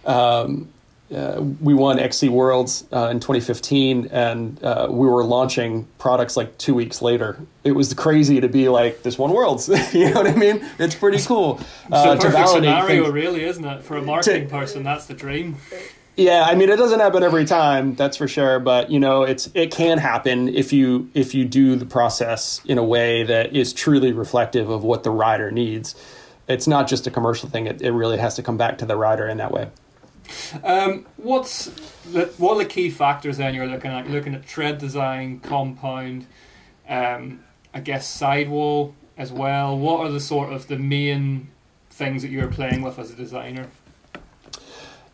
Um, 0.04 0.68
uh, 1.14 1.40
we 1.60 1.72
won 1.72 2.00
XC 2.00 2.28
Worlds 2.30 2.84
uh, 2.92 3.08
in 3.08 3.20
2015, 3.20 4.08
and 4.10 4.62
uh, 4.64 4.88
we 4.90 5.06
were 5.06 5.22
launching 5.24 5.86
products 5.98 6.36
like 6.36 6.58
two 6.58 6.74
weeks 6.74 7.00
later. 7.00 7.38
It 7.62 7.72
was 7.72 7.94
crazy 7.94 8.40
to 8.40 8.48
be 8.48 8.68
like 8.68 9.02
this 9.02 9.16
one 9.16 9.32
Worlds. 9.32 9.68
you 9.94 10.10
know 10.10 10.22
what 10.22 10.26
I 10.26 10.34
mean? 10.34 10.64
It's 10.78 10.96
pretty 10.96 11.22
cool. 11.22 11.60
A 11.92 12.16
perfect 12.16 12.48
scenario, 12.48 13.04
things. 13.04 13.14
really, 13.14 13.44
isn't 13.44 13.64
it? 13.64 13.84
For 13.84 13.96
a 13.96 14.02
marketing 14.02 14.48
to, 14.48 14.50
person, 14.50 14.82
that's 14.82 15.06
the 15.06 15.14
dream. 15.14 15.56
Yeah, 16.16 16.44
I 16.44 16.54
mean, 16.54 16.70
it 16.70 16.76
doesn't 16.76 16.98
happen 16.98 17.22
every 17.22 17.44
time, 17.44 17.94
that's 17.94 18.16
for 18.16 18.26
sure. 18.26 18.58
But 18.58 18.90
you 18.90 18.98
know, 18.98 19.22
it's 19.22 19.48
it 19.54 19.70
can 19.70 19.98
happen 19.98 20.48
if 20.48 20.72
you 20.72 21.08
if 21.14 21.34
you 21.34 21.44
do 21.44 21.76
the 21.76 21.86
process 21.86 22.60
in 22.64 22.78
a 22.78 22.84
way 22.84 23.22
that 23.22 23.54
is 23.54 23.72
truly 23.72 24.12
reflective 24.12 24.70
of 24.70 24.82
what 24.82 25.04
the 25.04 25.10
rider 25.10 25.52
needs. 25.52 25.94
It's 26.48 26.66
not 26.66 26.88
just 26.88 27.06
a 27.06 27.10
commercial 27.10 27.48
thing. 27.48 27.66
It, 27.66 27.82
it 27.82 27.90
really 27.90 28.18
has 28.18 28.36
to 28.36 28.42
come 28.42 28.56
back 28.56 28.78
to 28.78 28.86
the 28.86 28.96
rider 28.96 29.28
in 29.28 29.38
that 29.38 29.52
way. 29.52 29.68
Um, 30.64 31.06
what's 31.16 31.66
the, 32.12 32.26
what 32.38 32.54
are 32.54 32.58
the 32.58 32.64
key 32.64 32.90
factors 32.90 33.36
then 33.38 33.54
you're 33.54 33.66
looking 33.66 33.90
at? 33.90 34.08
Looking 34.08 34.34
at 34.34 34.46
tread 34.46 34.78
design, 34.78 35.40
compound, 35.40 36.26
um, 36.88 37.44
I 37.74 37.80
guess 37.80 38.06
sidewall 38.06 38.94
as 39.16 39.32
well. 39.32 39.78
What 39.78 40.00
are 40.00 40.10
the 40.10 40.20
sort 40.20 40.52
of 40.52 40.68
the 40.68 40.78
main 40.78 41.48
things 41.90 42.22
that 42.22 42.30
you're 42.30 42.48
playing 42.48 42.82
with 42.82 42.98
as 42.98 43.10
a 43.10 43.14
designer? 43.14 43.68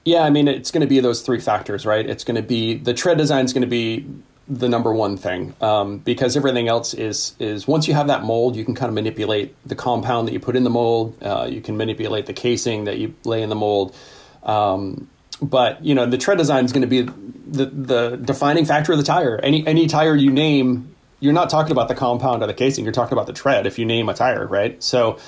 Yeah, 0.04 0.22
I 0.22 0.30
mean 0.30 0.48
it's 0.48 0.70
going 0.70 0.80
to 0.80 0.86
be 0.86 1.00
those 1.00 1.22
three 1.22 1.40
factors, 1.40 1.86
right? 1.86 2.08
It's 2.08 2.24
going 2.24 2.36
to 2.36 2.42
be 2.42 2.74
the 2.74 2.94
tread 2.94 3.18
design 3.18 3.44
is 3.44 3.52
going 3.52 3.62
to 3.62 3.68
be 3.68 4.06
the 4.48 4.68
number 4.68 4.92
one 4.92 5.16
thing 5.16 5.54
um, 5.60 5.98
because 5.98 6.36
everything 6.36 6.68
else 6.68 6.94
is 6.94 7.34
is 7.38 7.68
once 7.68 7.86
you 7.86 7.94
have 7.94 8.08
that 8.08 8.24
mold, 8.24 8.56
you 8.56 8.64
can 8.64 8.74
kind 8.74 8.88
of 8.88 8.94
manipulate 8.94 9.54
the 9.66 9.76
compound 9.76 10.26
that 10.26 10.32
you 10.32 10.40
put 10.40 10.56
in 10.56 10.64
the 10.64 10.70
mold. 10.70 11.16
Uh, 11.22 11.48
you 11.48 11.60
can 11.60 11.76
manipulate 11.76 12.26
the 12.26 12.32
casing 12.32 12.84
that 12.84 12.98
you 12.98 13.14
lay 13.24 13.42
in 13.42 13.48
the 13.48 13.54
mold. 13.54 13.94
Um, 14.42 15.08
but 15.40 15.84
you 15.84 15.94
know 15.94 16.06
the 16.06 16.18
tread 16.18 16.38
design 16.38 16.64
is 16.64 16.72
going 16.72 16.82
to 16.82 16.88
be 16.88 17.02
the 17.02 17.66
the 17.66 18.16
defining 18.16 18.64
factor 18.64 18.92
of 18.92 18.98
the 18.98 19.04
tire. 19.04 19.38
Any 19.42 19.66
any 19.66 19.86
tire 19.86 20.14
you 20.14 20.30
name, 20.30 20.94
you're 21.20 21.32
not 21.32 21.50
talking 21.50 21.72
about 21.72 21.88
the 21.88 21.94
compound 21.94 22.42
or 22.42 22.46
the 22.46 22.54
casing. 22.54 22.84
You're 22.84 22.92
talking 22.92 23.12
about 23.12 23.26
the 23.26 23.32
tread. 23.32 23.66
If 23.66 23.78
you 23.78 23.84
name 23.84 24.08
a 24.08 24.14
tire, 24.14 24.46
right? 24.46 24.82
So 24.82 25.18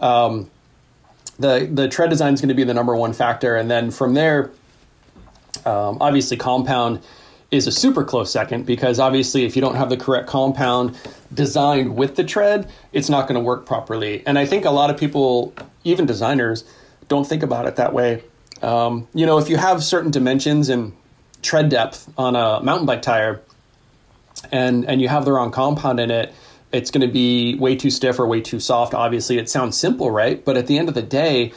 um, 0.00 0.50
the 1.38 1.68
the 1.70 1.88
tread 1.88 2.10
design 2.10 2.34
is 2.34 2.40
going 2.40 2.48
to 2.48 2.54
be 2.54 2.64
the 2.64 2.74
number 2.74 2.94
one 2.94 3.12
factor, 3.12 3.56
and 3.56 3.70
then 3.70 3.90
from 3.90 4.14
there, 4.14 4.50
um, 5.64 5.98
obviously 6.00 6.36
compound 6.36 7.00
is 7.50 7.66
a 7.66 7.72
super 7.72 8.02
close 8.02 8.32
second 8.32 8.66
because 8.66 8.98
obviously 8.98 9.44
if 9.44 9.54
you 9.54 9.62
don't 9.62 9.76
have 9.76 9.88
the 9.88 9.96
correct 9.96 10.26
compound 10.26 10.96
designed 11.32 11.96
with 11.96 12.16
the 12.16 12.24
tread, 12.24 12.68
it's 12.92 13.08
not 13.08 13.28
going 13.28 13.36
to 13.36 13.40
work 13.40 13.64
properly. 13.64 14.24
And 14.26 14.38
I 14.38 14.46
think 14.46 14.64
a 14.64 14.70
lot 14.70 14.90
of 14.90 14.96
people, 14.96 15.54
even 15.84 16.04
designers, 16.04 16.64
don't 17.06 17.24
think 17.24 17.42
about 17.42 17.66
it 17.66 17.76
that 17.76 17.92
way. 17.92 18.24
Um, 18.64 19.06
you 19.14 19.26
know, 19.26 19.38
if 19.38 19.48
you 19.48 19.56
have 19.56 19.84
certain 19.84 20.10
dimensions 20.10 20.68
and 20.70 20.92
tread 21.42 21.68
depth 21.68 22.10
on 22.16 22.34
a 22.34 22.62
mountain 22.62 22.86
bike 22.86 23.02
tire, 23.02 23.42
and 24.50 24.84
and 24.86 25.00
you 25.00 25.08
have 25.08 25.24
the 25.24 25.32
wrong 25.32 25.50
compound 25.50 26.00
in 26.00 26.10
it, 26.10 26.32
it's 26.72 26.90
going 26.90 27.06
to 27.06 27.12
be 27.12 27.56
way 27.56 27.76
too 27.76 27.90
stiff 27.90 28.18
or 28.18 28.26
way 28.26 28.40
too 28.40 28.58
soft. 28.58 28.94
Obviously, 28.94 29.38
it 29.38 29.48
sounds 29.48 29.76
simple, 29.76 30.10
right? 30.10 30.44
But 30.44 30.56
at 30.56 30.66
the 30.66 30.78
end 30.78 30.88
of 30.88 30.94
the 30.94 31.02
day, 31.02 31.52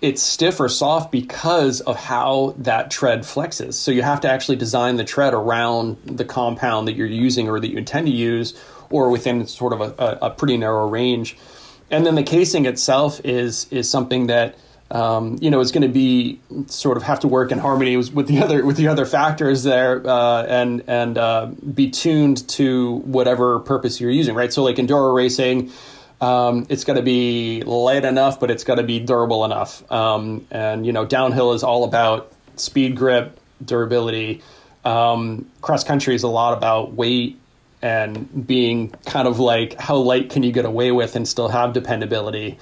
it's 0.00 0.22
stiff 0.22 0.60
or 0.60 0.68
soft 0.68 1.12
because 1.12 1.80
of 1.80 1.96
how 1.96 2.54
that 2.58 2.90
tread 2.90 3.20
flexes. 3.20 3.74
So 3.74 3.90
you 3.90 4.02
have 4.02 4.20
to 4.22 4.30
actually 4.30 4.56
design 4.56 4.96
the 4.96 5.04
tread 5.04 5.34
around 5.34 5.98
the 6.04 6.24
compound 6.24 6.88
that 6.88 6.94
you're 6.94 7.06
using 7.06 7.48
or 7.48 7.60
that 7.60 7.70
you 7.70 7.78
intend 7.78 8.06
to 8.06 8.12
use, 8.12 8.54
or 8.90 9.10
within 9.10 9.46
sort 9.46 9.72
of 9.72 9.80
a, 9.80 10.18
a 10.22 10.30
pretty 10.30 10.56
narrow 10.56 10.88
range. 10.88 11.36
And 11.90 12.06
then 12.06 12.14
the 12.14 12.22
casing 12.22 12.66
itself 12.66 13.20
is 13.24 13.66
is 13.70 13.90
something 13.90 14.28
that 14.28 14.54
um, 14.92 15.38
you 15.40 15.50
know, 15.50 15.60
is 15.60 15.72
going 15.72 15.82
to 15.82 15.88
be 15.88 16.38
sort 16.66 16.98
of 16.98 17.02
have 17.02 17.20
to 17.20 17.28
work 17.28 17.50
in 17.50 17.58
harmony 17.58 17.96
with 17.96 18.28
the 18.28 18.42
other 18.42 18.64
with 18.64 18.76
the 18.76 18.88
other 18.88 19.06
factors 19.06 19.62
there, 19.62 20.06
uh, 20.06 20.44
and 20.44 20.84
and 20.86 21.16
uh, 21.16 21.46
be 21.46 21.90
tuned 21.90 22.46
to 22.50 22.96
whatever 22.98 23.58
purpose 23.60 24.00
you're 24.00 24.10
using, 24.10 24.34
right? 24.34 24.52
So 24.52 24.62
like 24.62 24.76
enduro 24.76 25.14
racing, 25.14 25.72
um, 26.20 26.66
it's 26.68 26.84
got 26.84 26.94
to 26.94 27.02
be 27.02 27.62
light 27.62 28.04
enough, 28.04 28.38
but 28.38 28.50
it's 28.50 28.64
got 28.64 28.74
to 28.74 28.82
be 28.82 29.00
durable 29.00 29.46
enough. 29.46 29.90
Um, 29.90 30.46
and 30.50 30.84
you 30.84 30.92
know, 30.92 31.06
downhill 31.06 31.54
is 31.54 31.64
all 31.64 31.84
about 31.84 32.30
speed, 32.56 32.94
grip, 32.94 33.40
durability. 33.64 34.42
Um, 34.84 35.50
cross 35.62 35.84
country 35.84 36.14
is 36.14 36.22
a 36.22 36.28
lot 36.28 36.56
about 36.56 36.92
weight 36.92 37.38
and 37.80 38.46
being 38.46 38.90
kind 39.06 39.26
of 39.26 39.40
like 39.40 39.80
how 39.80 39.96
light 39.96 40.28
can 40.28 40.42
you 40.42 40.52
get 40.52 40.66
away 40.66 40.92
with 40.92 41.16
and 41.16 41.26
still 41.26 41.48
have 41.48 41.72
dependability. 41.72 42.58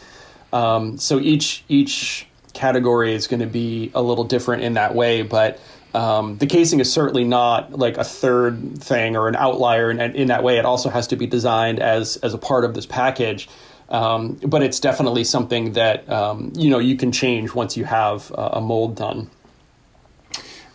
Um, 0.52 0.98
so 0.98 1.18
each 1.20 1.64
each 1.68 2.26
category 2.52 3.14
is 3.14 3.26
going 3.26 3.40
to 3.40 3.46
be 3.46 3.90
a 3.94 4.02
little 4.02 4.24
different 4.24 4.62
in 4.62 4.74
that 4.74 4.94
way, 4.94 5.22
but 5.22 5.60
um, 5.94 6.38
the 6.38 6.46
casing 6.46 6.80
is 6.80 6.92
certainly 6.92 7.24
not 7.24 7.72
like 7.72 7.96
a 7.96 8.04
third 8.04 8.78
thing 8.78 9.16
or 9.16 9.28
an 9.28 9.36
outlier 9.36 9.90
in, 9.90 10.00
in 10.00 10.28
that 10.28 10.42
way. 10.42 10.58
It 10.58 10.64
also 10.64 10.88
has 10.88 11.08
to 11.08 11.16
be 11.16 11.26
designed 11.26 11.80
as 11.80 12.16
as 12.18 12.34
a 12.34 12.38
part 12.38 12.64
of 12.64 12.74
this 12.74 12.86
package. 12.86 13.48
Um, 13.88 14.34
but 14.46 14.62
it's 14.62 14.78
definitely 14.78 15.24
something 15.24 15.72
that 15.72 16.08
um, 16.08 16.52
you 16.54 16.70
know 16.70 16.78
you 16.78 16.96
can 16.96 17.10
change 17.10 17.54
once 17.54 17.76
you 17.76 17.84
have 17.84 18.32
uh, 18.32 18.50
a 18.52 18.60
mold 18.60 18.96
done. 18.96 19.30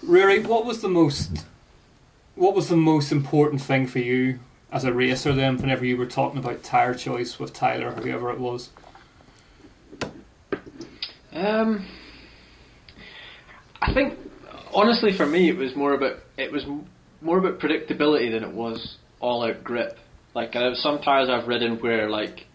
Ruaridh, 0.06 0.48
what 0.48 0.66
was 0.66 0.82
the 0.82 0.90
most 0.90 1.46
what 2.36 2.54
was 2.54 2.68
the 2.68 2.76
most 2.76 3.12
important 3.12 3.62
thing 3.62 3.88
for 3.88 4.00
you 4.00 4.40
as 4.72 4.84
a 4.84 4.92
racer 4.92 5.32
then 5.32 5.58
whenever 5.58 5.86
you 5.86 5.96
were 5.96 6.06
talking 6.06 6.40
about 6.40 6.62
tire 6.64 6.94
choice 6.94 7.40
with 7.40 7.54
Tyler 7.54 7.88
or 7.88 8.02
whoever 8.02 8.32
it 8.32 8.40
was? 8.40 8.70
Um, 11.36 11.86
I 13.82 13.94
think 13.94 14.18
honestly 14.74 15.12
for 15.12 15.26
me 15.26 15.50
it 15.50 15.58
was 15.58 15.76
more 15.76 15.94
about 15.94 16.20
it 16.38 16.50
was 16.50 16.66
more 17.20 17.40
about 17.40 17.60
predictability 17.60 18.32
than 18.32 18.42
it 18.42 18.54
was 18.54 18.98
all 19.20 19.44
out 19.44 19.62
grip. 19.62 19.98
Like 20.34 20.54
some 20.76 21.02
tires 21.02 21.28
I've 21.28 21.50
ridden 21.50 21.78
where 21.80 22.10
like 22.10 22.46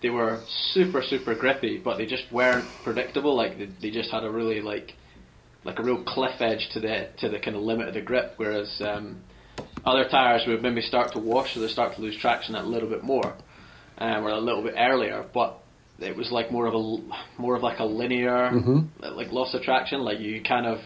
they 0.00 0.10
were 0.10 0.40
super 0.74 1.02
super 1.02 1.34
grippy, 1.34 1.76
but 1.76 1.98
they 1.98 2.06
just 2.06 2.30
weren't 2.30 2.66
predictable. 2.84 3.36
Like 3.36 3.58
they, 3.58 3.68
they 3.82 3.90
just 3.90 4.12
had 4.12 4.22
a 4.22 4.30
really 4.30 4.60
like 4.60 4.94
like 5.64 5.80
a 5.80 5.82
real 5.82 6.04
cliff 6.04 6.40
edge 6.40 6.68
to 6.74 6.78
the 6.78 7.08
to 7.18 7.28
the 7.28 7.40
kind 7.40 7.56
of 7.56 7.62
limit 7.62 7.88
of 7.88 7.94
the 7.94 8.00
grip. 8.00 8.34
Whereas 8.36 8.80
um, 8.80 9.22
other 9.84 10.08
tires 10.08 10.44
would 10.46 10.62
maybe 10.62 10.82
start 10.82 11.10
to 11.14 11.18
wash, 11.18 11.54
so 11.54 11.60
they 11.60 11.68
start 11.68 11.96
to 11.96 12.00
lose 12.00 12.16
traction 12.16 12.54
a 12.54 12.62
little 12.62 12.88
bit 12.88 13.02
more, 13.02 13.34
um, 13.98 14.24
or 14.24 14.30
a 14.30 14.38
little 14.38 14.62
bit 14.62 14.74
earlier. 14.78 15.24
But 15.34 15.60
it 15.98 16.16
was 16.16 16.30
like 16.30 16.52
more 16.52 16.66
of 16.66 16.74
a 16.74 17.40
more 17.40 17.56
of 17.56 17.62
like 17.62 17.78
a 17.78 17.84
linear 17.84 18.50
mm-hmm. 18.52 19.14
like 19.16 19.32
loss 19.32 19.54
of 19.54 19.62
traction. 19.62 20.00
Like 20.00 20.20
you 20.20 20.42
kind 20.42 20.66
of 20.66 20.78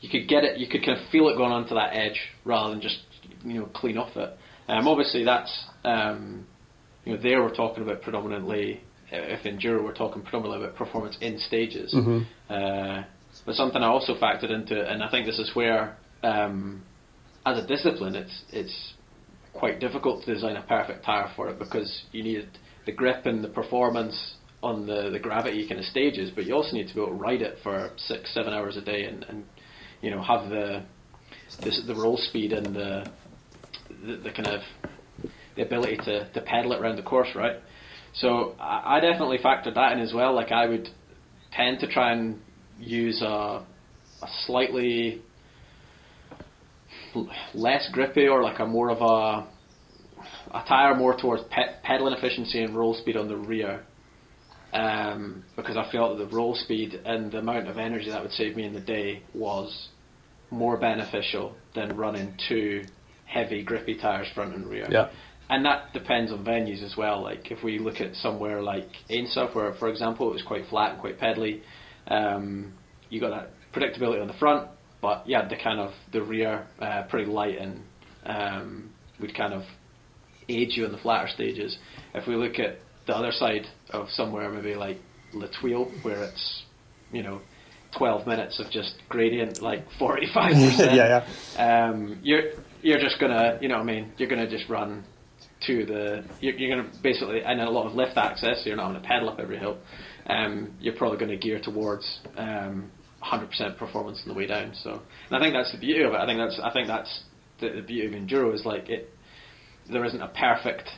you 0.00 0.10
could 0.10 0.28
get 0.28 0.44
it, 0.44 0.58
you 0.58 0.68
could 0.68 0.84
kind 0.84 0.98
of 0.98 1.08
feel 1.10 1.28
it 1.28 1.36
going 1.36 1.52
onto 1.52 1.74
that 1.74 1.94
edge 1.94 2.20
rather 2.44 2.70
than 2.70 2.80
just 2.80 2.98
you 3.44 3.60
know 3.60 3.66
clean 3.66 3.96
off 3.96 4.16
it. 4.16 4.30
Um, 4.68 4.88
obviously 4.88 5.24
that's 5.24 5.64
um, 5.84 6.46
you 7.04 7.14
know 7.14 7.22
there 7.22 7.42
we're 7.42 7.54
talking 7.54 7.82
about 7.82 8.02
predominantly 8.02 8.80
if 9.10 9.44
enduro 9.44 9.82
we're 9.84 9.94
talking 9.94 10.22
predominantly 10.22 10.64
about 10.64 10.76
performance 10.76 11.16
in 11.20 11.38
stages. 11.38 11.94
Mm-hmm. 11.94 12.52
Uh, 12.52 13.04
but 13.44 13.54
something 13.54 13.82
I 13.82 13.86
also 13.86 14.14
factored 14.14 14.50
into, 14.50 14.80
it, 14.80 14.88
and 14.88 15.02
I 15.02 15.10
think 15.10 15.26
this 15.26 15.38
is 15.38 15.54
where 15.54 15.96
um, 16.22 16.82
as 17.44 17.62
a 17.62 17.66
discipline 17.66 18.14
it's 18.14 18.42
it's 18.50 18.94
quite 19.52 19.80
difficult 19.80 20.24
to 20.24 20.34
design 20.34 20.56
a 20.56 20.62
perfect 20.62 21.04
tire 21.04 21.30
for 21.34 21.48
it 21.48 21.58
because 21.58 22.02
you 22.12 22.22
need 22.22 22.48
the 22.86 22.92
grip 22.92 23.26
and 23.26 23.44
the 23.44 23.48
performance 23.48 24.34
on 24.62 24.86
the, 24.86 25.10
the 25.10 25.18
gravity 25.18 25.68
kind 25.68 25.78
of 25.78 25.86
stages, 25.86 26.30
but 26.34 26.46
you 26.46 26.54
also 26.54 26.72
need 26.72 26.88
to 26.88 26.94
be 26.94 27.00
able 27.00 27.10
to 27.10 27.18
ride 27.18 27.42
it 27.42 27.58
for 27.62 27.90
six, 27.96 28.32
seven 28.32 28.54
hours 28.54 28.76
a 28.76 28.80
day 28.80 29.04
and, 29.04 29.24
and 29.24 29.44
you 30.00 30.10
know, 30.10 30.22
have 30.22 30.48
the, 30.48 30.82
the, 31.60 31.70
the 31.86 31.94
roll 31.94 32.16
speed 32.16 32.52
and 32.52 32.74
the, 32.74 33.06
the, 34.04 34.16
the 34.16 34.30
kind 34.30 34.48
of 34.48 34.60
the 35.56 35.62
ability 35.62 35.96
to, 35.98 36.30
to 36.32 36.40
pedal 36.40 36.72
it 36.72 36.80
around 36.80 36.96
the 36.96 37.02
course, 37.02 37.28
right? 37.34 37.56
So 38.14 38.54
I, 38.58 38.96
I 38.96 39.00
definitely 39.00 39.38
factored 39.38 39.74
that 39.74 39.92
in 39.92 40.00
as 40.00 40.12
well. 40.14 40.34
Like 40.34 40.52
I 40.52 40.66
would 40.66 40.88
tend 41.52 41.80
to 41.80 41.86
try 41.86 42.12
and 42.12 42.40
use 42.78 43.22
a, 43.22 43.26
a 43.26 44.28
slightly 44.46 45.22
less 47.54 47.88
grippy 47.92 48.28
or 48.28 48.42
like 48.42 48.58
a 48.58 48.66
more 48.66 48.90
of 48.90 49.00
a 49.00 49.48
a 50.52 50.62
tire 50.66 50.94
more 50.94 51.16
towards 51.16 51.42
pe- 51.44 51.80
pedaling 51.82 52.14
efficiency 52.14 52.62
and 52.62 52.76
roll 52.76 52.94
speed 52.94 53.16
on 53.16 53.28
the 53.28 53.36
rear. 53.36 53.84
Um, 54.72 55.44
because 55.54 55.76
I 55.76 55.90
felt 55.90 56.18
that 56.18 56.28
the 56.28 56.36
roll 56.36 56.54
speed 56.54 57.00
and 57.04 57.32
the 57.32 57.38
amount 57.38 57.68
of 57.68 57.78
energy 57.78 58.10
that 58.10 58.22
would 58.22 58.32
save 58.32 58.56
me 58.56 58.64
in 58.64 58.74
the 58.74 58.80
day 58.80 59.22
was 59.32 59.88
more 60.50 60.76
beneficial 60.76 61.54
than 61.74 61.96
running 61.96 62.34
two 62.48 62.84
heavy 63.24 63.62
grippy 63.62 63.96
tires 63.96 64.28
front 64.34 64.54
and 64.54 64.66
rear. 64.66 64.86
Yeah. 64.90 65.10
And 65.48 65.64
that 65.64 65.92
depends 65.92 66.32
on 66.32 66.44
venues 66.44 66.82
as 66.82 66.96
well. 66.96 67.22
Like 67.22 67.50
if 67.50 67.62
we 67.62 67.78
look 67.78 68.00
at 68.00 68.14
somewhere 68.16 68.62
like 68.62 68.88
Ainsworth, 69.08 69.54
where 69.54 69.72
for 69.74 69.88
example 69.88 70.28
it 70.28 70.32
was 70.32 70.42
quite 70.42 70.66
flat 70.66 70.92
and 70.92 71.00
quite 71.00 71.20
pedally, 71.20 71.60
um, 72.08 72.72
you 73.08 73.20
got 73.20 73.30
that 73.30 73.50
predictability 73.72 74.20
on 74.20 74.26
the 74.26 74.34
front, 74.34 74.68
but 75.00 75.28
you 75.28 75.36
had 75.36 75.48
the 75.48 75.56
kind 75.56 75.78
of 75.80 75.92
the 76.12 76.22
rear 76.22 76.66
uh, 76.80 77.02
pretty 77.08 77.30
light 77.30 77.58
and 77.58 77.82
um, 78.24 78.90
would 79.20 79.34
kind 79.34 79.52
of 79.52 79.62
aid 80.48 80.70
you 80.72 80.84
in 80.84 80.92
the 80.92 80.98
flatter 80.98 81.28
stages. 81.28 81.78
If 82.14 82.26
we 82.26 82.36
look 82.36 82.58
at 82.58 82.78
the 83.06 83.16
other 83.16 83.32
side 83.32 83.66
of 83.90 84.10
somewhere 84.10 84.50
maybe 84.50 84.74
like 84.74 84.98
La 85.32 85.46
Thuile, 85.46 85.90
where 86.04 86.22
it's 86.24 86.62
you 87.12 87.22
know 87.22 87.40
12 87.98 88.26
minutes 88.26 88.58
of 88.58 88.70
just 88.70 88.94
gradient 89.08 89.62
like 89.62 89.84
45 89.98 90.52
percent. 90.52 90.94
yeah, 90.94 91.24
yeah. 91.56 91.88
Um, 91.88 92.18
you're 92.22 92.52
you're 92.82 93.00
just 93.00 93.18
gonna 93.20 93.58
you 93.60 93.68
know 93.68 93.76
what 93.76 93.82
I 93.82 93.86
mean 93.86 94.12
you're 94.18 94.28
gonna 94.28 94.50
just 94.50 94.68
run 94.68 95.04
to 95.66 95.86
the 95.86 96.24
you're, 96.40 96.54
you're 96.54 96.76
gonna 96.76 96.90
basically 97.02 97.42
and 97.42 97.60
a 97.60 97.70
lot 97.70 97.86
of 97.86 97.94
lift 97.94 98.16
access. 98.16 98.62
So 98.62 98.68
you're 98.68 98.76
not 98.76 98.88
gonna 98.88 99.06
pedal 99.06 99.28
up 99.28 99.38
every 99.40 99.58
hill. 99.58 99.78
Um, 100.28 100.72
you're 100.80 100.96
probably 100.96 101.18
going 101.18 101.30
to 101.30 101.36
gear 101.36 101.60
towards 101.60 102.20
um, 102.36 102.90
100% 103.22 103.78
performance 103.78 104.20
on 104.22 104.28
the 104.28 104.34
way 104.34 104.46
down. 104.46 104.74
So, 104.74 104.90
and 105.30 105.36
I 105.36 105.38
think 105.38 105.54
that's 105.54 105.72
the 105.72 105.78
beauty 105.78 106.02
of 106.02 106.12
it. 106.12 106.16
I 106.16 106.26
think 106.26 106.38
that's 106.38 106.60
I 106.62 106.72
think 106.72 106.88
that's 106.88 107.22
the, 107.60 107.70
the 107.70 107.82
beauty 107.82 108.06
of 108.08 108.22
enduro 108.22 108.54
is 108.54 108.64
like 108.64 108.88
it 108.88 109.10
there 109.90 110.04
isn't 110.04 110.20
a 110.20 110.28
perfect 110.28 110.88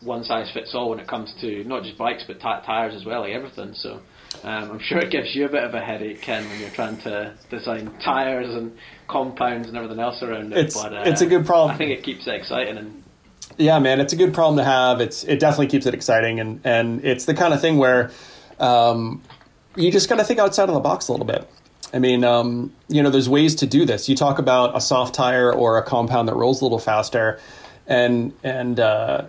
one 0.00 0.22
size 0.22 0.50
fits 0.52 0.74
all 0.74 0.90
when 0.90 1.00
it 1.00 1.08
comes 1.08 1.34
to 1.40 1.64
not 1.64 1.82
just 1.82 1.98
bikes 1.98 2.24
but 2.26 2.34
t- 2.34 2.66
tires 2.66 2.94
as 2.94 3.04
well, 3.04 3.22
like 3.22 3.32
everything. 3.32 3.74
So 3.74 4.00
um, 4.44 4.70
I'm 4.70 4.78
sure 4.78 4.98
it 4.98 5.10
gives 5.10 5.34
you 5.34 5.46
a 5.46 5.48
bit 5.48 5.64
of 5.64 5.74
a 5.74 5.80
headache, 5.80 6.20
Ken, 6.22 6.48
when 6.48 6.60
you're 6.60 6.70
trying 6.70 6.98
to 6.98 7.34
design 7.50 7.92
tires 8.04 8.54
and 8.54 8.76
compounds 9.08 9.68
and 9.68 9.76
everything 9.76 9.98
else 9.98 10.22
around 10.22 10.52
it. 10.52 10.58
It's 10.58 10.80
but 10.80 10.92
uh, 10.92 11.02
it's 11.06 11.20
a 11.20 11.26
good 11.26 11.46
problem. 11.46 11.74
I 11.74 11.78
think 11.78 11.90
it 11.90 12.04
keeps 12.04 12.26
it 12.26 12.34
exciting 12.34 12.76
and. 12.78 13.04
Yeah, 13.56 13.78
man, 13.78 13.98
it's 13.98 14.12
a 14.12 14.16
good 14.16 14.34
problem 14.34 14.58
to 14.58 14.64
have. 14.64 15.00
It's 15.00 15.24
it 15.24 15.40
definitely 15.40 15.68
keeps 15.68 15.86
it 15.86 15.94
exciting, 15.94 16.38
and 16.38 16.60
and 16.64 17.04
it's 17.04 17.24
the 17.24 17.34
kind 17.34 17.54
of 17.54 17.60
thing 17.60 17.78
where 17.78 18.10
um, 18.60 19.22
you 19.74 19.90
just 19.90 20.08
got 20.08 20.16
to 20.16 20.24
think 20.24 20.38
outside 20.38 20.68
of 20.68 20.74
the 20.74 20.80
box 20.80 21.08
a 21.08 21.12
little 21.12 21.26
bit. 21.26 21.48
I 21.92 21.98
mean, 21.98 22.24
um, 22.24 22.74
you 22.88 23.02
know, 23.02 23.08
there's 23.08 23.28
ways 23.28 23.54
to 23.56 23.66
do 23.66 23.86
this. 23.86 24.08
You 24.08 24.14
talk 24.14 24.38
about 24.38 24.76
a 24.76 24.80
soft 24.80 25.14
tire 25.14 25.52
or 25.52 25.78
a 25.78 25.82
compound 25.82 26.28
that 26.28 26.34
rolls 26.34 26.60
a 26.60 26.64
little 26.66 26.78
faster 26.78 27.40
and 27.88 28.32
and 28.44 28.78
uh, 28.78 29.24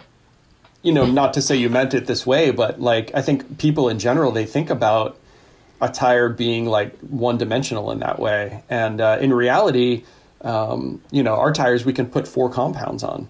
you 0.84 0.92
know, 0.92 1.06
not 1.06 1.34
to 1.34 1.42
say 1.42 1.56
you 1.56 1.70
meant 1.70 1.94
it 1.94 2.06
this 2.06 2.26
way, 2.28 2.52
but 2.52 2.80
like 2.80 3.12
I 3.16 3.22
think 3.22 3.58
people 3.58 3.90
in 3.90 3.98
general 3.98 4.32
they 4.32 4.46
think 4.46 4.70
about 4.70 5.18
a 5.82 5.90
tire 5.90 6.30
being 6.30 6.66
like 6.66 6.98
one 7.00 7.38
dimensional 7.38 7.90
in 7.92 8.00
that 8.00 8.20
way, 8.20 8.64
and 8.70 9.02
uh, 9.02 9.18
in 9.20 9.34
reality, 9.34 10.04
um, 10.42 11.02
you 11.10 11.24
know, 11.24 11.36
our 11.36 11.54
tires 11.54 11.86
we 11.86 11.94
can 11.94 12.06
put 12.06 12.28
four 12.28 12.50
compounds 12.52 13.04
on. 13.04 13.28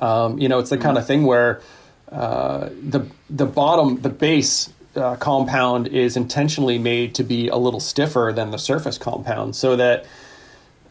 Um, 0.00 0.38
you 0.38 0.48
know, 0.48 0.58
it's 0.58 0.70
the 0.70 0.78
kind 0.78 0.98
of 0.98 1.06
thing 1.06 1.24
where 1.24 1.62
uh, 2.10 2.68
the 2.82 3.06
the 3.28 3.46
bottom, 3.46 4.00
the 4.02 4.08
base 4.08 4.72
uh, 4.96 5.16
compound 5.16 5.86
is 5.86 6.16
intentionally 6.16 6.78
made 6.78 7.14
to 7.14 7.22
be 7.22 7.48
a 7.48 7.56
little 7.56 7.80
stiffer 7.80 8.32
than 8.34 8.50
the 8.50 8.58
surface 8.58 8.98
compound, 8.98 9.54
so 9.54 9.76
that 9.76 10.04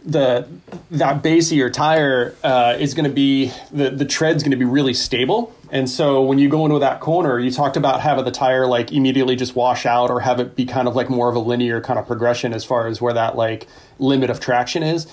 the 0.04 0.48
that 0.92 1.22
base 1.22 1.52
of 1.52 1.58
your 1.58 1.70
tire 1.70 2.36
uh, 2.44 2.76
is 2.80 2.94
going 2.94 3.08
to 3.08 3.14
be 3.14 3.52
the 3.72 3.90
the 3.90 4.06
tread's 4.06 4.44
going 4.44 4.52
to 4.52 4.58
be 4.58 4.66
really 4.66 4.94
stable. 4.94 5.54
And 5.72 5.88
so 5.88 6.24
when 6.24 6.40
you 6.40 6.50
go 6.50 6.66
into 6.66 6.80
that 6.80 7.00
corner 7.00 7.40
you 7.40 7.52
talked 7.52 7.78
about 7.78 8.02
having 8.02 8.26
the 8.26 8.32
tire 8.32 8.66
like 8.66 8.92
immediately 8.92 9.36
just 9.36 9.56
wash 9.56 9.86
out 9.86 10.10
or 10.10 10.20
have 10.22 10.40
it 10.40 10.56
be 10.56 10.66
kind 10.66 10.88
of 10.88 10.96
like 10.96 11.10
more 11.10 11.30
of 11.30 11.36
a 11.36 11.40
linear 11.40 11.80
kind 11.82 12.00
of 12.00 12.08
progression 12.08 12.54
as 12.54 12.66
far 12.66 12.88
as 12.88 13.02
where 13.02 13.14
that 13.14 13.36
like 13.36 13.68
limit 14.00 14.30
of 14.30 14.40
traction 14.40 14.84
is. 14.84 15.06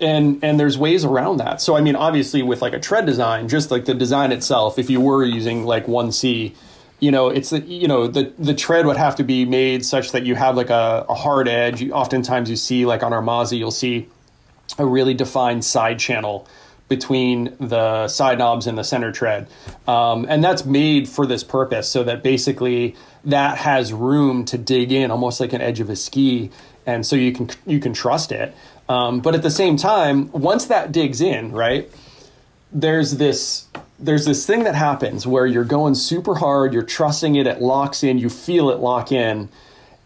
And 0.00 0.42
and 0.42 0.58
there's 0.58 0.78
ways 0.78 1.04
around 1.04 1.38
that. 1.38 1.60
So 1.60 1.76
i 1.76 1.80
mean 1.80 1.96
obviously 1.96 2.42
with 2.42 2.62
like 2.62 2.72
a 2.72 2.80
tread 2.80 3.06
design 3.06 3.48
just 3.48 3.70
like 3.70 3.84
the 3.84 3.94
design 3.94 4.32
itself 4.32 4.78
if 4.78 4.88
you 4.88 5.00
were 5.00 5.24
using 5.24 5.64
like 5.64 5.86
1c 5.86 6.54
you 7.02 7.10
know 7.10 7.28
it's 7.28 7.50
the 7.50 7.60
you 7.62 7.88
know 7.88 8.06
the 8.06 8.32
the 8.38 8.54
tread 8.54 8.86
would 8.86 8.96
have 8.96 9.16
to 9.16 9.24
be 9.24 9.44
made 9.44 9.84
such 9.84 10.12
that 10.12 10.24
you 10.24 10.36
have 10.36 10.56
like 10.56 10.70
a, 10.70 11.04
a 11.08 11.14
hard 11.14 11.48
edge. 11.48 11.82
You, 11.82 11.92
oftentimes 11.92 12.48
you 12.48 12.54
see 12.54 12.86
like 12.86 13.02
on 13.02 13.12
our 13.12 13.20
Mazza 13.20 13.58
you'll 13.58 13.72
see 13.72 14.08
a 14.78 14.86
really 14.86 15.14
defined 15.14 15.64
side 15.64 15.98
channel 15.98 16.46
between 16.88 17.56
the 17.58 18.06
side 18.08 18.38
knobs 18.38 18.66
and 18.66 18.76
the 18.76 18.84
center 18.84 19.12
tread. 19.12 19.48
Um, 19.88 20.26
and 20.28 20.44
that's 20.44 20.64
made 20.64 21.08
for 21.08 21.26
this 21.26 21.42
purpose 21.42 21.88
so 21.88 22.04
that 22.04 22.22
basically 22.22 22.94
that 23.24 23.58
has 23.58 23.92
room 23.92 24.44
to 24.46 24.58
dig 24.58 24.92
in 24.92 25.10
almost 25.10 25.40
like 25.40 25.52
an 25.52 25.60
edge 25.60 25.80
of 25.80 25.88
a 25.88 25.96
ski. 25.96 26.50
And 26.84 27.06
so 27.06 27.16
you 27.16 27.32
can 27.32 27.48
you 27.66 27.80
can 27.80 27.94
trust 27.94 28.32
it. 28.32 28.54
Um, 28.88 29.20
but 29.20 29.34
at 29.34 29.42
the 29.42 29.50
same 29.50 29.76
time 29.76 30.30
once 30.32 30.66
that 30.66 30.92
digs 30.92 31.20
in 31.20 31.52
right 31.52 31.90
there's 32.72 33.18
this 33.18 33.68
there's 33.98 34.24
this 34.24 34.44
thing 34.46 34.64
that 34.64 34.74
happens 34.74 35.26
where 35.26 35.46
you're 35.46 35.62
going 35.62 35.94
super 35.94 36.34
hard, 36.34 36.74
you're 36.74 36.82
trusting 36.82 37.36
it, 37.36 37.46
it 37.46 37.62
locks 37.62 38.02
in, 38.02 38.18
you 38.18 38.28
feel 38.28 38.70
it 38.70 38.80
lock 38.80 39.12
in, 39.12 39.48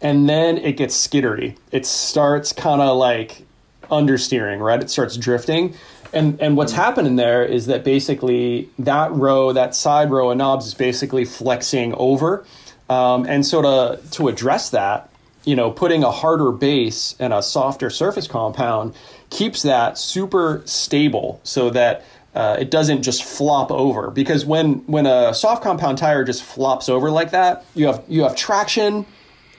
and 0.01 0.29
then 0.29 0.57
it 0.59 0.77
gets 0.77 0.95
skittery. 0.95 1.57
It 1.71 1.83
starts 1.85 2.53
kind 2.53 2.79
of 2.79 2.95
like 2.95 3.46
understeering, 3.89 4.59
right? 4.59 4.81
It 4.81 4.89
starts 4.89 5.17
drifting. 5.17 5.75
And 6.13 6.39
and 6.41 6.55
what's 6.55 6.71
happening 6.71 7.17
there 7.17 7.43
is 7.43 7.65
that 7.67 7.83
basically 7.83 8.69
that 8.79 9.11
row, 9.11 9.51
that 9.53 9.75
side 9.75 10.09
row 10.09 10.31
of 10.31 10.37
knobs 10.37 10.65
is 10.67 10.73
basically 10.73 11.25
flexing 11.25 11.93
over. 11.95 12.45
Um, 12.89 13.25
and 13.25 13.45
so 13.45 13.61
to 13.61 14.01
to 14.11 14.27
address 14.29 14.69
that, 14.69 15.09
you 15.43 15.55
know, 15.55 15.69
putting 15.71 16.03
a 16.03 16.11
harder 16.11 16.51
base 16.51 17.15
and 17.19 17.33
a 17.33 17.41
softer 17.43 17.89
surface 17.89 18.27
compound 18.27 18.95
keeps 19.29 19.63
that 19.63 19.97
super 19.97 20.61
stable 20.65 21.41
so 21.43 21.69
that 21.71 22.05
uh, 22.33 22.55
it 22.59 22.69
doesn't 22.69 23.01
just 23.01 23.23
flop 23.23 23.71
over 23.71 24.11
because 24.11 24.45
when 24.45 24.75
when 24.85 25.05
a 25.05 25.33
soft 25.33 25.63
compound 25.63 25.97
tire 25.97 26.23
just 26.23 26.43
flops 26.43 26.87
over 26.87 27.09
like 27.09 27.31
that, 27.31 27.65
you 27.75 27.87
have 27.87 28.03
you 28.07 28.23
have 28.23 28.35
traction 28.35 29.05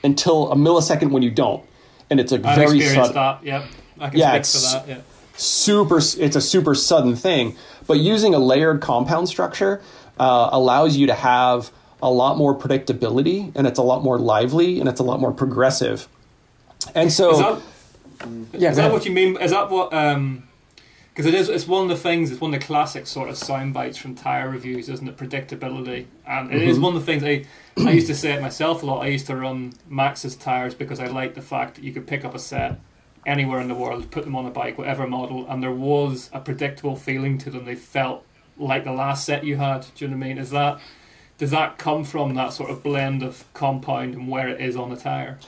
until 0.05 0.51
a 0.53 0.55
millisecond 0.55 1.11
when 1.11 1.23
you 1.23 1.31
don't, 1.31 1.63
and 2.09 2.21
it's 2.21 2.31
a 2.33 2.37
I've 2.37 2.57
very 2.57 2.81
sudden. 2.81 3.15
that. 3.15 3.43
Yep, 3.43 3.65
I 4.01 4.09
can 4.11 4.19
Yeah, 4.19 4.29
speak 4.31 4.41
it's- 4.41 4.73
for 4.73 4.87
that. 4.87 4.89
Yeah. 4.89 5.01
super 5.37 5.99
it's 5.99 6.37
a 6.37 6.41
super 6.41 6.75
sudden 6.75 7.15
thing 7.15 7.57
but 7.87 7.99
using 8.01 8.35
a 8.35 8.39
layered 8.39 8.81
compound 8.81 9.29
structure 9.29 9.81
uh, 10.19 10.49
allows 10.53 10.97
you 10.97 11.07
to 11.07 11.15
have 11.15 11.71
a 12.03 12.11
lot 12.11 12.37
more 12.37 12.55
predictability 12.57 13.53
and 13.55 13.67
it's 13.67 13.79
a 13.79 13.83
lot 13.83 14.03
more 14.03 14.19
lively 14.19 14.81
and 14.81 14.89
it's 14.89 14.99
a 15.01 15.05
lot 15.05 15.21
more 15.21 15.33
progressive 15.33 16.09
and 16.95 17.13
so 17.13 17.31
Is 17.31 17.39
that, 17.39 17.61
yeah 18.61 18.71
is 18.71 18.77
that 18.79 18.91
what 18.93 19.05
you 19.05 19.13
mean? 19.13 19.37
Is 19.41 19.51
that 19.53 19.71
what? 19.71 19.91
Because 19.91 21.27
it 21.27 21.35
is. 21.35 21.49
It's 21.49 21.67
one 21.67 21.83
of 21.83 21.89
the 21.89 21.97
things. 21.97 22.31
It's 22.31 22.41
one 22.41 22.55
of 22.55 22.61
the 22.61 22.65
classic 22.67 23.07
sort 23.09 23.29
of 23.29 23.37
sound 23.37 23.75
bites 23.75 23.99
from 23.99 24.15
tire 24.15 24.49
reviews, 24.49 24.89
isn't 24.89 25.09
it? 25.09 25.17
Predictability, 25.17 26.07
and 26.27 26.53
it 26.53 26.63
is 26.63 26.77
Mm-hmm. 26.77 26.85
one 26.85 26.97
of 26.97 27.05
the 27.05 27.07
things 27.07 27.25
I. 27.25 27.45
I 27.85 27.91
used 27.91 28.07
to 28.07 28.15
say 28.15 28.33
it 28.35 28.41
myself 28.41 28.83
a 28.85 28.87
lot. 28.87 29.03
I 29.03 29.09
used 29.09 29.27
to 29.27 29.35
run 29.37 29.73
Maxxis 29.91 30.39
tires 30.41 30.75
because 30.75 31.01
I 31.01 31.07
liked 31.09 31.35
the 31.35 31.43
fact 31.43 31.75
that 31.75 31.85
you 31.85 31.93
could 31.93 32.07
pick 32.07 32.25
up 32.25 32.35
a 32.35 32.39
set 32.39 32.79
anywhere 33.29 33.61
in 33.61 33.69
the 33.69 33.75
world, 33.75 34.11
put 34.11 34.25
them 34.25 34.35
on 34.35 34.47
a 34.47 34.51
bike, 34.51 34.79
whatever 34.79 35.07
model, 35.07 35.47
and 35.49 35.63
there 35.63 35.73
was 35.73 36.31
a 36.33 36.41
predictable 36.41 36.97
feeling 36.97 37.39
to 37.39 37.51
them. 37.51 37.65
They 37.65 37.77
felt 37.77 38.25
like 38.57 38.85
the 38.85 38.93
last 38.93 39.25
set 39.25 39.45
you 39.45 39.57
had. 39.57 39.87
Do 39.95 40.05
you 40.05 40.11
know 40.11 40.17
what 40.17 40.25
I 40.25 40.29
mean? 40.29 40.39
Is 40.39 40.51
that 40.51 40.81
does 41.37 41.53
that 41.53 41.79
come 41.79 42.03
from 42.03 42.35
that 42.35 42.53
sort 42.53 42.71
of 42.71 42.83
blend 42.83 43.23
of 43.23 43.45
compound 43.55 44.15
and 44.15 44.29
where 44.29 44.49
it 44.49 44.61
is 44.61 44.75
on 44.75 44.91
the 44.91 44.97
tire? 44.97 45.39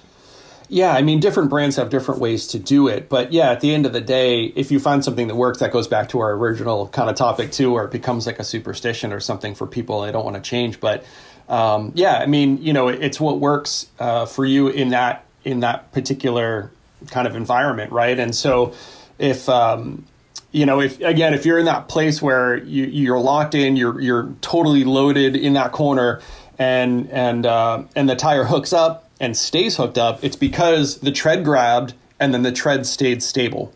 Yeah, 0.69 0.93
I 0.93 1.03
mean, 1.03 1.19
different 1.19 1.51
brands 1.51 1.75
have 1.75 1.91
different 1.91 2.21
ways 2.21 2.47
to 2.49 2.61
do 2.61 2.87
it. 2.87 3.09
But 3.09 3.33
yeah, 3.33 3.51
at 3.51 3.61
the 3.61 3.75
end 3.75 3.87
of 3.87 3.93
the 3.93 4.01
day, 4.01 4.45
if 4.45 4.71
you 4.71 4.79
find 4.79 5.05
something 5.05 5.27
that 5.27 5.35
works, 5.35 5.59
that 5.59 5.73
goes 5.73 5.89
back 5.89 6.11
to 6.11 6.21
our 6.21 6.31
original 6.31 6.87
kind 6.87 7.11
of 7.11 7.17
topic 7.17 7.51
too, 7.51 7.73
where 7.73 7.85
it 7.85 7.91
becomes 7.91 8.25
like 8.25 8.39
a 8.39 8.45
superstition 8.45 9.13
or 9.13 9.19
something 9.19 9.57
for 9.57 9.67
people 9.67 10.03
they 10.03 10.13
don't 10.13 10.25
want 10.25 10.37
to 10.37 10.43
change. 10.43 10.79
But 10.79 11.05
um, 11.49 11.91
yeah, 11.97 12.19
I 12.19 12.27
mean, 12.27 12.63
you 12.63 12.73
know, 12.73 12.87
it's 12.87 13.19
what 13.19 13.41
works 13.41 13.89
uh, 13.99 14.27
for 14.27 14.45
you 14.45 14.69
in 14.69 14.91
that 14.91 15.25
in 15.43 15.61
that 15.61 15.91
particular 15.91 16.71
kind 17.09 17.27
of 17.27 17.37
environment, 17.37 17.93
right? 17.93 18.19
And 18.19 18.35
so 18.35 18.75
if 19.19 19.49
um, 19.49 20.05
you 20.53 20.67
know, 20.67 20.81
if 20.81 21.01
again, 21.01 21.35
if 21.35 21.47
you're 21.47 21.59
in 21.59 21.67
that 21.67 21.89
place 21.89 22.21
where 22.21 22.57
you, 22.57 22.85
you're 22.87 23.21
locked 23.21 23.55
in, 23.55 23.77
you're 23.77 24.01
you're 24.01 24.33
totally 24.41 24.85
loaded 24.85 25.37
in 25.37 25.53
that 25.55 25.73
corner, 25.73 26.21
and 26.59 27.09
and 27.11 27.47
uh, 27.47 27.85
and 27.95 28.09
the 28.09 28.17
tire 28.17 28.45
hooks 28.45 28.73
up 28.73 29.09
and 29.21 29.37
stays 29.37 29.77
hooked 29.77 29.99
up, 29.99 30.25
it's 30.25 30.37
because 30.37 30.99
the 31.01 31.13
tread 31.13 31.45
grabbed 31.45 31.95
and 32.19 32.33
then 32.35 32.43
the 32.43 32.53
tread 32.53 32.87
stayed 32.87 33.23
stable. 33.23 33.73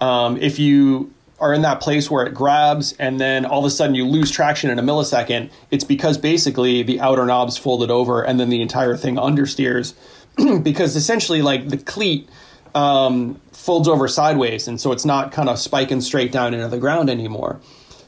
Um, 0.00 0.36
if 0.36 0.58
you 0.58 1.12
are 1.40 1.54
in 1.54 1.62
that 1.62 1.80
place 1.80 2.10
where 2.10 2.26
it 2.26 2.34
grabs 2.34 2.92
and 2.94 3.20
then 3.20 3.44
all 3.44 3.60
of 3.60 3.64
a 3.64 3.70
sudden 3.70 3.94
you 3.94 4.04
lose 4.04 4.30
traction 4.30 4.70
in 4.70 4.78
a 4.78 4.82
millisecond, 4.82 5.50
it's 5.70 5.84
because 5.84 6.18
basically 6.18 6.82
the 6.82 7.00
outer 7.00 7.24
knobs 7.24 7.56
folded 7.56 7.90
over 7.90 8.22
and 8.22 8.38
then 8.38 8.50
the 8.50 8.60
entire 8.60 8.96
thing 8.96 9.16
understeers 9.16 9.94
because 10.62 10.96
essentially 10.96 11.42
like 11.42 11.68
the 11.68 11.78
cleat 11.78 12.28
um, 12.74 13.40
folds 13.52 13.88
over 13.88 14.08
sideways 14.08 14.68
and 14.68 14.80
so 14.80 14.92
it's 14.92 15.04
not 15.04 15.32
kind 15.32 15.48
of 15.48 15.58
spiking 15.58 16.00
straight 16.00 16.32
down 16.32 16.54
into 16.54 16.68
the 16.68 16.78
ground 16.78 17.10
anymore. 17.10 17.60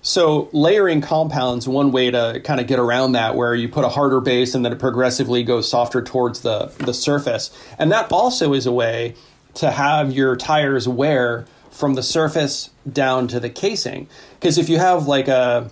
So 0.03 0.49
layering 0.53 1.03
compounds 1.03 1.68
one 1.68 1.93
way 1.93 2.11
to 2.11 2.41
kind 2.43 2.59
of 2.59 2.66
get 2.66 2.78
around 2.78 3.12
that 3.12 3.37
where 3.37 3.55
you 3.55 3.68
put 3.68 3.85
a 3.85 3.91
harder 3.91 4.20
base 4.20 4.55
and 4.55 4.64
then 4.64 4.72
it 4.72 4.78
progressively 4.78 5.43
goes 5.43 5.68
softer 5.68 6.01
towards 6.01 6.41
the 6.41 6.72
the 6.78 6.95
surface. 6.95 7.51
And 7.78 7.93
that 7.93 8.11
also 8.11 8.55
is 8.55 8.66
a 8.66 8.72
way 8.72 9.14
to 9.55 9.70
have 9.70 10.12
your 10.12 10.37
tires 10.37 10.89
wear 10.89 11.47
from 11.70 11.95
the 11.95 12.03
surface 12.03 12.70
down 12.91 13.28
to 13.28 13.41
the 13.41 13.51
casing. 13.51 14.09
Because 14.39 14.57
if 14.57 14.68
you 14.68 14.78
have 14.78 15.07
like 15.07 15.28
a 15.28 15.70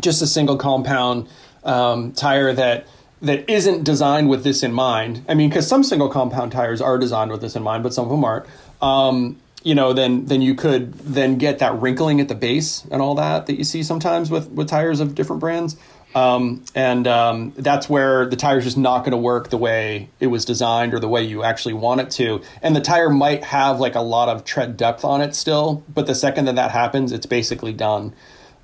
just 0.00 0.22
a 0.22 0.26
single 0.26 0.56
compound 0.56 1.28
um, 1.64 2.12
tire 2.12 2.52
that 2.52 2.86
that 3.22 3.48
isn't 3.48 3.84
designed 3.84 4.28
with 4.28 4.44
this 4.44 4.62
in 4.62 4.72
mind. 4.72 5.24
I 5.28 5.34
mean, 5.34 5.48
because 5.48 5.66
some 5.66 5.84
single 5.84 6.08
compound 6.08 6.52
tires 6.52 6.80
are 6.80 6.98
designed 6.98 7.30
with 7.30 7.40
this 7.40 7.56
in 7.56 7.62
mind, 7.62 7.82
but 7.82 7.94
some 7.94 8.04
of 8.04 8.10
them 8.10 8.24
aren't. 8.24 8.46
Um, 8.80 9.40
you 9.62 9.76
know, 9.76 9.92
then 9.92 10.26
then 10.26 10.42
you 10.42 10.54
could 10.54 10.92
then 10.94 11.38
get 11.38 11.60
that 11.60 11.80
wrinkling 11.80 12.20
at 12.20 12.28
the 12.28 12.34
base 12.34 12.84
and 12.90 13.00
all 13.00 13.14
that 13.14 13.46
that 13.46 13.56
you 13.56 13.64
see 13.64 13.82
sometimes 13.82 14.30
with 14.30 14.50
with 14.50 14.68
tires 14.68 15.00
of 15.00 15.14
different 15.14 15.40
brands. 15.40 15.76
Um, 16.14 16.64
and 16.74 17.06
um, 17.06 17.52
that's 17.56 17.88
where 17.88 18.26
the 18.26 18.36
tire's 18.36 18.64
just 18.64 18.76
not 18.76 18.98
going 18.98 19.12
to 19.12 19.16
work 19.16 19.48
the 19.48 19.56
way 19.56 20.10
it 20.20 20.26
was 20.26 20.44
designed 20.44 20.92
or 20.92 21.00
the 21.00 21.08
way 21.08 21.22
you 21.22 21.42
actually 21.42 21.72
want 21.74 22.02
it 22.02 22.10
to. 22.12 22.42
And 22.60 22.76
the 22.76 22.82
tire 22.82 23.08
might 23.08 23.44
have 23.44 23.80
like 23.80 23.94
a 23.94 24.00
lot 24.00 24.28
of 24.28 24.44
tread 24.44 24.76
depth 24.76 25.06
on 25.06 25.22
it 25.22 25.34
still, 25.34 25.82
but 25.88 26.06
the 26.06 26.14
second 26.14 26.46
that 26.46 26.56
that 26.56 26.70
happens, 26.70 27.12
it's 27.12 27.24
basically 27.24 27.72
done. 27.72 28.12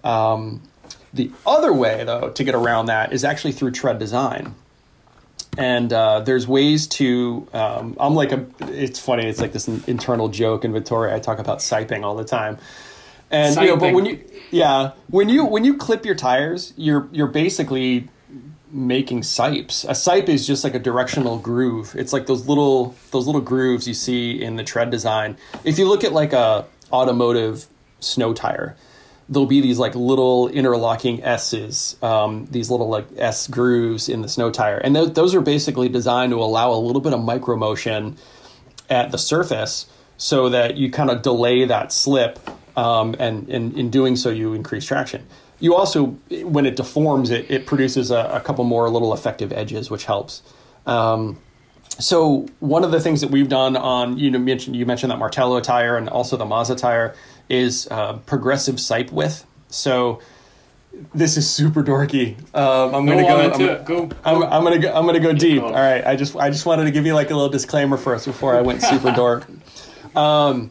Um, 0.05 0.63
the 1.13 1.31
other 1.47 1.73
way, 1.73 2.05
though, 2.05 2.31
to 2.31 2.45
get 2.45 2.55
around 2.55 2.87
that 2.87 3.13
is 3.13 3.25
actually 3.25 3.53
through 3.53 3.73
tread 3.73 3.99
design. 3.99 4.55
And 5.57 5.93
uh, 5.93 6.21
there's 6.21 6.47
ways 6.47 6.87
to. 6.89 7.49
Um, 7.53 7.97
I'm 7.99 8.15
like 8.15 8.33
a. 8.33 8.47
It's 8.61 9.01
funny. 9.01 9.27
It's 9.27 9.41
like 9.41 9.53
this 9.53 9.67
internal 9.67 10.29
joke 10.29 10.65
in 10.65 10.73
Vittoria. 10.73 11.17
I 11.17 11.19
talk 11.19 11.39
about 11.39 11.59
siping 11.59 12.05
all 12.05 12.15
the 12.15 12.25
time. 12.25 12.59
And 13.31 13.57
you 13.57 13.67
know, 13.67 13.77
but 13.77 13.93
when 13.93 14.07
you 14.07 14.25
yeah 14.51 14.93
when 15.09 15.29
you 15.29 15.45
when 15.45 15.65
you 15.65 15.77
clip 15.77 16.07
your 16.07 16.15
tires, 16.15 16.73
you're 16.77 17.09
you're 17.13 17.27
basically 17.27 18.09
making 18.71 19.23
sipes. 19.23 19.85
A 19.85 19.93
sipe 19.93 20.29
is 20.29 20.47
just 20.47 20.65
like 20.65 20.75
a 20.75 20.79
directional 20.79 21.39
groove. 21.39 21.95
It's 21.97 22.13
like 22.13 22.27
those 22.27 22.47
little 22.47 22.95
those 23.11 23.27
little 23.27 23.41
grooves 23.41 23.87
you 23.87 23.95
see 23.95 24.43
in 24.43 24.57
the 24.57 24.65
tread 24.65 24.91
design. 24.91 25.37
If 25.65 25.79
you 25.79 25.89
look 25.89 26.05
at 26.05 26.13
like 26.13 26.33
a 26.33 26.67
automotive 26.93 27.67
snow 28.01 28.33
tire, 28.33 28.77
there'll 29.29 29.47
be 29.47 29.61
these 29.61 29.79
like 29.79 29.95
little 29.95 30.49
interlocking 30.49 31.23
S's, 31.23 31.97
um, 32.03 32.47
these 32.51 32.71
little 32.71 32.89
like 32.89 33.07
S 33.17 33.47
grooves 33.47 34.09
in 34.09 34.23
the 34.23 34.29
snow 34.29 34.51
tire, 34.51 34.79
and 34.79 34.95
th- 34.95 35.15
those 35.15 35.35
are 35.35 35.41
basically 35.41 35.89
designed 35.89 36.33
to 36.33 36.43
allow 36.43 36.73
a 36.73 36.81
little 36.81 37.03
bit 37.03 37.13
of 37.13 37.21
micro 37.21 37.57
motion 37.57 38.17
at 38.89 39.11
the 39.11 39.19
surface, 39.19 39.87
so 40.17 40.49
that 40.49 40.77
you 40.77 40.91
kind 40.91 41.11
of 41.11 41.23
delay 41.23 41.65
that 41.65 41.93
slip, 41.93 42.39
um, 42.77 43.15
and, 43.19 43.49
and 43.49 43.77
in 43.77 43.91
doing 43.91 44.17
so 44.17 44.31
you 44.31 44.55
increase 44.55 44.85
traction. 44.85 45.27
You 45.61 45.75
also, 45.75 46.07
when 46.43 46.67
it 46.67 46.77
deforms, 46.77 47.31
it 47.31 47.51
it 47.51 47.67
produces 47.67 48.11
a, 48.11 48.31
a 48.33 48.41
couple 48.41 48.65
more 48.65 48.89
little 48.89 49.13
effective 49.13 49.53
edges, 49.53 49.91
which 49.91 50.05
helps. 50.05 50.43
Um, 50.87 51.39
so 51.99 52.47
one 52.61 52.85
of 52.85 52.91
the 52.91 53.01
things 53.01 53.21
that 53.21 53.31
we've 53.31 53.49
done 53.49 53.77
on 53.77 54.19
you 54.19 54.31
know 54.31 54.39
mentioned 54.39 54.77
you 54.77 54.87
mentioned 54.87 55.11
that 55.11 55.19
Martello 55.19 55.61
tire 55.61 55.97
and 55.97 56.09
also 56.09 56.37
the 56.37 56.45
Mazza 56.45 56.77
tire 56.77 57.15
is 57.49 57.89
uh, 57.91 58.15
progressive 58.19 58.77
sipe 58.77 59.11
width. 59.11 59.45
So 59.69 60.21
this 61.15 61.37
is 61.37 61.49
super 61.49 61.83
dorky. 61.83 62.37
Um, 62.55 62.95
I'm 62.95 63.07
gonna 63.07 63.23
go. 63.23 63.37
I'm, 63.37 63.61
it. 63.61 63.85
Go. 63.85 64.11
I'm, 64.25 64.43
I'm 64.45 64.65
gonna 64.65 64.79
go. 64.79 64.93
I'm 64.93 65.07
gonna 65.07 65.21
go 65.21 65.33
deep. 65.33 65.63
All 65.63 65.73
right. 65.73 66.07
I 66.07 66.17
just 66.17 66.37
I 66.37 66.51
just 66.51 66.67
wanted 66.67 66.85
to 66.85 66.91
give 66.91 67.07
you 67.07 67.15
like 67.15 67.31
a 67.31 67.35
little 67.35 67.49
disclaimer 67.49 67.97
first 67.97 68.27
before 68.27 68.57
I 68.57 68.61
went 68.61 68.83
super 68.83 69.13
dork. 69.17 69.47
Um, 70.17 70.71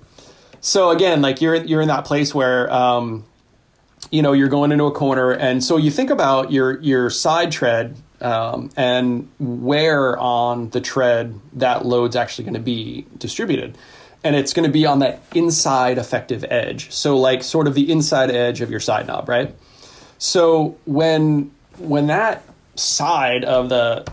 so 0.61 0.89
again, 0.89 1.21
like 1.21 1.41
you're 1.41 1.55
you're 1.55 1.81
in 1.81 1.87
that 1.87 2.05
place 2.05 2.33
where 2.33 2.71
um, 2.71 3.25
you 4.11 4.21
know 4.21 4.33
you're 4.33 4.49
going 4.49 4.71
into 4.71 4.85
a 4.85 4.91
corner, 4.91 5.31
and 5.31 5.63
so 5.63 5.77
you 5.77 5.91
think 5.91 6.09
about 6.09 6.51
your 6.51 6.79
your 6.81 7.09
side 7.09 7.51
tread 7.51 7.95
um, 8.21 8.69
and 8.75 9.29
where 9.39 10.17
on 10.17 10.69
the 10.71 10.81
tread 10.81 11.39
that 11.53 11.85
load's 11.85 12.15
actually 12.15 12.45
going 12.45 12.55
to 12.55 12.59
be 12.59 13.05
distributed. 13.17 13.77
And 14.23 14.35
it's 14.35 14.53
going 14.53 14.65
to 14.65 14.71
be 14.71 14.85
on 14.85 14.99
that 14.99 15.21
inside 15.35 15.97
effective 15.97 16.43
edge. 16.49 16.91
So, 16.91 17.17
like, 17.17 17.43
sort 17.43 17.67
of 17.67 17.75
the 17.75 17.89
inside 17.91 18.31
edge 18.31 18.61
of 18.61 18.71
your 18.71 18.79
side 18.79 19.07
knob, 19.07 19.29
right? 19.29 19.55
So, 20.17 20.77
when 20.85 21.51
when 21.77 22.07
that 22.07 22.43
side 22.75 23.45
of 23.45 23.69
the 23.69 24.05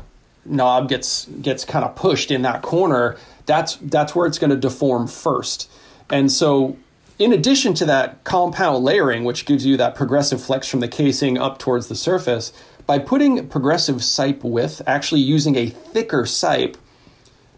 knob 0.44 0.88
gets 0.88 1.24
gets 1.26 1.64
kind 1.64 1.84
of 1.84 1.96
pushed 1.96 2.30
in 2.30 2.42
that 2.42 2.62
corner, 2.62 3.16
that's 3.46 3.76
that's 3.76 4.14
where 4.14 4.26
it's 4.26 4.38
going 4.38 4.50
to 4.50 4.56
deform 4.56 5.06
first. 5.06 5.70
And 6.10 6.30
so 6.30 6.76
in 7.18 7.32
addition 7.32 7.74
to 7.74 7.84
that 7.86 8.24
compound 8.24 8.84
layering, 8.84 9.24
which 9.24 9.46
gives 9.46 9.64
you 9.64 9.76
that 9.76 9.94
progressive 9.94 10.42
flex 10.42 10.66
from 10.66 10.80
the 10.80 10.88
casing 10.88 11.38
up 11.38 11.58
towards 11.58 11.86
the 11.88 11.94
surface, 11.94 12.52
by 12.86 12.98
putting 12.98 13.48
progressive 13.48 13.96
sipe 13.96 14.42
width, 14.42 14.82
actually 14.86 15.20
using 15.20 15.56
a 15.56 15.66
thicker 15.66 16.22
sipe 16.24 16.76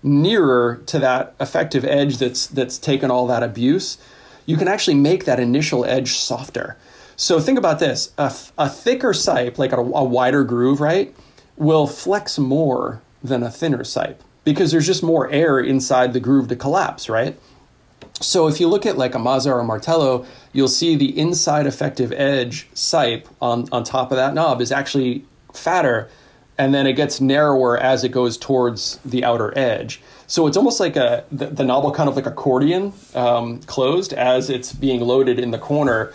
nearer 0.02 0.82
to 0.86 0.98
that 1.00 1.34
effective 1.40 1.84
edge 1.84 2.18
that's 2.18 2.46
that's 2.46 2.78
taken 2.78 3.10
all 3.10 3.26
that 3.26 3.42
abuse, 3.42 3.98
you 4.46 4.56
can 4.56 4.68
actually 4.68 4.94
make 4.94 5.24
that 5.24 5.40
initial 5.40 5.84
edge 5.84 6.12
softer. 6.12 6.76
So 7.16 7.40
think 7.40 7.58
about 7.58 7.78
this: 7.78 8.12
a, 8.18 8.32
a 8.58 8.68
thicker 8.68 9.12
sipe, 9.12 9.58
like 9.58 9.72
a, 9.72 9.80
a 9.80 10.04
wider 10.04 10.44
groove, 10.44 10.80
right, 10.80 11.14
will 11.56 11.86
flex 11.86 12.38
more 12.38 13.00
than 13.22 13.42
a 13.42 13.50
thinner 13.50 13.82
sipe 13.82 14.18
because 14.44 14.70
there's 14.70 14.86
just 14.86 15.02
more 15.02 15.28
air 15.30 15.58
inside 15.58 16.12
the 16.12 16.20
groove 16.20 16.48
to 16.48 16.56
collapse, 16.56 17.08
right? 17.08 17.36
So 18.20 18.46
if 18.46 18.60
you 18.60 18.68
look 18.68 18.86
at 18.86 18.96
like 18.96 19.14
a 19.14 19.18
Mazza 19.18 19.50
or 19.50 19.62
Martello, 19.64 20.24
you'll 20.57 20.68
see 20.68 20.96
the 20.96 21.18
inside 21.18 21.66
effective 21.66 22.12
edge 22.12 22.68
sipe 22.74 23.26
on, 23.40 23.68
on 23.72 23.84
top 23.84 24.11
of 24.11 24.16
that 24.16 24.34
knob 24.34 24.61
is 24.61 24.72
actually 24.72 25.24
fatter 25.52 26.09
and 26.59 26.74
then 26.74 26.86
it 26.86 26.94
gets 26.94 27.20
narrower 27.20 27.76
as 27.78 28.02
it 28.02 28.11
goes 28.11 28.38
towards 28.38 28.98
the 29.04 29.24
outer 29.24 29.57
edge. 29.59 30.00
So 30.26 30.46
it's 30.46 30.57
almost 30.57 30.80
like 30.80 30.96
a 30.96 31.24
the, 31.30 31.46
the 31.46 31.64
knob 31.64 31.84
will 31.84 31.92
kind 31.92 32.09
of 32.09 32.16
like 32.16 32.26
accordion 32.26 32.92
um, 33.14 33.61
closed 33.62 34.12
as 34.12 34.50
it's 34.50 34.72
being 34.72 35.00
loaded 35.00 35.38
in 35.38 35.50
the 35.50 35.59
corner 35.59 36.12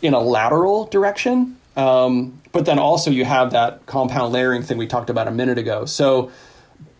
in 0.00 0.14
a 0.14 0.20
lateral 0.20 0.86
direction. 0.86 1.56
Um, 1.76 2.40
but 2.52 2.64
then 2.66 2.78
also 2.78 3.10
you 3.10 3.24
have 3.24 3.50
that 3.52 3.86
compound 3.86 4.32
layering 4.32 4.62
thing 4.62 4.78
we 4.78 4.86
talked 4.86 5.10
about 5.10 5.28
a 5.28 5.30
minute 5.30 5.58
ago. 5.58 5.84
So 5.84 6.30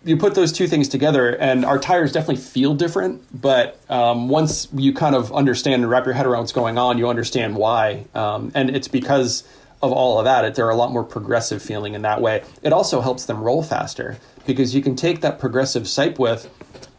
you 0.05 0.17
put 0.17 0.35
those 0.35 0.53
two 0.53 0.67
things 0.67 0.89
together, 0.89 1.37
and 1.37 1.65
our 1.65 1.79
tires 1.79 2.13
definitely 2.13 2.43
feel 2.43 2.75
different. 2.75 3.23
But 3.39 3.79
um, 3.91 4.29
once 4.29 4.69
you 4.73 4.95
kind 4.95 5.15
of 5.15 5.33
understand 5.33 5.83
and 5.83 5.91
wrap 5.91 6.07
your 6.07 6.15
head 6.15 6.27
around 6.27 6.41
what's 6.41 6.53
going 6.53 6.79
on, 6.79 6.97
you 6.99 7.09
understand 7.09 7.57
why. 7.57 8.07
Um, 8.15 8.51
and 8.55 8.75
it's 8.75 8.89
because 8.89 9.45
of 9.83 9.93
all 9.93 10.19
of 10.19 10.25
that. 10.25 10.45
It, 10.45 10.55
they're 10.55 10.71
a 10.71 10.77
lot 10.77 10.91
more 10.91 11.05
progressive 11.05 11.63
feeling 11.63 11.95
in 11.95 12.03
that 12.03 12.21
way. 12.21 12.43
It 12.63 12.73
also 12.73 13.01
helps 13.01 13.27
them 13.27 13.43
roll 13.43 13.63
faster 13.63 14.19
because 14.47 14.75
you 14.75 14.83
can 14.83 14.97
take 14.97 15.21
that 15.21 15.39
progressive 15.39 15.85
sipe 15.85 16.19
width 16.19 16.49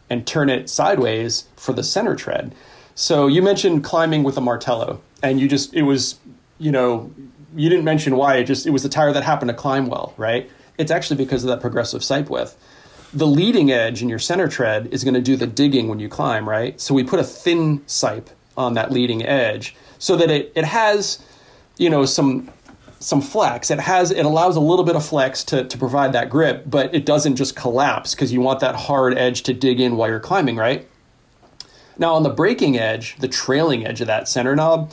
and 0.08 0.26
turn 0.26 0.48
it 0.48 0.68
sideways 0.68 1.48
for 1.56 1.72
the 1.72 1.82
center 1.82 2.14
tread. 2.14 2.54
So 2.94 3.26
you 3.26 3.42
mentioned 3.42 3.82
climbing 3.82 4.22
with 4.22 4.36
a 4.36 4.40
Martello, 4.40 5.00
and 5.22 5.40
you 5.40 5.48
just 5.48 5.74
it 5.74 5.82
was 5.82 6.20
you 6.58 6.70
know 6.70 7.10
you 7.56 7.68
didn't 7.68 7.84
mention 7.84 8.16
why 8.16 8.36
it 8.36 8.44
just 8.44 8.66
it 8.66 8.70
was 8.70 8.82
the 8.82 8.88
tire 8.88 9.12
that 9.12 9.24
happened 9.24 9.48
to 9.48 9.54
climb 9.54 9.86
well, 9.86 10.14
right? 10.16 10.48
It's 10.78 10.90
actually 10.90 11.16
because 11.16 11.42
of 11.42 11.48
that 11.48 11.60
progressive 11.60 12.02
sipe 12.02 12.28
width 12.28 12.56
the 13.12 13.26
leading 13.26 13.70
edge 13.70 14.02
in 14.02 14.08
your 14.08 14.18
center 14.18 14.48
tread 14.48 14.88
is 14.92 15.04
going 15.04 15.14
to 15.14 15.20
do 15.20 15.36
the 15.36 15.46
digging 15.46 15.88
when 15.88 15.98
you 15.98 16.08
climb, 16.08 16.48
right? 16.48 16.80
So 16.80 16.94
we 16.94 17.04
put 17.04 17.20
a 17.20 17.24
thin 17.24 17.80
sipe 17.80 18.28
on 18.56 18.74
that 18.74 18.90
leading 18.90 19.24
edge 19.24 19.74
so 19.98 20.16
that 20.16 20.30
it, 20.30 20.52
it 20.54 20.64
has, 20.64 21.24
you 21.76 21.90
know, 21.90 22.04
some 22.04 22.50
some 23.00 23.20
flex. 23.20 23.70
It 23.70 23.80
has 23.80 24.10
it 24.12 24.24
allows 24.24 24.56
a 24.56 24.60
little 24.60 24.84
bit 24.84 24.94
of 24.94 25.04
flex 25.04 25.42
to, 25.44 25.64
to 25.64 25.78
provide 25.78 26.12
that 26.12 26.30
grip, 26.30 26.64
but 26.66 26.94
it 26.94 27.04
doesn't 27.04 27.36
just 27.36 27.56
collapse 27.56 28.14
because 28.14 28.32
you 28.32 28.40
want 28.40 28.60
that 28.60 28.74
hard 28.74 29.18
edge 29.18 29.42
to 29.44 29.52
dig 29.52 29.80
in 29.80 29.96
while 29.96 30.08
you're 30.08 30.20
climbing, 30.20 30.56
right? 30.56 30.88
Now 31.98 32.14
on 32.14 32.22
the 32.22 32.30
braking 32.30 32.78
edge, 32.78 33.16
the 33.18 33.28
trailing 33.28 33.86
edge 33.86 34.00
of 34.00 34.06
that 34.06 34.28
center 34.28 34.54
knob, 34.54 34.92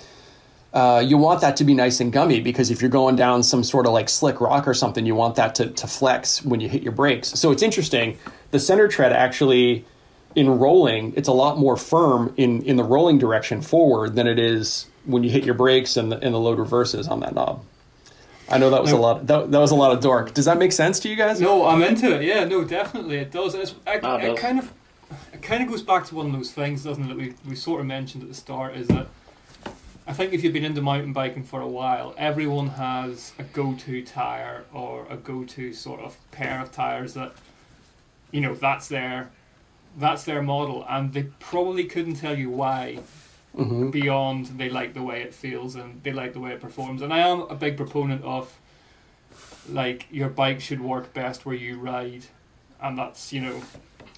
uh, 0.74 1.04
you 1.06 1.18
want 1.18 1.42
that 1.42 1.58
to 1.58 1.64
be 1.64 1.74
nice 1.74 2.00
and 2.00 2.14
gummy 2.14 2.40
because 2.40 2.70
if 2.70 2.82
you're 2.82 2.92
going 2.92 3.16
down 3.16 3.42
some 3.42 3.64
sort 3.64 3.88
of 3.88 3.94
like 3.94 4.08
slick 4.08 4.40
rock 4.40 4.68
or 4.68 4.74
something, 4.74 5.06
you 5.06 5.16
want 5.16 5.36
that 5.36 5.56
to, 5.56 5.70
to 5.72 5.88
flex 5.88 6.44
when 6.44 6.60
you 6.60 6.70
hit 6.70 6.84
your 6.84 6.92
brakes. 6.92 7.30
So 7.30 7.52
it's 7.52 7.64
interesting. 7.64 8.18
The 8.52 8.60
center 8.60 8.88
tread 8.88 9.12
actually, 9.12 9.86
in 10.36 10.48
rolling, 10.48 11.14
it's 11.16 11.28
a 11.28 11.34
lot 11.34 11.58
more 11.58 11.76
firm 11.76 12.34
in, 12.38 12.62
in 12.64 12.76
the 12.76 12.84
rolling 12.84 13.18
direction 13.18 13.62
forward 13.62 14.16
than 14.16 14.28
it 14.28 14.38
is 14.38 14.86
when 15.06 15.24
you 15.24 15.30
hit 15.32 15.44
your 15.44 15.56
brakes 15.56 15.98
and 15.98 16.12
the, 16.12 16.18
and 16.20 16.36
the 16.36 16.40
load 16.40 16.60
reverses 16.60 17.08
on 17.08 17.20
that 17.22 17.34
knob. 17.34 17.64
I 18.48 18.58
know 18.58 18.70
that 18.72 18.82
was 18.82 18.92
a 18.92 18.98
lot. 18.98 19.28
That, 19.28 19.52
that 19.52 19.60
was 19.60 19.72
a 19.72 19.76
lot 19.76 19.92
of 19.92 20.02
dork. 20.02 20.34
Does 20.34 20.46
that 20.46 20.58
make 20.58 20.72
sense 20.72 21.00
to 21.02 21.10
you 21.10 21.16
guys? 21.16 21.40
No, 21.40 21.68
I'm 21.68 21.84
into 21.84 22.16
it. 22.16 22.24
Yeah, 22.24 22.46
no, 22.46 22.64
definitely 22.64 23.18
it 23.18 23.32
does. 23.32 23.54
It's, 23.54 23.76
it, 23.86 24.00
oh, 24.02 24.16
it, 24.16 24.24
it 24.24 24.38
kind 24.38 24.58
of 24.58 24.74
it 25.34 25.42
kind 25.44 25.62
of 25.62 25.70
goes 25.70 25.84
back 25.84 26.06
to 26.08 26.16
one 26.16 26.26
of 26.28 26.32
those 26.32 26.52
things, 26.52 26.84
doesn't 26.84 27.04
it? 27.04 27.08
That 27.10 27.18
we 27.18 27.34
we 27.48 27.56
sort 27.56 27.80
of 27.80 27.86
mentioned 27.86 28.24
at 28.24 28.30
the 28.30 28.36
start 28.36 28.76
is 28.76 28.88
that 28.88 29.08
I 30.10 30.14
think 30.14 30.34
if 30.34 30.44
you've 30.44 30.54
been 30.54 30.66
into 30.66 30.82
mountain 30.82 31.14
biking 31.14 31.44
for 31.44 31.62
a 31.62 31.68
while, 31.68 32.16
everyone 32.18 32.66
has 32.70 33.32
a 33.38 33.44
go-to 33.44 34.02
tire 34.04 34.66
or 34.74 35.06
a 35.08 35.16
go-to 35.16 35.72
sort 35.72 36.00
of 36.00 36.18
pair 36.32 36.60
of 36.64 36.72
tires 36.72 37.14
that, 37.14 37.34
you 38.32 38.42
know, 38.42 38.56
that's 38.56 38.88
their, 38.88 39.30
that's 40.00 40.24
their 40.24 40.42
model, 40.42 40.84
and 40.90 41.14
they 41.14 41.28
probably 41.38 41.84
couldn't 41.84 42.16
tell 42.16 42.36
you 42.36 42.50
why. 42.50 42.98
Mm-hmm. 43.56 43.92
Beyond 43.92 44.48
they 44.58 44.70
like 44.70 44.96
the 44.96 45.04
way 45.04 45.22
it 45.22 45.34
feels 45.34 45.76
and 45.76 46.02
they 46.02 46.12
like 46.12 46.34
the 46.34 46.40
way 46.40 46.54
it 46.54 46.62
performs, 46.62 47.04
and 47.04 47.14
I 47.14 47.20
am 47.20 47.42
a 47.42 47.56
big 47.56 47.78
proponent 47.78 48.24
of, 48.24 48.52
like 49.70 50.08
your 50.10 50.30
bike 50.30 50.60
should 50.60 50.82
work 50.82 51.14
best 51.14 51.46
where 51.46 51.56
you 51.56 51.78
ride, 51.78 52.26
and 52.82 52.98
that's 52.98 53.32
you 53.32 53.42
know, 53.42 53.62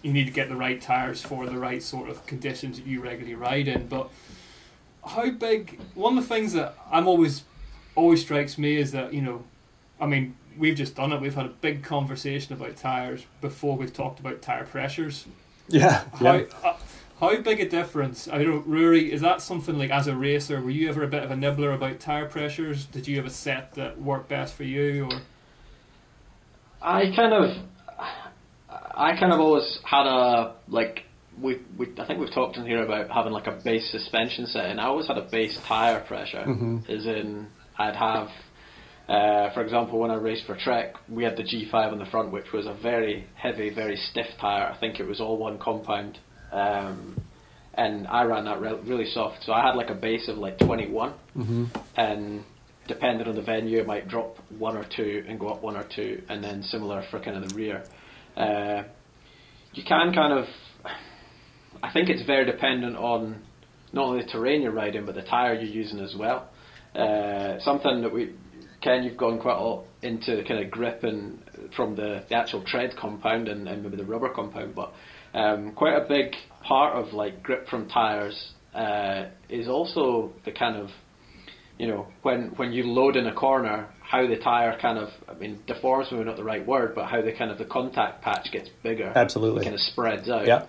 you 0.03 0.13
need 0.13 0.25
to 0.25 0.31
get 0.31 0.47
the 0.47 0.55
right 0.55 0.81
tires 0.81 1.21
for 1.21 1.47
the 1.47 1.57
right 1.57 1.83
sort 1.83 2.09
of 2.09 2.25
conditions 2.25 2.77
that 2.77 2.87
you 2.87 3.01
regularly 3.01 3.35
ride 3.35 3.67
in, 3.67 3.87
but 3.87 4.09
how 5.05 5.29
big? 5.29 5.79
One 5.95 6.17
of 6.17 6.27
the 6.27 6.33
things 6.33 6.53
that 6.53 6.75
I'm 6.91 7.07
always 7.07 7.43
always 7.95 8.21
strikes 8.21 8.57
me 8.57 8.77
is 8.77 8.91
that 8.91 9.13
you 9.13 9.21
know, 9.21 9.43
I 9.99 10.05
mean, 10.05 10.35
we've 10.57 10.75
just 10.75 10.95
done 10.95 11.11
it. 11.11 11.21
We've 11.21 11.35
had 11.35 11.45
a 11.45 11.49
big 11.49 11.83
conversation 11.83 12.53
about 12.53 12.75
tires 12.77 13.25
before 13.41 13.77
we've 13.77 13.93
talked 13.93 14.19
about 14.19 14.41
tire 14.41 14.65
pressures. 14.65 15.25
Yeah. 15.67 16.03
How, 16.15 16.33
yeah. 16.33 16.43
Uh, 16.65 16.75
how 17.21 17.37
big 17.37 17.61
a 17.61 17.69
difference? 17.69 18.27
I 18.27 18.43
don't 18.43 18.67
Ruaridh, 18.67 19.07
is 19.09 19.21
that 19.21 19.41
something 19.41 19.77
like 19.77 19.89
as 19.89 20.07
a 20.07 20.15
racer, 20.15 20.59
were 20.59 20.71
you 20.71 20.89
ever 20.89 21.03
a 21.03 21.07
bit 21.07 21.23
of 21.23 21.31
a 21.31 21.35
nibbler 21.35 21.71
about 21.71 22.01
tire 22.01 22.25
pressures? 22.25 22.87
Did 22.87 23.07
you 23.07 23.15
have 23.15 23.25
a 23.25 23.29
set 23.29 23.73
that 23.75 24.01
worked 24.01 24.27
best 24.27 24.55
for 24.55 24.65
you 24.65 25.05
or 25.05 25.21
I 26.81 27.13
kind 27.15 27.33
of 27.33 27.57
I 28.69 29.15
kind 29.17 29.31
of 29.31 29.39
always 29.39 29.79
had 29.83 30.07
a 30.07 30.55
like 30.67 31.05
we, 31.41 31.61
we 31.77 31.87
I 31.97 32.05
think 32.05 32.19
we've 32.19 32.33
talked 32.33 32.57
in 32.57 32.65
here 32.65 32.83
about 32.83 33.09
having 33.09 33.31
like 33.33 33.47
a 33.47 33.59
base 33.63 33.89
suspension 33.91 34.45
set, 34.45 34.65
and 34.65 34.79
I 34.79 34.85
always 34.85 35.07
had 35.07 35.17
a 35.17 35.27
base 35.29 35.57
tire 35.67 36.01
pressure, 36.01 36.45
mm-hmm. 36.47 36.79
as 36.89 37.05
in 37.05 37.47
I'd 37.77 37.95
have, 37.95 38.27
uh, 39.09 39.53
for 39.53 39.63
example, 39.63 39.99
when 39.99 40.11
I 40.11 40.15
raced 40.15 40.45
for 40.45 40.55
Trek, 40.55 40.95
we 41.09 41.23
had 41.23 41.35
the 41.35 41.43
G5 41.43 41.73
on 41.73 41.99
the 41.99 42.05
front, 42.05 42.31
which 42.31 42.51
was 42.53 42.65
a 42.65 42.73
very 42.73 43.27
heavy, 43.35 43.73
very 43.73 43.95
stiff 43.95 44.27
tire. 44.39 44.71
I 44.71 44.77
think 44.79 44.99
it 44.99 45.07
was 45.07 45.19
all 45.19 45.37
one 45.37 45.57
compound, 45.57 46.19
um, 46.51 47.19
and 47.73 48.07
I 48.07 48.23
ran 48.23 48.45
that 48.45 48.61
re- 48.61 48.79
really 48.85 49.09
soft. 49.11 49.43
So 49.43 49.53
I 49.53 49.65
had 49.65 49.75
like 49.75 49.89
a 49.89 49.95
base 49.95 50.27
of 50.27 50.37
like 50.37 50.59
21, 50.59 51.13
mm-hmm. 51.35 51.65
and 51.97 52.43
depending 52.87 53.27
on 53.27 53.35
the 53.35 53.41
venue, 53.41 53.79
it 53.79 53.87
might 53.87 54.07
drop 54.07 54.37
one 54.57 54.77
or 54.77 54.85
two 54.95 55.23
and 55.27 55.39
go 55.39 55.47
up 55.49 55.63
one 55.63 55.75
or 55.75 55.85
two, 55.95 56.21
and 56.29 56.43
then 56.43 56.61
similar 56.61 57.03
for 57.09 57.19
kind 57.19 57.37
of 57.37 57.49
the 57.49 57.55
rear. 57.55 57.83
Uh, 58.35 58.83
you 59.73 59.83
can 59.83 60.13
kind 60.13 60.33
of 60.33 60.45
I 61.83 61.91
think 61.91 62.09
it's 62.09 62.25
very 62.25 62.45
dependent 62.45 62.95
on 62.95 63.41
not 63.93 64.05
only 64.05 64.23
the 64.23 64.29
terrain 64.29 64.61
you're 64.61 64.71
riding, 64.71 65.05
but 65.05 65.15
the 65.15 65.23
tyre 65.23 65.53
you're 65.53 65.63
using 65.63 65.99
as 65.99 66.15
well. 66.15 66.49
Uh, 66.95 67.59
something 67.59 68.01
that 68.01 68.13
we, 68.13 68.33
Ken, 68.81 69.03
you've 69.03 69.17
gone 69.17 69.39
quite 69.39 69.57
a 69.57 69.61
lot 69.61 69.85
into 70.01 70.43
kind 70.47 70.63
of 70.63 70.71
grip 70.71 71.03
and 71.03 71.41
from 71.75 71.95
the, 71.95 72.23
the 72.29 72.35
actual 72.35 72.63
tread 72.63 72.95
compound 72.97 73.47
and, 73.47 73.67
and 73.67 73.83
maybe 73.83 73.97
the 73.97 74.05
rubber 74.05 74.29
compound, 74.29 74.75
but 74.75 74.93
um, 75.33 75.73
quite 75.73 75.95
a 75.95 76.07
big 76.07 76.35
part 76.63 76.95
of 76.95 77.13
like 77.13 77.41
grip 77.41 77.67
from 77.67 77.87
tyres 77.87 78.53
uh, 78.73 79.25
is 79.49 79.67
also 79.67 80.33
the 80.45 80.51
kind 80.51 80.75
of 80.75 80.89
you 81.79 81.87
know 81.87 82.07
when 82.21 82.49
when 82.57 82.71
you 82.71 82.83
load 82.83 83.15
in 83.15 83.25
a 83.25 83.33
corner 83.33 83.87
how 84.01 84.27
the 84.27 84.37
tire 84.37 84.77
kind 84.79 84.99
of 84.99 85.09
I 85.27 85.33
mean 85.33 85.59
deforms 85.65 86.09
maybe 86.11 86.25
not 86.25 86.35
the 86.35 86.43
right 86.43 86.65
word 86.65 86.93
but 86.93 87.05
how 87.05 87.21
the 87.21 87.31
kind 87.31 87.49
of 87.49 87.57
the 87.57 87.65
contact 87.65 88.21
patch 88.21 88.51
gets 88.51 88.69
bigger. 88.83 89.11
Absolutely. 89.15 89.63
Kind 89.63 89.75
of 89.75 89.81
spreads 89.81 90.29
out. 90.29 90.45
Yeah 90.45 90.67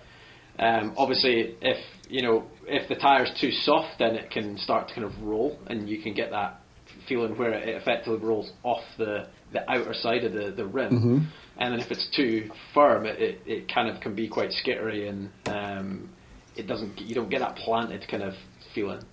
um, 0.59 0.93
obviously, 0.97 1.55
if 1.61 1.77
you 2.09 2.21
know 2.21 2.45
if 2.67 2.87
the 2.89 2.95
tire's 2.95 3.31
too 3.39 3.51
soft, 3.51 3.99
then 3.99 4.15
it 4.15 4.31
can 4.31 4.57
start 4.57 4.87
to 4.89 4.93
kind 4.93 5.05
of 5.05 5.21
roll, 5.21 5.59
and 5.67 5.89
you 5.89 6.01
can 6.01 6.13
get 6.13 6.31
that 6.31 6.61
feeling 7.07 7.37
where 7.37 7.53
it 7.53 7.69
effectively 7.69 8.19
rolls 8.19 8.51
off 8.63 8.83
the, 8.97 9.27
the 9.51 9.69
outer 9.69 9.93
side 9.93 10.23
of 10.23 10.33
the, 10.33 10.51
the 10.51 10.65
rim. 10.65 10.91
Mm-hmm. 10.91 11.17
And 11.57 11.73
then 11.73 11.79
if 11.79 11.91
it's 11.91 12.07
too 12.15 12.49
firm, 12.73 13.05
it, 13.05 13.19
it, 13.19 13.41
it, 13.45 13.73
kind 13.73 13.89
of 13.89 14.01
can 14.01 14.15
be 14.15 14.27
quite 14.27 14.49
skittery 14.49 15.09
and 15.09 15.29
um, 15.47 16.09
it 16.55 16.67
doesn't 16.67 16.99
you 16.99 17.13
don't 17.13 17.29
get 17.29 17.39
that 17.39 17.55
planted 17.57 18.07
kind 18.09 18.23
of 18.23 18.33
feeling. 18.73 19.03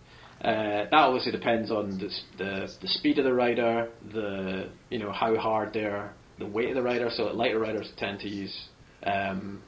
Uh, 0.43 0.87
that 0.91 0.95
obviously 0.95 1.33
depends 1.33 1.71
on 1.71 1.99
the, 1.99 2.11
the 2.39 2.73
the 2.81 2.89
speed 2.89 3.19
of 3.19 3.25
the 3.25 3.33
rider, 3.33 3.91
the 4.13 4.71
you 4.89 4.99
know 4.99 5.13
how 5.13 5.37
hard 5.37 5.73
they're 5.75 6.15
the 6.39 6.47
weight 6.47 6.71
of 6.71 6.75
the 6.75 6.83
rider. 6.83 7.11
So 7.11 7.25
lighter 7.25 7.59
riders 7.59 7.93
tend 7.99 8.21
to 8.21 8.29
use 8.29 8.69
um, 9.03 9.63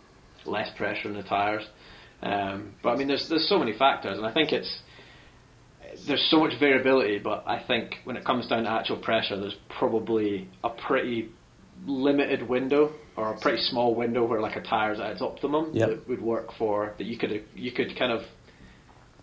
less 0.47 0.71
pressure 0.77 1.09
in 1.09 1.15
the 1.15 1.23
tires. 1.23 1.65
Um, 2.23 2.75
but 2.83 2.91
I 2.91 2.97
mean, 2.97 3.09
there's 3.09 3.29
there's 3.29 3.49
so 3.49 3.59
many 3.59 3.77
factors, 3.77 4.17
and 4.17 4.27
I 4.27 4.33
think 4.33 4.53
it's 4.53 4.81
there's 6.07 6.27
so 6.31 6.39
much 6.41 6.59
variability. 6.59 7.19
But 7.19 7.45
I 7.47 7.63
think 7.67 7.97
when 8.05 8.17
it 8.17 8.25
comes 8.25 8.47
down 8.49 8.65
to 8.65 8.71
actual 8.71 8.99
pressure, 8.99 9.39
there's 9.39 9.57
probably 9.69 10.49
a 10.63 10.71
pretty 10.71 11.31
limited 11.87 12.49
window 12.49 12.93
or 13.17 13.35
a 13.35 13.41
pretty 13.41 13.61
small 13.63 13.95
window 13.95 14.25
where 14.25 14.41
like 14.41 14.57
a 14.57 14.63
tire's 14.63 15.01
at 15.01 15.11
its 15.11 15.23
optimum 15.23 15.71
yep. 15.73 15.89
that 15.89 16.09
would 16.09 16.23
work 16.23 16.53
for 16.57 16.95
that 16.99 17.05
you 17.05 17.19
could 17.19 17.45
you 17.55 17.73
could 17.73 17.97
kind 17.99 18.13
of 18.13 18.23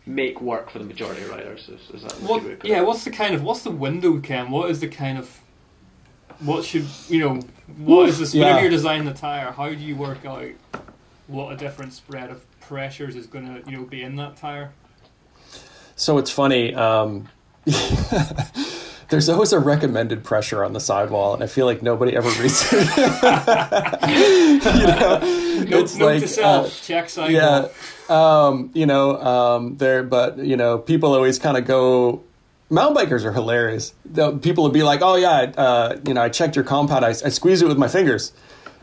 make 0.05 0.41
work 0.41 0.71
for 0.71 0.79
the 0.79 0.85
majority 0.85 1.21
of 1.23 1.29
riders. 1.29 1.69
Is, 1.69 1.95
is 1.95 2.01
that 2.03 2.13
what, 2.21 2.65
yeah, 2.65 2.81
what's 2.81 3.03
the 3.03 3.11
kind 3.11 3.33
of 3.33 3.43
what's 3.43 3.63
the 3.63 3.71
window, 3.71 4.19
Ken? 4.19 4.51
What 4.51 4.69
is 4.69 4.79
the 4.79 4.87
kind 4.87 5.17
of 5.17 5.29
what 6.39 6.65
should 6.65 6.85
you 7.07 7.19
know? 7.19 7.41
What 7.77 8.03
Oof, 8.03 8.09
is 8.09 8.19
this? 8.19 8.33
Yeah. 8.33 8.45
Whenever 8.45 8.61
you're 8.61 8.71
designing 8.71 9.05
the 9.05 9.13
tire, 9.13 9.51
how 9.51 9.69
do 9.69 9.75
you 9.75 9.95
work 9.95 10.25
out 10.25 10.45
what 11.29 11.53
a 11.53 11.55
different 11.55 11.93
spread 11.93 12.29
of 12.29 12.43
pressures 12.59 13.15
is 13.15 13.27
going 13.27 13.45
to 13.45 13.69
you 13.69 13.77
know 13.77 13.83
be 13.85 14.01
in 14.03 14.15
that 14.17 14.35
tire? 14.35 14.71
So 15.95 16.17
it's 16.17 16.31
funny. 16.31 16.73
Um, 16.73 17.29
there's 19.09 19.29
always 19.29 19.53
a 19.53 19.59
recommended 19.59 20.23
pressure 20.23 20.63
on 20.63 20.73
the 20.73 20.79
sidewall, 20.79 21.33
and 21.33 21.43
I 21.43 21.47
feel 21.47 21.65
like 21.65 21.81
nobody 21.81 22.15
ever 22.15 22.29
reads 22.41 22.67
it. 22.71 22.79
you 24.75 24.87
know, 24.87 25.19
note, 25.65 25.83
it's 25.83 25.95
note 25.95 26.05
like, 26.05 26.21
to 26.21 26.27
self, 26.27 26.67
uh, 26.67 26.69
check 26.85 27.09
sidewall. 27.09 27.31
Yeah, 27.31 27.67
um, 28.09 28.71
you 28.73 28.85
know, 28.85 29.21
um, 29.21 29.77
there, 29.77 30.03
but 30.03 30.39
you 30.39 30.57
know, 30.57 30.77
people 30.77 31.13
always 31.13 31.37
kind 31.37 31.57
of 31.57 31.65
go 31.65 32.23
mountain 32.69 33.05
bikers 33.05 33.25
are 33.25 33.33
hilarious. 33.33 33.93
People 34.41 34.63
would 34.63 34.73
be 34.73 34.83
like, 34.83 35.01
"Oh 35.01 35.15
yeah, 35.15 35.51
uh, 35.57 35.97
you 36.05 36.13
know, 36.13 36.21
I 36.21 36.29
checked 36.29 36.55
your 36.55 36.65
compound. 36.65 37.03
I, 37.03 37.09
I 37.09 37.13
squeezed 37.13 37.61
it 37.61 37.67
with 37.67 37.77
my 37.77 37.87
fingers," 37.87 38.31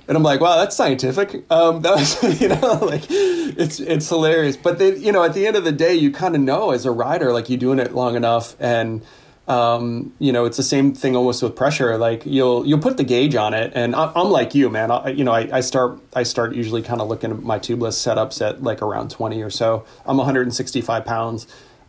and 0.09 0.17
I'm 0.17 0.23
like, 0.23 0.41
"Wow, 0.41 0.57
that's 0.57 0.77
scientific." 0.77 1.45
Um, 1.51 1.83
that 1.83 1.95
was, 1.95 2.41
you 2.41 2.49
know, 2.49 2.79
like 2.83 3.05
it's 3.09 3.81
it's 3.81 4.09
hilarious. 4.09 4.57
But 4.57 4.79
they, 4.79 4.97
you 4.97 5.13
know, 5.13 5.25
at 5.25 5.35
the 5.35 5.47
end 5.47 5.57
of 5.57 5.65
the 5.65 5.73
day, 5.73 5.95
you 5.95 6.11
kind 6.11 6.35
of 6.35 6.41
know 6.41 6.71
as 6.71 6.85
a 6.85 6.91
rider, 6.91 7.33
like 7.33 7.49
you're 7.49 7.59
doing 7.59 7.79
it 7.79 7.95
long 7.95 8.17
enough, 8.17 8.57
and 8.61 9.03
um, 9.49 10.13
you 10.19 10.33
know, 10.33 10.45
it's 10.45 10.57
the 10.57 10.63
same 10.63 10.93
thing 10.93 11.15
almost 11.15 11.43
with 11.43 11.55
pressure. 11.55 11.97
Like 11.99 12.27
you'll 12.27 12.67
you'll 12.67 12.81
put 12.81 12.97
the 12.97 13.05
gauge 13.05 13.35
on 13.35 13.55
it, 13.55 13.73
and 13.75 13.95
I, 13.95 14.13
am 14.17 14.31
like 14.31 14.55
you, 14.55 14.69
man. 14.69 14.91
I, 14.91 15.11
you 15.11 15.25
know, 15.25 15.33
I, 15.33 15.49
I 15.53 15.61
start 15.61 15.99
I 16.15 16.23
start 16.25 16.55
usually 16.55 16.83
kind 16.83 17.01
of 17.01 17.09
looking 17.09 17.31
at 17.31 17.43
my 17.43 17.59
tubeless 17.59 17.95
setups 17.95 18.45
at 18.45 18.63
like 18.63 18.83
around 18.83 19.11
20 19.11 19.43
or 19.43 19.51
so. 19.51 19.85
I'm 20.05 20.17
165 20.17 21.05
pounds. 21.05 21.47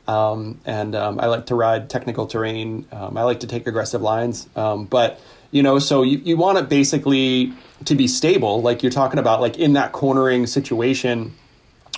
Um, 0.08 0.62
and 0.66 0.96
um, 0.96 1.20
I 1.20 1.26
like 1.26 1.48
to 1.48 1.56
ride 1.56 1.90
technical 1.90 2.28
terrain. 2.28 2.86
Um, 2.94 3.18
I 3.18 3.24
like 3.24 3.42
to 3.42 3.48
take 3.48 3.68
aggressive 3.68 4.02
lines, 4.02 4.48
um, 4.56 4.86
but 4.86 5.20
you 5.58 5.64
know, 5.64 5.80
so 5.80 6.04
you, 6.04 6.20
you 6.20 6.38
want 6.38 6.60
it 6.60 6.70
basically 6.70 7.52
to 7.86 7.96
be 7.96 8.08
stable, 8.08 8.62
like 8.62 8.84
you're 8.84 8.92
talking 8.92 9.18
about, 9.18 9.42
like 9.42 9.58
in 9.58 9.74
that 9.74 9.92
cornering 9.92 10.46
situation 10.46 11.34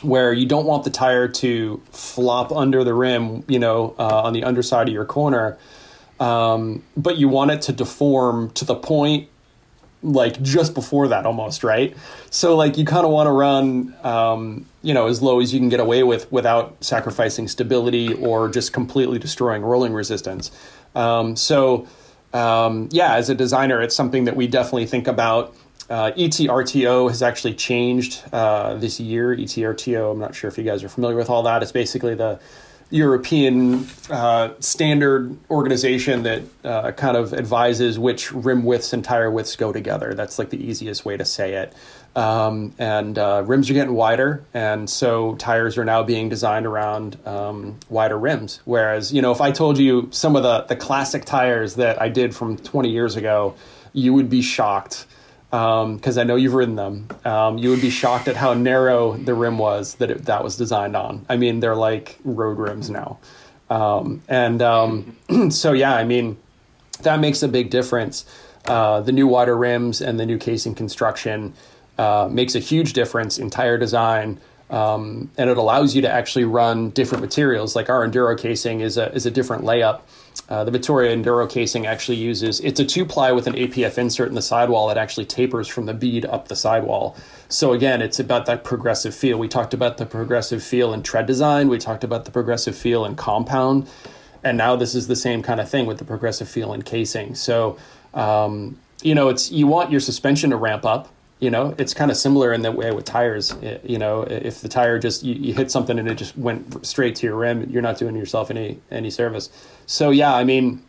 where 0.01 0.31
you 0.31 0.45
don't 0.45 0.65
want 0.65 0.85
the 0.85 0.89
tire 0.89 1.27
to 1.27 1.81
flop 1.91 2.53
under 2.53 2.85
the 2.85 2.93
rim, 2.93 3.43
you 3.49 3.59
know, 3.59 3.95
uh, 3.99 4.21
on 4.21 4.31
the 4.31 4.45
underside 4.45 4.87
of 4.87 4.93
your 4.93 5.03
corner, 5.03 5.57
um, 6.21 6.81
but 6.95 7.17
you 7.17 7.27
want 7.27 7.51
it 7.51 7.61
to 7.63 7.73
deform 7.73 8.49
to 8.51 8.63
the 8.63 8.75
point 8.75 9.27
like 10.01 10.41
just 10.41 10.73
before 10.73 11.09
that 11.09 11.25
almost 11.25 11.61
right? 11.61 11.93
So 12.29 12.55
like 12.55 12.77
you 12.77 12.85
kind 12.85 13.05
of 13.05 13.11
want 13.11 13.27
to 13.27 13.31
run 13.31 13.93
um, 14.05 14.65
you 14.81 14.93
know 14.93 15.07
as 15.07 15.21
low 15.21 15.41
as 15.41 15.53
you 15.53 15.59
can 15.59 15.67
get 15.67 15.81
away 15.81 16.03
with 16.03 16.31
without 16.31 16.81
sacrificing 16.81 17.49
stability 17.49 18.13
or 18.13 18.47
just 18.47 18.71
completely 18.71 19.19
destroying 19.19 19.63
rolling 19.63 19.91
resistance. 19.91 20.49
Um, 20.95 21.35
so 21.35 21.85
um, 22.33 22.89
yeah 22.91 23.15
as 23.15 23.29
a 23.29 23.35
designer 23.35 23.81
it's 23.81 23.95
something 23.95 24.25
that 24.25 24.35
we 24.35 24.47
definitely 24.47 24.85
think 24.85 25.07
about 25.07 25.55
uh, 25.89 26.11
ETRTO 26.11 27.09
has 27.09 27.23
actually 27.23 27.55
changed 27.55 28.23
uh, 28.31 28.75
this 28.75 28.99
year. 28.99 29.35
ETRTO, 29.35 30.11
I'm 30.11 30.19
not 30.19 30.35
sure 30.35 30.47
if 30.47 30.55
you 30.55 30.63
guys 30.63 30.83
are 30.83 30.89
familiar 30.89 31.15
with 31.15 31.31
all 31.31 31.41
that. 31.43 31.63
It's 31.63 31.71
basically 31.71 32.13
the 32.13 32.39
European 32.91 33.87
uh, 34.09 34.53
standard 34.59 35.37
organization 35.51 36.23
that 36.23 36.41
uh, 36.63 36.91
kind 36.93 37.15
of 37.15 37.33
advises 37.33 37.99
which 37.99 38.31
rim 38.31 38.63
widths 38.63 38.93
and 38.93 39.03
tire 39.03 39.29
widths 39.29 39.55
go 39.55 39.71
together. 39.71 40.15
That's 40.15 40.39
like 40.39 40.49
the 40.49 40.63
easiest 40.63 41.05
way 41.05 41.15
to 41.15 41.25
say 41.25 41.53
it. 41.53 41.73
Um, 42.15 42.73
and 42.79 43.19
uh, 43.19 43.43
rims 43.45 43.69
are 43.69 43.73
getting 43.73 43.93
wider, 43.93 44.43
and 44.55 44.89
so 44.89 45.35
tires 45.35 45.77
are 45.77 45.85
now 45.85 46.01
being 46.01 46.27
designed 46.27 46.65
around 46.65 47.19
um, 47.27 47.79
wider 47.87 48.17
rims. 48.17 48.61
Whereas, 48.65 49.13
you 49.13 49.21
know, 49.21 49.31
if 49.31 49.41
I 49.41 49.51
told 49.51 49.77
you 49.77 50.09
some 50.11 50.35
of 50.35 50.41
the 50.41 50.61
the 50.63 50.75
classic 50.75 51.25
tires 51.25 51.75
that 51.75 52.01
I 52.01 52.09
did 52.09 52.35
from 52.35 52.57
20 52.57 52.89
years 52.89 53.15
ago, 53.15 53.53
you 53.93 54.13
would 54.13 54.29
be 54.29 54.41
shocked 54.41 55.05
because 55.49 56.17
um, 56.17 56.21
I 56.21 56.23
know 56.23 56.35
you've 56.35 56.53
ridden 56.53 56.75
them. 56.75 57.07
Um, 57.25 57.57
you 57.57 57.69
would 57.71 57.81
be 57.81 57.89
shocked 57.89 58.27
at 58.27 58.35
how 58.35 58.53
narrow 58.53 59.13
the 59.13 59.33
rim 59.33 59.57
was 59.57 59.95
that 59.95 60.11
it, 60.11 60.25
that 60.25 60.43
was 60.43 60.57
designed 60.57 60.95
on. 60.95 61.25
I 61.27 61.37
mean, 61.37 61.59
they're 61.59 61.75
like 61.75 62.19
road 62.23 62.59
rims 62.59 62.89
now, 62.89 63.17
um, 63.69 64.21
and 64.27 64.61
um, 64.61 65.17
so 65.49 65.73
yeah, 65.73 65.95
I 65.95 66.03
mean, 66.03 66.37
that 67.01 67.19
makes 67.19 67.41
a 67.41 67.47
big 67.47 67.71
difference. 67.71 68.25
Uh, 68.65 69.01
the 69.01 69.11
new 69.11 69.25
wider 69.25 69.57
rims 69.57 70.01
and 70.01 70.19
the 70.19 70.25
new 70.25 70.37
casing 70.37 70.75
construction 70.75 71.53
uh, 71.97 72.29
makes 72.31 72.53
a 72.53 72.59
huge 72.59 72.93
difference 72.93 73.39
in 73.39 73.49
tire 73.49 73.77
design. 73.77 74.39
Um, 74.69 75.31
and 75.35 75.49
it 75.49 75.57
allows 75.57 75.95
you 75.95 76.03
to 76.03 76.09
actually 76.09 76.45
run 76.45 76.91
different 76.91 77.23
materials. 77.23 77.75
Like 77.75 77.89
our 77.89 78.07
enduro 78.07 78.37
casing 78.37 78.81
is 78.81 78.97
a 78.97 79.11
is 79.13 79.25
a 79.25 79.31
different 79.31 79.63
layup 79.63 80.01
uh, 80.49 80.63
the 80.63 80.71
Vittoria 80.71 81.15
Enduro 81.15 81.49
casing 81.49 81.85
actually 81.85 82.17
uses 82.17 82.59
it's 82.61 82.79
a 82.79 82.85
two 82.85 83.05
ply 83.05 83.31
with 83.31 83.47
an 83.47 83.53
APF 83.53 83.97
insert 83.97 84.29
in 84.29 84.35
the 84.35 84.41
sidewall 84.41 84.87
that 84.87 84.97
actually 84.97 85.25
tapers 85.25 85.67
from 85.67 85.85
the 85.85 85.93
bead 85.93 86.25
up 86.25 86.47
the 86.47 86.55
sidewall. 86.55 87.15
So 87.47 87.73
again, 87.73 88.01
it's 88.01 88.19
about 88.19 88.45
that 88.47 88.63
progressive 88.63 89.13
feel. 89.15 89.37
We 89.37 89.47
talked 89.47 89.73
about 89.73 89.97
the 89.97 90.05
progressive 90.05 90.63
feel 90.63 90.93
in 90.93 91.03
tread 91.03 91.27
design. 91.27 91.69
We 91.69 91.77
talked 91.77 92.03
about 92.03 92.25
the 92.25 92.31
progressive 92.31 92.75
feel 92.75 93.05
in 93.05 93.15
compound, 93.15 93.87
and 94.43 94.57
now 94.57 94.75
this 94.75 94.95
is 94.95 95.07
the 95.07 95.15
same 95.15 95.43
kind 95.43 95.59
of 95.59 95.69
thing 95.69 95.85
with 95.85 95.99
the 95.99 96.05
progressive 96.05 96.49
feel 96.49 96.73
in 96.73 96.81
casing. 96.81 97.35
So 97.35 97.77
um, 98.13 98.77
you 99.01 99.15
know, 99.15 99.29
it's 99.29 99.51
you 99.51 99.67
want 99.67 99.91
your 99.91 99.99
suspension 99.99 100.49
to 100.49 100.57
ramp 100.57 100.85
up 100.85 101.09
you 101.39 101.49
know 101.49 101.73
it's 101.77 101.93
kind 101.93 102.11
of 102.11 102.17
similar 102.17 102.51
in 102.53 102.61
that 102.61 102.75
way 102.75 102.91
with 102.91 103.05
tires 103.05 103.55
you 103.83 103.97
know 103.97 104.23
if 104.23 104.61
the 104.61 104.69
tire 104.69 104.99
just 104.99 105.23
you, 105.23 105.33
you, 105.35 105.53
hit 105.53 105.71
something 105.71 105.97
and 105.97 106.09
it 106.09 106.15
just 106.15 106.37
went 106.37 106.85
straight 106.85 107.15
to 107.15 107.25
your 107.25 107.35
rim 107.35 107.69
you're 107.69 107.81
not 107.81 107.97
doing 107.97 108.15
yourself 108.15 108.51
any 108.51 108.79
any 108.91 109.09
service. 109.09 109.49
So 109.85 110.11
yeah 110.11 110.33
i 110.33 110.43
mean 110.43 110.83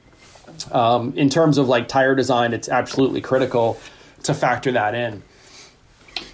um, 0.73 1.17
in 1.17 1.31
terms 1.31 1.59
of 1.59 1.69
like 1.69 1.89
tire 1.89 2.15
design 2.15 2.53
it's 2.53 2.69
absolutely 2.69 3.21
critical 3.21 3.81
to 4.25 4.35
factor 4.35 4.73
that 4.73 4.95
in. 4.95 5.23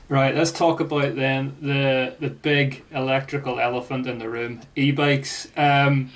Right 0.09 0.35
let's 0.35 0.53
talk 0.53 0.81
about 0.81 1.17
then 1.17 1.57
the 1.61 2.17
the 2.19 2.31
big 2.31 2.85
electrical 2.93 3.61
elephant 3.61 4.07
in 4.07 4.19
the 4.19 4.29
room 4.29 4.62
e-bikes. 4.75 5.49
Um, 5.57 6.11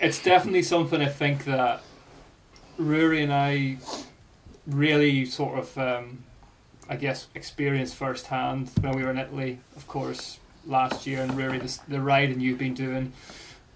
it's 0.00 0.22
definitely 0.22 0.62
something 0.62 1.02
i 1.02 1.06
think 1.08 1.44
that 1.44 1.82
Ruaridh 2.78 3.24
and 3.24 3.32
i 3.32 3.76
really 4.68 5.24
sort 5.24 5.58
of 5.58 5.78
um, 5.78 6.22
I 6.88 6.96
guess, 6.96 7.26
experienced 7.34 7.94
firsthand 7.94 8.70
when 8.80 8.96
we 8.96 9.02
were 9.02 9.10
in 9.10 9.18
Italy, 9.18 9.58
of 9.76 9.86
course, 9.86 10.38
last 10.66 11.06
year, 11.06 11.22
and 11.22 11.36
really 11.36 11.58
the, 11.58 11.78
the 11.88 12.00
riding 12.00 12.40
you've 12.40 12.58
been 12.58 12.74
doing, 12.74 13.12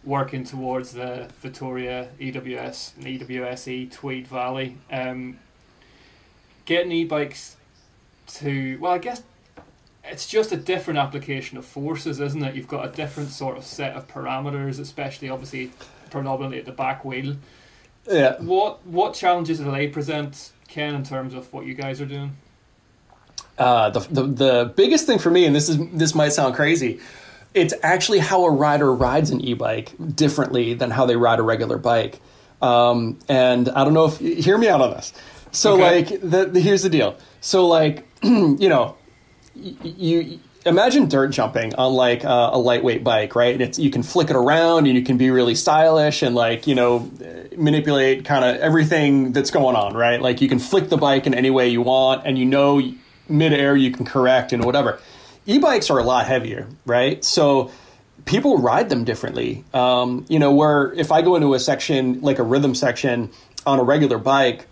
working 0.05 0.45
towards 0.45 0.93
the 0.93 1.29
Vittoria 1.41 2.09
EWS 2.21 2.97
and 2.97 3.07
EWSE 3.07 3.93
Tweed 3.93 4.27
Valley. 4.27 4.77
Um, 4.91 5.39
getting 6.65 6.93
e 6.93 7.05
bikes 7.05 7.57
to, 8.27 8.79
well, 8.81 8.93
I 8.93 8.99
guess 8.99 9.23
it's 10.05 10.27
just 10.27 10.53
a 10.53 10.57
different 10.57 10.99
application 10.99 11.59
of 11.59 11.65
forces, 11.65 12.21
isn't 12.21 12.43
it? 12.43 12.55
You've 12.55 12.69
got 12.69 12.87
a 12.87 12.91
different 12.91 13.31
sort 13.31 13.57
of 13.57 13.65
set 13.65 13.95
of 13.95 14.09
parameters, 14.09 14.81
especially 14.81 15.29
obviously 15.29 15.71
predominantly 16.11 16.59
at 16.59 16.65
the 16.65 16.73
back 16.73 17.05
wheel. 17.05 17.37
Yeah. 18.11 18.41
What 18.41 18.85
what 18.87 19.15
challenges 19.15 19.59
do 19.59 19.71
they 19.71 19.87
present, 19.87 20.53
Ken, 20.67 20.95
in 20.95 21.05
terms 21.05 21.35
of 21.35 21.53
what 21.53 21.67
you 21.67 21.75
guys 21.75 22.01
are 22.01 22.07
doing? 22.07 22.37
Uh, 23.63 23.91
the, 23.91 24.01
the 24.01 24.23
the 24.23 24.73
biggest 24.75 25.07
thing 25.07 25.21
for 25.21 25.31
me, 25.31 25.45
and 25.45 25.55
this 25.55 25.69
is 25.69 25.79
this 25.93 26.17
might 26.17 26.31
sound 26.33 26.55
crazy, 26.57 26.99
it's 27.55 27.73
actually 27.85 28.19
how 28.19 28.45
a 28.45 28.51
rider 28.51 28.93
rides 28.93 29.31
an 29.31 29.41
e-bike 29.41 29.93
differently 30.17 30.75
than 30.75 30.91
how 30.91 31.07
they 31.07 31.15
ride 31.15 31.39
a 31.39 31.43
regular 31.43 31.79
bike. 31.79 32.21
Um, 32.61 33.21
and 33.29 33.69
I 33.69 33.85
don't 33.85 33.95
know 33.95 34.07
if 34.07 34.19
hear 34.19 34.59
me 34.59 34.69
out 34.69 34.81
on 34.81 34.91
this. 34.91 35.13
So 35.53 35.75
okay. 35.75 35.83
like 35.83 36.21
the, 36.21 36.47
the, 36.47 36.61
here's 36.61 36.83
the 36.83 36.89
deal. 36.89 37.17
So 37.41 37.69
like 37.69 38.05
you 38.23 38.69
know 38.69 38.97
you, 39.55 39.77
you 39.85 40.41
imagine 40.67 41.09
dirt 41.09 41.29
jumping 41.29 41.75
on 41.77 41.93
like 41.93 42.25
a, 42.25 42.51
a, 42.53 42.59
lightweight 42.59 43.05
bike, 43.05 43.37
right? 43.37 43.53
And 43.53 43.63
it's 43.63 43.79
you 43.79 43.91
can 43.91 44.03
flick 44.03 44.31
it 44.31 44.37
around 44.37 44.87
and 44.87 44.97
you 44.97 45.03
can 45.03 45.19
be 45.19 45.31
really 45.31 45.55
stylish 45.55 46.23
and 46.23 46.35
like 46.35 46.67
you 46.67 46.75
know 46.75 47.09
manipulate 47.57 48.25
kind 48.25 48.45
of 48.45 48.57
everything 48.61 49.33
that's 49.33 49.53
going 49.53 49.77
on, 49.77 49.95
right? 49.95 50.21
Like 50.21 50.41
you 50.41 50.49
can 50.49 50.59
flick 50.59 50.89
the 50.89 50.97
bike 50.97 51.27
in 51.29 51.35
any 51.35 51.51
way 51.51 51.69
you 51.69 51.83
want, 51.83 52.27
and 52.27 52.37
you 52.37 52.45
know 52.45 52.81
midair 53.29 53.77
you 53.77 53.91
can 53.91 54.05
correct 54.05 54.53
and 54.53 54.65
whatever. 54.65 54.99
e-bikes 55.47 55.91
are 55.91 55.99
a 55.99 56.05
lot 56.05 56.27
heavier, 56.27 56.69
right? 56.87 57.25
So 57.25 57.71
people 58.25 58.59
ride 58.59 58.89
them 58.89 59.05
differently. 59.05 59.65
Um, 59.75 60.25
you 60.29 60.39
know, 60.39 60.53
where 60.53 60.93
if 60.95 61.11
I 61.13 61.23
go 61.23 61.37
into 61.37 61.55
a 61.55 61.61
section 61.61 62.21
like 62.21 62.39
a 62.39 62.43
rhythm 62.43 62.75
section 62.75 63.31
on 63.67 63.79
a 63.79 63.83
regular 63.83 64.19
bike, 64.19 64.67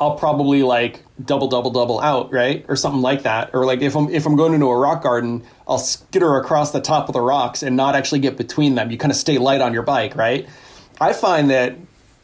I'll 0.00 0.16
probably 0.16 0.62
like 0.62 1.02
double 1.22 1.48
double 1.48 1.70
double 1.70 2.00
out, 2.00 2.32
right? 2.32 2.64
Or 2.68 2.76
something 2.76 3.02
like 3.02 3.24
that. 3.24 3.50
Or 3.52 3.66
like 3.66 3.82
if 3.82 3.94
I'm 3.94 4.08
if 4.08 4.24
I'm 4.26 4.36
going 4.36 4.54
into 4.54 4.66
a 4.66 4.76
rock 4.78 5.02
garden, 5.02 5.44
I'll 5.68 5.78
skitter 5.78 6.36
across 6.36 6.72
the 6.72 6.80
top 6.80 7.08
of 7.08 7.12
the 7.12 7.20
rocks 7.20 7.62
and 7.62 7.76
not 7.76 7.94
actually 7.94 8.20
get 8.20 8.36
between 8.36 8.76
them. 8.76 8.90
You 8.90 8.96
kind 8.96 9.10
of 9.10 9.16
stay 9.16 9.36
light 9.38 9.60
on 9.60 9.74
your 9.74 9.82
bike, 9.82 10.16
right? 10.16 10.48
I 11.00 11.12
find 11.12 11.50
that 11.50 11.76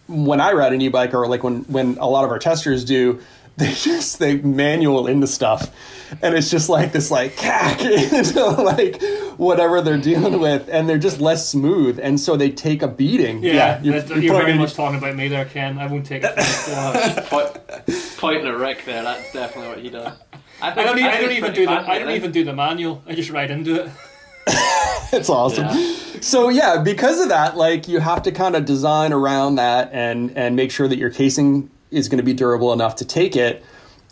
when 0.08 0.40
I 0.40 0.52
ride 0.52 0.72
an 0.72 0.80
e-bike 0.80 1.12
or 1.12 1.26
like 1.26 1.42
when 1.42 1.64
when 1.64 1.98
a 1.98 2.08
lot 2.08 2.24
of 2.24 2.30
our 2.30 2.38
testers 2.38 2.84
do, 2.84 3.20
they 3.58 3.72
just 3.72 4.18
they 4.18 4.36
manual 4.36 5.06
into 5.06 5.26
stuff 5.26 5.74
and 6.22 6.34
it's 6.34 6.50
just 6.50 6.68
like 6.68 6.92
this 6.92 7.10
like 7.10 7.36
cack 7.36 7.80
into 7.84 8.44
like 8.44 9.00
whatever 9.38 9.80
they're 9.80 9.96
dealing 9.96 10.34
mm-hmm. 10.34 10.42
with 10.42 10.68
and 10.68 10.86
they're 10.86 10.98
just 10.98 11.20
less 11.20 11.48
smooth 11.48 11.98
and 12.02 12.20
so 12.20 12.36
they 12.36 12.50
take 12.50 12.82
a 12.82 12.88
beating 12.88 13.42
Yeah, 13.42 13.80
you're, 13.82 13.96
you're, 13.96 14.18
you're 14.18 14.34
very 14.36 14.54
much 14.58 14.74
talking 14.74 14.98
about 14.98 15.16
me 15.16 15.28
there, 15.28 15.46
Ken. 15.46 15.78
I 15.78 15.86
won't 15.86 16.04
take 16.04 16.22
it. 16.22 16.38
For 16.38 17.22
point, 17.22 18.16
pointing 18.18 18.46
at 18.46 18.58
Ric 18.58 18.84
there. 18.84 19.02
That's 19.02 19.32
definitely 19.32 19.68
what 19.68 19.78
he 19.78 19.88
does. 19.88 20.12
I, 20.60 20.70
I 20.70 20.74
don't, 20.74 20.94
think 20.94 21.08
I 21.08 21.20
don't 21.20 21.32
even 21.32 21.52
do 21.54 21.64
the 21.64 21.72
I 21.72 21.98
don't 21.98 22.10
even 22.10 22.32
do 22.32 22.44
the 22.44 22.52
manual. 22.52 23.02
I 23.06 23.14
just 23.14 23.30
ride 23.30 23.50
into 23.50 23.82
it. 23.82 23.90
it's 25.12 25.28
awesome 25.28 25.66
Yeah. 25.66 26.20
so 26.20 26.50
yeah 26.50 26.80
because 26.80 27.20
of 27.20 27.30
that 27.30 27.56
like 27.56 27.88
you 27.88 27.98
have 27.98 28.22
to 28.22 28.32
kind 28.32 28.54
of 28.54 28.64
design 28.64 29.12
around 29.12 29.56
that 29.56 29.90
and 29.92 30.36
and 30.36 30.54
make 30.54 30.70
sure 30.70 30.86
that 30.86 30.98
your 30.98 31.10
casing 31.10 31.68
is 31.96 32.08
going 32.08 32.18
to 32.18 32.24
be 32.24 32.34
durable 32.34 32.72
enough 32.72 32.96
to 32.96 33.04
take 33.04 33.36
it 33.36 33.64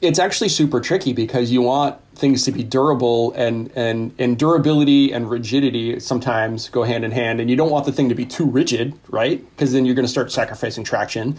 it's 0.02 0.18
actually 0.18 0.48
super 0.48 0.80
tricky 0.80 1.12
because 1.12 1.50
you 1.50 1.62
want 1.62 1.98
things 2.14 2.44
to 2.44 2.52
be 2.52 2.62
durable 2.62 3.32
and 3.32 3.70
and 3.76 4.14
and 4.18 4.38
durability 4.38 5.12
and 5.12 5.30
rigidity 5.30 5.98
sometimes 6.00 6.68
go 6.68 6.82
hand 6.82 7.04
in 7.04 7.10
hand 7.10 7.40
and 7.40 7.48
you 7.48 7.56
don't 7.56 7.70
want 7.70 7.86
the 7.86 7.92
thing 7.92 8.08
to 8.08 8.14
be 8.14 8.26
too 8.26 8.44
rigid 8.44 8.94
right 9.10 9.44
because 9.50 9.72
then 9.72 9.84
you're 9.84 9.94
going 9.94 10.06
to 10.06 10.10
start 10.10 10.30
sacrificing 10.30 10.84
traction 10.84 11.36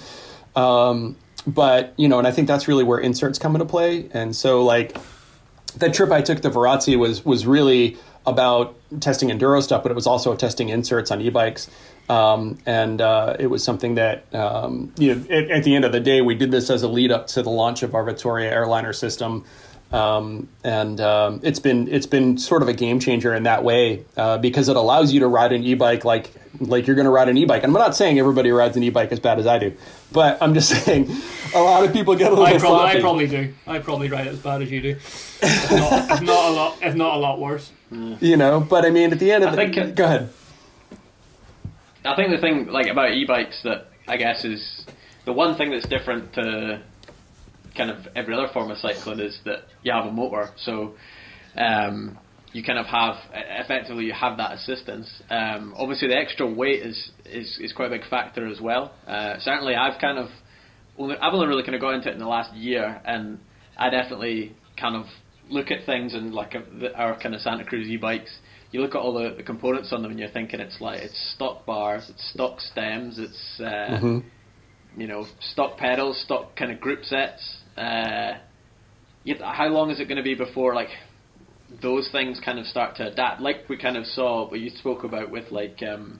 um, 0.55 1.15
but 1.45 1.93
you 1.97 2.07
know 2.07 2.17
and 2.17 2.27
i 2.27 2.31
think 2.31 2.47
that's 2.47 2.67
really 2.67 2.83
where 2.83 2.99
inserts 2.99 3.37
come 3.37 3.55
into 3.55 3.65
play 3.65 4.09
and 4.13 4.35
so 4.35 4.63
like 4.63 4.97
that 5.77 5.93
trip 5.93 6.11
I 6.11 6.21
took 6.21 6.41
to 6.41 6.49
Varazze 6.49 6.97
was 6.97 7.25
was 7.25 7.45
really 7.45 7.97
about 8.25 8.75
testing 9.01 9.29
enduro 9.29 9.61
stuff, 9.61 9.83
but 9.83 9.91
it 9.91 9.95
was 9.95 10.07
also 10.07 10.35
testing 10.35 10.69
inserts 10.69 11.11
on 11.11 11.21
e-bikes. 11.21 11.69
Um, 12.07 12.59
and 12.65 13.01
uh, 13.01 13.35
it 13.39 13.47
was 13.47 13.63
something 13.63 13.95
that 13.95 14.33
um, 14.33 14.93
you 14.97 15.15
know 15.15 15.25
at, 15.29 15.49
at 15.49 15.63
the 15.63 15.75
end 15.75 15.85
of 15.85 15.91
the 15.91 15.99
day 15.99 16.21
we 16.21 16.35
did 16.35 16.51
this 16.51 16.69
as 16.69 16.83
a 16.83 16.87
lead 16.87 17.11
up 17.11 17.27
to 17.27 17.41
the 17.41 17.49
launch 17.49 17.81
of 17.83 17.95
our 17.95 18.03
Vittoria 18.03 18.51
Air-Liner 18.51 18.93
system. 18.93 19.43
Um, 19.91 20.49
and 20.63 20.99
um, 20.99 21.39
it's 21.43 21.59
been 21.59 21.87
it's 21.87 22.05
been 22.07 22.37
sort 22.37 22.61
of 22.61 22.67
a 22.67 22.73
game 22.73 22.99
changer 22.99 23.33
in 23.33 23.43
that 23.43 23.63
way 23.63 24.03
uh, 24.17 24.37
because 24.39 24.67
it 24.67 24.75
allows 24.75 25.13
you 25.13 25.19
to 25.21 25.27
ride 25.27 25.51
an 25.53 25.63
e-bike 25.63 26.03
like 26.03 26.31
like 26.59 26.87
you're 26.87 26.95
going 26.95 27.05
to 27.05 27.11
ride 27.11 27.29
an 27.29 27.37
e-bike. 27.37 27.63
And 27.63 27.75
I'm 27.75 27.79
not 27.81 27.95
saying 27.95 28.17
everybody 28.19 28.51
rides 28.51 28.75
an 28.77 28.83
e-bike 28.83 29.11
as 29.11 29.19
bad 29.19 29.39
as 29.39 29.47
I 29.47 29.57
do, 29.59 29.73
but 30.11 30.41
I'm 30.41 30.53
just 30.53 30.69
saying 30.85 31.09
a 31.53 31.61
lot 31.61 31.83
of 31.85 31.93
people 31.93 32.15
get 32.15 32.31
a 32.31 32.35
little 32.35 32.45
I 32.45 32.57
probably, 32.57 32.85
I 32.85 32.99
probably 32.99 33.27
do. 33.27 33.53
I 33.67 33.79
probably 33.79 34.09
ride 34.09 34.27
it 34.27 34.31
as 34.31 34.39
bad 34.39 34.61
as 34.61 34.71
you 34.71 34.81
do. 34.81 34.89
If 35.41 35.71
not, 35.71 36.11
if 36.11 36.21
not 36.21 36.49
a 36.49 36.53
lot, 36.53 36.77
if 36.81 36.95
not 36.95 37.15
a 37.15 37.17
lot 37.19 37.39
worse. 37.39 37.71
you 37.91 38.37
know. 38.37 38.59
But 38.61 38.85
I 38.85 38.89
mean, 38.89 39.11
at 39.13 39.19
the 39.19 39.31
end 39.31 39.43
of 39.43 39.49
I 39.49 39.51
the 39.51 39.57
think 39.57 39.77
it- 39.77 39.95
go 39.95 40.05
ahead. 40.05 40.29
I 42.05 42.15
think 42.15 42.31
the 42.31 42.39
thing 42.39 42.67
like 42.67 42.87
about 42.87 43.11
e-bikes 43.11 43.61
that 43.63 43.87
I 44.07 44.17
guess 44.17 44.45
is 44.45 44.85
the 45.25 45.33
one 45.33 45.57
thing 45.57 45.71
that's 45.71 45.87
different 45.87 46.33
to 46.33 46.83
kind 47.75 47.89
of 47.89 48.07
every 48.15 48.33
other 48.33 48.47
form 48.53 48.71
of 48.71 48.77
cycling 48.77 49.19
is 49.19 49.39
that 49.45 49.63
you 49.83 49.91
have 49.91 50.05
a 50.05 50.11
motor. 50.11 50.49
So 50.57 50.95
um, 51.57 52.17
you 52.53 52.63
kind 52.63 52.79
of 52.79 52.85
have 52.85 53.15
effectively 53.33 54.05
you 54.05 54.13
have 54.13 54.37
that 54.37 54.53
assistance. 54.53 55.09
Um, 55.29 55.73
obviously, 55.77 56.07
the 56.07 56.17
extra 56.17 56.47
weight 56.47 56.81
is, 56.83 57.11
is 57.25 57.57
is 57.59 57.73
quite 57.73 57.87
a 57.87 57.97
big 57.97 58.07
factor 58.09 58.47
as 58.47 58.61
well. 58.61 58.93
Uh, 59.07 59.35
certainly, 59.39 59.75
I've 59.75 59.99
kind 59.99 60.17
of 60.17 60.29
only 60.97 61.17
I've 61.17 61.33
only 61.33 61.47
really 61.47 61.63
kind 61.63 61.75
of 61.75 61.81
got 61.81 61.95
into 61.95 62.09
it 62.09 62.13
in 62.13 62.19
the 62.19 62.27
last 62.27 62.55
year, 62.55 63.01
and 63.03 63.39
I 63.77 63.89
definitely 63.89 64.55
kind 64.79 64.95
of 64.95 65.05
look 65.49 65.69
at 65.71 65.85
things 65.85 66.13
and 66.13 66.33
like 66.33 66.55
uh, 66.55 66.61
the, 66.79 66.95
our 66.95 67.19
kind 67.19 67.35
of 67.35 67.41
Santa 67.41 67.65
Cruz 67.65 67.87
e-bikes. 67.87 68.39
You 68.75 68.81
look 68.81 68.93
at 68.93 68.97
all 68.97 69.13
the, 69.13 69.33
the 69.37 69.43
components 69.43 69.93
on 69.93 70.01
them, 70.01 70.11
and 70.11 70.19
you're 70.19 70.27
thinking 70.27 70.59
it's 70.59 70.81
like 70.81 71.01
it's 71.01 71.33
stock 71.33 71.65
bars, 71.65 72.09
it's 72.09 72.29
stock 72.33 72.59
stems, 72.59 73.17
it's 73.17 73.61
uh, 73.61 74.01
you 74.97 75.07
know 75.07 75.27
stock 75.39 75.77
pedals, 75.77 76.21
stock 76.25 76.57
kind 76.57 76.73
of 76.73 76.81
group 76.81 77.05
sets. 77.05 77.59
Uh, 77.77 78.33
yet 79.23 79.39
how 79.39 79.67
long 79.67 79.91
is 79.91 80.01
it 80.01 80.09
going 80.09 80.17
to 80.17 80.23
be 80.23 80.35
before 80.35 80.75
like 80.75 80.89
those 81.81 82.09
things 82.11 82.41
kind 82.43 82.59
of 82.59 82.65
start 82.65 82.97
to 82.97 83.07
adapt? 83.13 83.39
Like 83.39 83.69
we 83.69 83.77
kind 83.77 83.95
of 83.95 84.05
saw 84.07 84.49
what 84.49 84.59
you 84.59 84.69
spoke 84.71 85.05
about 85.05 85.31
with 85.31 85.51
like 85.51 85.81
um, 85.81 86.19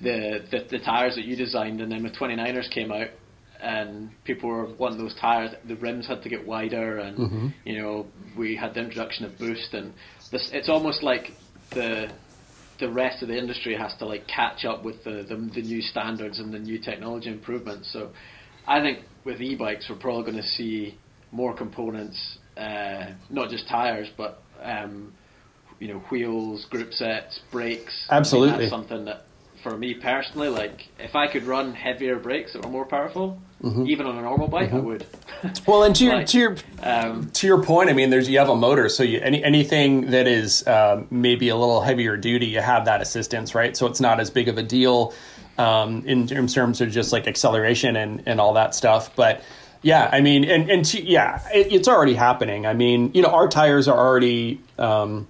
the, 0.00 0.44
the 0.50 0.66
the 0.72 0.78
tires 0.80 1.14
that 1.14 1.24
you 1.24 1.36
designed, 1.36 1.80
and 1.80 1.92
then 1.92 2.02
the 2.02 2.10
29ers 2.10 2.68
came 2.68 2.90
out, 2.90 3.10
and 3.62 4.10
people 4.24 4.48
were 4.48 4.74
wanting 4.74 4.98
those 4.98 5.14
tires, 5.20 5.52
the 5.68 5.76
rims 5.76 6.08
had 6.08 6.20
to 6.24 6.28
get 6.28 6.44
wider, 6.44 6.98
and 6.98 7.54
you 7.64 7.80
know 7.80 8.06
we 8.36 8.56
had 8.56 8.74
the 8.74 8.80
introduction 8.80 9.24
of 9.24 9.38
boost, 9.38 9.72
and 9.72 9.92
this 10.32 10.50
it's 10.52 10.68
almost 10.68 11.04
like 11.04 11.30
the 11.74 12.12
the 12.80 12.88
rest 12.90 13.22
of 13.22 13.28
the 13.28 13.38
industry 13.38 13.76
has 13.76 13.94
to 13.98 14.06
like 14.06 14.26
catch 14.26 14.64
up 14.64 14.84
with 14.84 15.02
the, 15.04 15.24
the 15.28 15.36
the 15.54 15.62
new 15.62 15.80
standards 15.80 16.38
and 16.38 16.52
the 16.52 16.58
new 16.58 16.78
technology 16.78 17.30
improvements. 17.30 17.92
So 17.92 18.10
I 18.66 18.80
think 18.80 19.00
with 19.24 19.40
e-bikes 19.40 19.86
we're 19.88 19.96
probably 19.96 20.30
going 20.30 20.42
to 20.42 20.48
see 20.48 20.98
more 21.30 21.54
components, 21.54 22.38
uh, 22.56 23.12
not 23.30 23.50
just 23.50 23.68
tires, 23.68 24.08
but 24.16 24.42
um, 24.62 25.12
you 25.78 25.88
know 25.88 25.98
wheels, 26.10 26.64
group 26.66 26.92
sets, 26.92 27.40
brakes. 27.50 28.06
Absolutely. 28.10 28.58
that's 28.58 28.70
something 28.70 29.04
that 29.04 29.26
for 29.64 29.76
me 29.76 29.94
personally, 29.94 30.48
like 30.48 30.86
if 31.00 31.16
I 31.16 31.26
could 31.26 31.42
run 31.44 31.74
heavier 31.74 32.16
brakes 32.16 32.52
that 32.52 32.64
were 32.64 32.70
more 32.70 32.84
powerful, 32.84 33.40
even 33.86 34.06
on 34.06 34.18
a 34.18 34.22
normal 34.22 34.46
bike, 34.46 34.72
I 34.72 34.78
would. 34.78 35.06
Well, 35.66 35.84
and 35.84 35.94
to 35.96 36.04
your 36.04 36.16
Like, 36.16 36.26
to 36.28 36.38
your 36.38 36.56
um, 36.82 37.28
to 37.30 37.46
your 37.46 37.62
point, 37.62 37.90
I 37.90 37.92
mean, 37.92 38.08
there's 38.08 38.30
you 38.30 38.38
have 38.38 38.48
a 38.48 38.56
motor, 38.56 38.88
so 38.88 39.02
you, 39.02 39.20
any 39.20 39.44
anything 39.44 40.10
that 40.10 40.26
is 40.26 40.66
um, 40.66 41.06
maybe 41.10 41.50
a 41.50 41.56
little 41.56 41.82
heavier 41.82 42.16
duty, 42.16 42.46
you 42.46 42.60
have 42.60 42.86
that 42.86 43.02
assistance, 43.02 43.54
right? 43.54 43.76
So 43.76 43.86
it's 43.86 44.00
not 44.00 44.20
as 44.20 44.30
big 44.30 44.48
of 44.48 44.56
a 44.56 44.62
deal 44.62 45.12
um, 45.58 46.02
in, 46.06 46.32
in 46.32 46.46
terms 46.46 46.80
of 46.80 46.90
just 46.90 47.12
like 47.12 47.26
acceleration 47.26 47.96
and 47.96 48.22
and 48.24 48.40
all 48.40 48.54
that 48.54 48.74
stuff. 48.74 49.14
But 49.14 49.42
yeah, 49.82 50.08
I 50.10 50.22
mean, 50.22 50.44
and 50.44 50.70
and 50.70 50.84
to, 50.86 51.02
yeah, 51.02 51.46
it, 51.52 51.72
it's 51.72 51.88
already 51.88 52.14
happening. 52.14 52.64
I 52.64 52.72
mean, 52.72 53.10
you 53.12 53.20
know, 53.20 53.28
our 53.28 53.48
tires 53.48 53.86
are 53.88 53.98
already. 53.98 54.60
Um, 54.78 55.26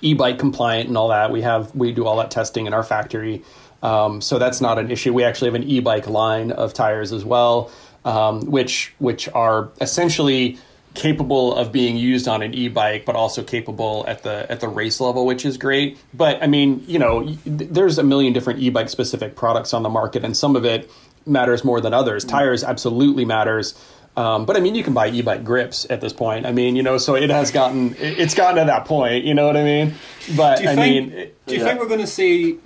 e-bike 0.00 0.38
compliant 0.38 0.88
and 0.88 0.96
all 0.96 1.08
that. 1.08 1.30
We 1.30 1.42
have 1.42 1.74
we 1.74 1.92
do 1.92 2.06
all 2.06 2.16
that 2.18 2.30
testing 2.30 2.66
in 2.66 2.74
our 2.74 2.82
factory, 2.82 3.42
um, 3.82 4.20
so 4.20 4.38
that's 4.38 4.60
not 4.60 4.78
an 4.78 4.90
issue. 4.90 5.12
We 5.12 5.24
actually 5.24 5.48
have 5.48 5.54
an 5.54 5.68
e-bike 5.68 6.06
line 6.06 6.52
of 6.52 6.74
tires 6.74 7.12
as 7.12 7.24
well, 7.24 7.70
um, 8.04 8.42
which 8.42 8.94
which 8.98 9.28
are 9.28 9.70
essentially 9.80 10.58
capable 10.94 11.54
of 11.54 11.70
being 11.70 11.96
used 11.96 12.26
on 12.26 12.42
an 12.42 12.54
e-bike, 12.54 13.04
but 13.04 13.14
also 13.14 13.42
capable 13.42 14.04
at 14.08 14.22
the 14.22 14.50
at 14.50 14.60
the 14.60 14.68
race 14.68 15.00
level, 15.00 15.26
which 15.26 15.44
is 15.44 15.56
great. 15.56 15.98
But 16.12 16.42
I 16.42 16.46
mean, 16.46 16.84
you 16.86 16.98
know, 16.98 17.24
there's 17.44 17.98
a 17.98 18.02
million 18.02 18.32
different 18.32 18.60
e-bike 18.60 18.88
specific 18.88 19.36
products 19.36 19.72
on 19.72 19.82
the 19.82 19.88
market, 19.88 20.24
and 20.24 20.36
some 20.36 20.56
of 20.56 20.64
it 20.64 20.90
matters 21.26 21.64
more 21.64 21.80
than 21.80 21.94
others. 21.94 22.24
Tires 22.24 22.64
absolutely 22.64 23.24
matters. 23.24 23.74
Um, 24.18 24.46
but 24.46 24.56
I 24.56 24.60
mean, 24.60 24.74
you 24.74 24.82
can 24.82 24.94
buy 24.94 25.08
e-bike 25.10 25.44
grips 25.44 25.86
at 25.90 26.00
this 26.00 26.12
point. 26.12 26.44
I 26.44 26.50
mean, 26.52 26.74
you 26.74 26.82
know, 26.82 26.98
so 26.98 27.14
it 27.14 27.30
has 27.30 27.50
gotten 27.52 27.94
it's 27.98 28.34
gotten 28.34 28.56
to 28.56 28.64
that 28.64 28.84
point. 28.84 29.24
You 29.24 29.34
know 29.34 29.46
what 29.46 29.56
I 29.56 29.62
mean? 29.62 29.94
But 30.36 30.58
Do 30.58 30.68
I 30.68 30.74
think? 30.74 31.10
mean, 31.10 31.18
it- 31.18 31.46
do 31.46 31.54
you 31.54 31.60
yeah. 31.60 31.66
think 31.66 31.80
we're 31.80 31.86
going 31.88 32.00
to 32.00 32.06
see? 32.06 32.58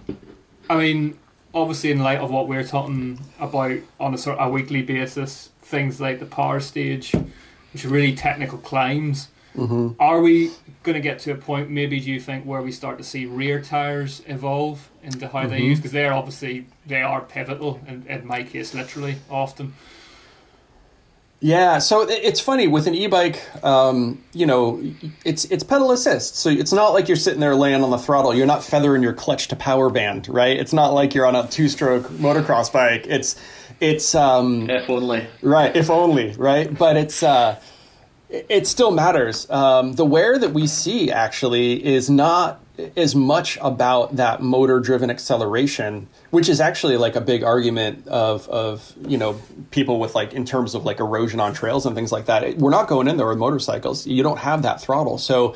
I 0.70 0.76
mean, 0.76 1.18
obviously, 1.53 1.90
in 1.90 1.98
light 2.03 2.18
of 2.20 2.30
what 2.30 2.48
we're 2.48 2.64
talking 2.64 3.20
about 3.38 3.76
on 4.00 4.14
a 4.14 4.18
sort 4.18 4.38
of 4.38 4.48
a 4.48 4.50
weekly 4.50 4.82
basis, 4.82 5.50
things 5.62 6.00
like 6.00 6.20
the 6.20 6.26
power 6.26 6.59
stage, 6.61 7.14
which 7.72 7.84
are 7.84 7.88
really 7.90 8.14
technical 8.14 8.59
climbs. 8.59 9.28
Mm-hmm. 9.55 10.00
Are 10.00 10.22
we 10.22 10.50
going 10.82 10.94
to 10.94 11.00
get 11.03 11.18
to 11.20 11.32
a 11.32 11.34
point? 11.36 11.68
Maybe 11.68 12.00
do 12.00 12.11
you 12.11 12.18
think 12.20 12.46
where 12.46 12.62
we 12.62 12.72
start 12.72 12.96
to 12.96 13.05
see 13.05 13.26
rear 13.26 13.61
tires 13.61 14.22
evolve 14.26 14.88
into 15.03 15.28
how 15.28 15.46
they 15.46 15.57
Mm-hmm. 15.59 15.64
use? 15.66 15.78
Because 15.78 15.92
they're 15.92 16.14
obviously 16.14 16.66
they 16.86 17.03
are 17.03 17.20
pivotal, 17.20 17.78
in 17.86 18.26
my 18.26 18.42
case, 18.44 18.72
literally 18.72 19.16
often. 19.28 19.74
Yeah, 21.45 21.80
so 21.80 22.07
it's 22.09 22.38
funny 22.38 22.68
with 22.68 22.86
an 22.86 22.95
e-bike. 22.95 23.43
Um, 23.64 24.22
you 24.32 24.47
know, 24.47 24.80
it's 25.24 25.45
it's 25.47 25.64
pedal 25.64 25.90
assist, 25.90 26.36
so 26.36 26.49
it's 26.49 26.72
not 26.72 26.90
like 26.90 27.09
you're 27.09 27.16
sitting 27.16 27.40
there 27.40 27.57
laying 27.57 27.82
on 27.82 27.90
the 27.90 27.99
throttle. 27.99 28.32
You're 28.32 28.47
not 28.47 28.62
feathering 28.62 29.03
your 29.03 29.12
clutch 29.12 29.49
to 29.49 29.57
power 29.57 29.90
band, 29.90 30.28
right? 30.28 30.57
It's 30.57 30.72
not 30.72 30.95
like 30.95 31.16
you're 31.16 31.26
on 31.26 31.34
a 31.34 31.49
two-stroke 31.49 32.05
motocross 32.11 32.72
bike. 32.72 33.09
It's 33.09 33.34
it's 33.80 34.14
um, 34.14 34.70
if 34.70 34.88
only. 34.88 35.26
right, 35.43 35.74
if 35.74 35.90
only, 35.90 36.30
right? 36.34 36.72
But 36.72 36.97
it's 36.97 37.24
uh, 37.24 37.61
it 38.28 38.47
it 38.49 38.66
still 38.68 38.93
matters. 38.93 39.51
Um, 39.51 39.95
the 39.95 40.05
wear 40.05 40.38
that 40.38 40.53
we 40.53 40.68
see 40.68 41.11
actually 41.11 41.84
is 41.84 42.09
not 42.09 42.61
as 42.96 43.14
much 43.14 43.58
about 43.60 44.16
that 44.16 44.42
motor-driven 44.42 45.10
acceleration, 45.10 46.08
which 46.30 46.48
is 46.48 46.60
actually 46.60 46.96
like 46.96 47.16
a 47.16 47.20
big 47.20 47.42
argument 47.42 48.06
of 48.08 48.48
of 48.48 48.94
you 49.06 49.18
know 49.18 49.40
people 49.70 50.00
with 50.00 50.14
like 50.14 50.32
in 50.32 50.44
terms 50.44 50.74
of 50.74 50.84
like 50.84 51.00
erosion 51.00 51.38
on 51.40 51.52
trails 51.52 51.84
and 51.86 51.94
things 51.94 52.12
like 52.12 52.26
that. 52.26 52.56
We're 52.58 52.70
not 52.70 52.88
going 52.88 53.08
in 53.08 53.16
there 53.16 53.28
with 53.28 53.38
motorcycles. 53.38 54.06
You 54.06 54.22
don't 54.22 54.38
have 54.38 54.62
that 54.62 54.80
throttle, 54.80 55.18
so 55.18 55.54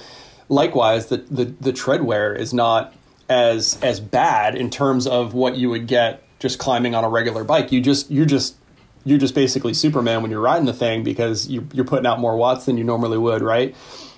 likewise, 0.48 1.06
the, 1.06 1.18
the 1.18 1.44
the 1.44 1.72
tread 1.72 2.02
wear 2.02 2.34
is 2.34 2.52
not 2.52 2.94
as 3.28 3.78
as 3.82 4.00
bad 4.00 4.54
in 4.54 4.70
terms 4.70 5.06
of 5.06 5.34
what 5.34 5.56
you 5.56 5.70
would 5.70 5.86
get 5.86 6.22
just 6.38 6.58
climbing 6.58 6.94
on 6.94 7.04
a 7.04 7.08
regular 7.08 7.44
bike. 7.44 7.72
You 7.72 7.80
just 7.80 8.10
you 8.10 8.26
just 8.26 8.56
you're 9.04 9.18
just 9.18 9.34
basically 9.34 9.72
Superman 9.74 10.22
when 10.22 10.30
you're 10.30 10.40
riding 10.40 10.66
the 10.66 10.72
thing 10.72 11.04
because 11.04 11.46
you, 11.46 11.66
you're 11.72 11.84
putting 11.84 12.06
out 12.06 12.18
more 12.18 12.36
watts 12.36 12.66
than 12.66 12.76
you 12.76 12.82
normally 12.82 13.18
would, 13.18 13.40
right? 13.40 13.74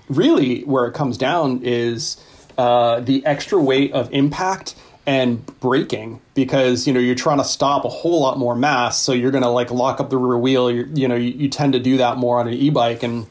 Really, 0.08 0.62
where 0.62 0.86
it 0.86 0.94
comes 0.94 1.18
down 1.18 1.60
is 1.62 2.16
uh, 2.58 2.98
the 3.00 3.24
extra 3.24 3.58
weight 3.58 3.92
of 3.92 4.12
impact 4.12 4.74
and 5.06 5.46
braking 5.60 6.20
because 6.34 6.86
you 6.86 6.92
know 6.92 7.00
you're 7.00 7.14
trying 7.14 7.38
to 7.38 7.44
stop 7.44 7.86
a 7.86 7.88
whole 7.88 8.20
lot 8.20 8.36
more 8.36 8.54
mass 8.54 9.00
so 9.00 9.12
you're 9.12 9.30
going 9.30 9.44
to 9.44 9.48
like 9.48 9.70
lock 9.70 10.00
up 10.00 10.10
the 10.10 10.18
rear 10.18 10.36
wheel. 10.36 10.70
You 10.70 10.86
you 10.92 11.08
know 11.08 11.14
you, 11.14 11.30
you, 11.30 11.48
tend 11.48 11.72
to 11.72 11.78
do 11.78 11.96
that 11.96 12.18
more 12.18 12.40
on 12.40 12.48
an 12.48 12.54
e-bike 12.54 13.02
and 13.02 13.26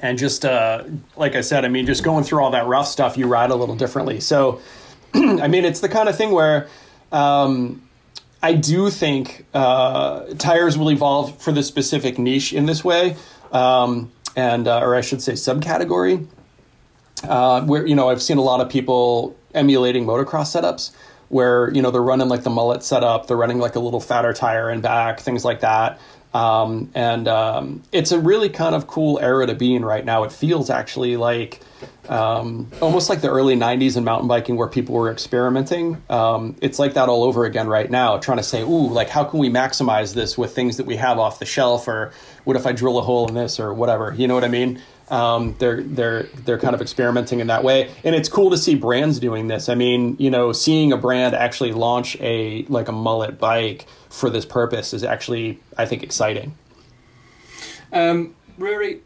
and 0.00 0.16
just 0.16 0.44
uh, 0.44 0.84
like 1.16 1.34
i 1.34 1.40
said 1.40 1.64
i 1.64 1.68
mean 1.68 1.84
just 1.86 2.04
going 2.04 2.24
through 2.24 2.42
all 2.42 2.52
that 2.52 2.66
rough 2.66 2.86
stuff 2.86 3.18
you 3.18 3.26
ride 3.26 3.50
a 3.50 3.56
little 3.56 3.76
differently. 3.76 4.20
So 4.20 4.60
i 5.14 5.48
mean 5.48 5.64
it's 5.64 5.80
the 5.80 5.88
kind 5.88 6.08
of 6.08 6.16
thing 6.16 6.30
where 6.30 6.68
um, 7.12 7.82
i 8.42 8.54
do 8.54 8.88
think 8.90 9.44
uh, 9.54 10.24
tires 10.38 10.78
will 10.78 10.90
evolve 10.90 11.42
for 11.42 11.52
the 11.52 11.62
specific 11.62 12.18
niche 12.18 12.52
in 12.52 12.66
this 12.66 12.84
way 12.84 13.16
um, 13.52 14.12
and 14.36 14.68
uh, 14.68 14.80
or 14.80 14.94
i 14.94 15.00
should 15.00 15.20
say 15.20 15.32
subcategory 15.32 16.26
uh, 17.24 17.62
where 17.62 17.86
you 17.86 17.94
know 17.94 18.08
I've 18.08 18.22
seen 18.22 18.38
a 18.38 18.42
lot 18.42 18.60
of 18.60 18.68
people 18.68 19.36
emulating 19.54 20.04
motocross 20.04 20.54
setups 20.54 20.92
where 21.28 21.72
you 21.72 21.82
know 21.82 21.90
they're 21.90 22.02
running 22.02 22.28
like 22.28 22.42
the 22.42 22.50
mullet 22.50 22.82
setup, 22.82 23.26
they're 23.26 23.36
running 23.36 23.58
like 23.58 23.76
a 23.76 23.80
little 23.80 24.00
fatter 24.00 24.32
tire 24.32 24.70
in 24.70 24.80
back, 24.80 25.20
things 25.20 25.44
like 25.44 25.60
that. 25.60 26.00
Um, 26.34 26.90
and 26.94 27.28
um, 27.28 27.82
it's 27.92 28.12
a 28.12 28.20
really 28.20 28.50
kind 28.50 28.74
of 28.74 28.86
cool 28.86 29.18
era 29.20 29.46
to 29.46 29.54
be 29.54 29.74
in 29.74 29.82
right 29.84 30.04
now. 30.04 30.24
It 30.24 30.32
feels 30.32 30.68
actually 30.68 31.16
like 31.16 31.62
um, 32.10 32.70
almost 32.82 33.08
like 33.08 33.22
the 33.22 33.30
early 33.30 33.56
90s 33.56 33.96
in 33.96 34.04
mountain 34.04 34.28
biking 34.28 34.56
where 34.56 34.68
people 34.68 34.94
were 34.94 35.10
experimenting. 35.10 36.02
Um, 36.10 36.56
it's 36.60 36.78
like 36.78 36.92
that 36.92 37.08
all 37.08 37.24
over 37.24 37.46
again 37.46 37.68
right 37.68 37.90
now, 37.90 38.18
trying 38.18 38.36
to 38.36 38.42
say, 38.42 38.60
ooh, 38.60 38.88
like 38.88 39.08
how 39.08 39.24
can 39.24 39.38
we 39.38 39.48
maximize 39.48 40.12
this 40.12 40.36
with 40.36 40.54
things 40.54 40.76
that 40.76 40.84
we 40.84 40.96
have 40.96 41.18
off 41.18 41.38
the 41.38 41.46
shelf? 41.46 41.88
Or 41.88 42.12
what 42.44 42.54
if 42.54 42.66
I 42.66 42.72
drill 42.72 42.98
a 42.98 43.02
hole 43.02 43.26
in 43.28 43.34
this 43.34 43.58
or 43.58 43.72
whatever? 43.72 44.12
You 44.12 44.28
know 44.28 44.34
what 44.34 44.44
I 44.44 44.48
mean? 44.48 44.82
Um, 45.08 45.54
they're 45.58 45.82
they're 45.82 46.24
they're 46.44 46.58
kind 46.58 46.74
of 46.74 46.80
experimenting 46.80 47.38
in 47.40 47.46
that 47.46 47.62
way, 47.62 47.90
and 48.02 48.14
it's 48.14 48.28
cool 48.28 48.50
to 48.50 48.58
see 48.58 48.74
brands 48.74 49.20
doing 49.20 49.46
this. 49.46 49.68
I 49.68 49.74
mean, 49.76 50.16
you 50.18 50.30
know, 50.30 50.52
seeing 50.52 50.92
a 50.92 50.96
brand 50.96 51.34
actually 51.34 51.72
launch 51.72 52.16
a 52.20 52.64
like 52.68 52.88
a 52.88 52.92
mullet 52.92 53.38
bike 53.38 53.86
for 54.10 54.30
this 54.30 54.44
purpose 54.44 54.92
is 54.92 55.04
actually, 55.04 55.60
I 55.78 55.86
think, 55.86 56.02
exciting. 56.02 56.56
Um, 57.92 58.34
Ruaridh, 58.58 59.00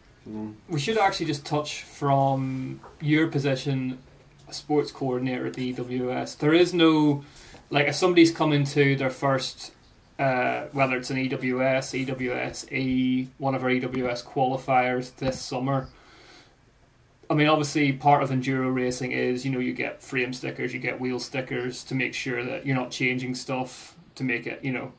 we 0.68 0.80
should 0.80 0.96
actually 0.96 1.26
just 1.26 1.44
touch 1.44 1.82
from 1.82 2.80
your 3.00 3.28
position, 3.28 3.98
a 4.48 4.54
sports 4.54 4.90
coordinator 4.92 5.46
at 5.46 5.54
the 5.54 5.74
EWS. 5.74 6.38
There 6.38 6.54
is 6.54 6.72
no 6.72 7.24
like 7.70 7.88
if 7.88 7.94
somebody's 7.94 8.32
coming 8.32 8.64
to 8.64 8.96
their 8.96 9.10
first 9.10 9.72
uh, 10.20 10.68
whether 10.72 10.96
it's 10.96 11.08
an 11.08 11.16
EWS, 11.16 12.06
EWSE, 12.06 13.28
one 13.38 13.54
of 13.54 13.64
our 13.64 13.70
EWS 13.70 14.22
qualifiers 14.22 15.16
this 15.16 15.40
summer. 15.40 15.88
I 17.30 17.34
mean, 17.34 17.46
obviously, 17.46 17.92
part 17.92 18.22
of 18.22 18.28
enduro 18.28 18.74
racing 18.74 19.12
is 19.12 19.46
you 19.46 19.50
know 19.50 19.60
you 19.60 19.72
get 19.72 20.02
frame 20.02 20.34
stickers, 20.34 20.74
you 20.74 20.78
get 20.78 21.00
wheel 21.00 21.18
stickers 21.18 21.82
to 21.84 21.94
make 21.94 22.12
sure 22.12 22.44
that 22.44 22.66
you're 22.66 22.76
not 22.76 22.90
changing 22.90 23.34
stuff 23.34 23.96
to 24.16 24.24
make 24.24 24.46
it 24.46 24.62
you 24.62 24.72
know 24.72 24.92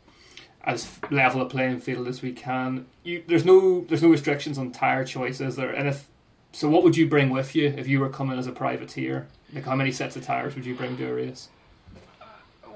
as 0.63 0.89
level 1.11 1.41
a 1.41 1.45
playing 1.45 1.80
field 1.80 2.07
as 2.07 2.24
we 2.24 2.32
can. 2.32 2.88
You, 3.03 3.24
there's 3.28 3.45
no 3.45 3.82
there's 3.82 4.01
no 4.01 4.09
restrictions 4.09 4.57
on 4.57 4.72
tire 4.72 5.05
choices 5.05 5.55
there, 5.55 5.72
and 5.72 5.88
if 5.88 6.07
so, 6.51 6.67
what 6.67 6.84
would 6.84 6.97
you 6.97 7.07
bring 7.07 7.30
with 7.30 7.55
you 7.55 7.67
if 7.78 7.88
you 7.88 7.99
were 7.99 8.09
coming 8.09 8.39
as 8.39 8.47
a 8.47 8.51
privateer? 8.51 9.28
Like, 9.53 9.65
how 9.65 9.76
many 9.76 9.91
sets 9.91 10.15
of 10.15 10.24
tires 10.26 10.55
would 10.55 10.65
you 10.65 10.74
bring 10.74 10.97
to 10.97 11.11
a 11.11 11.13
race? 11.13 11.49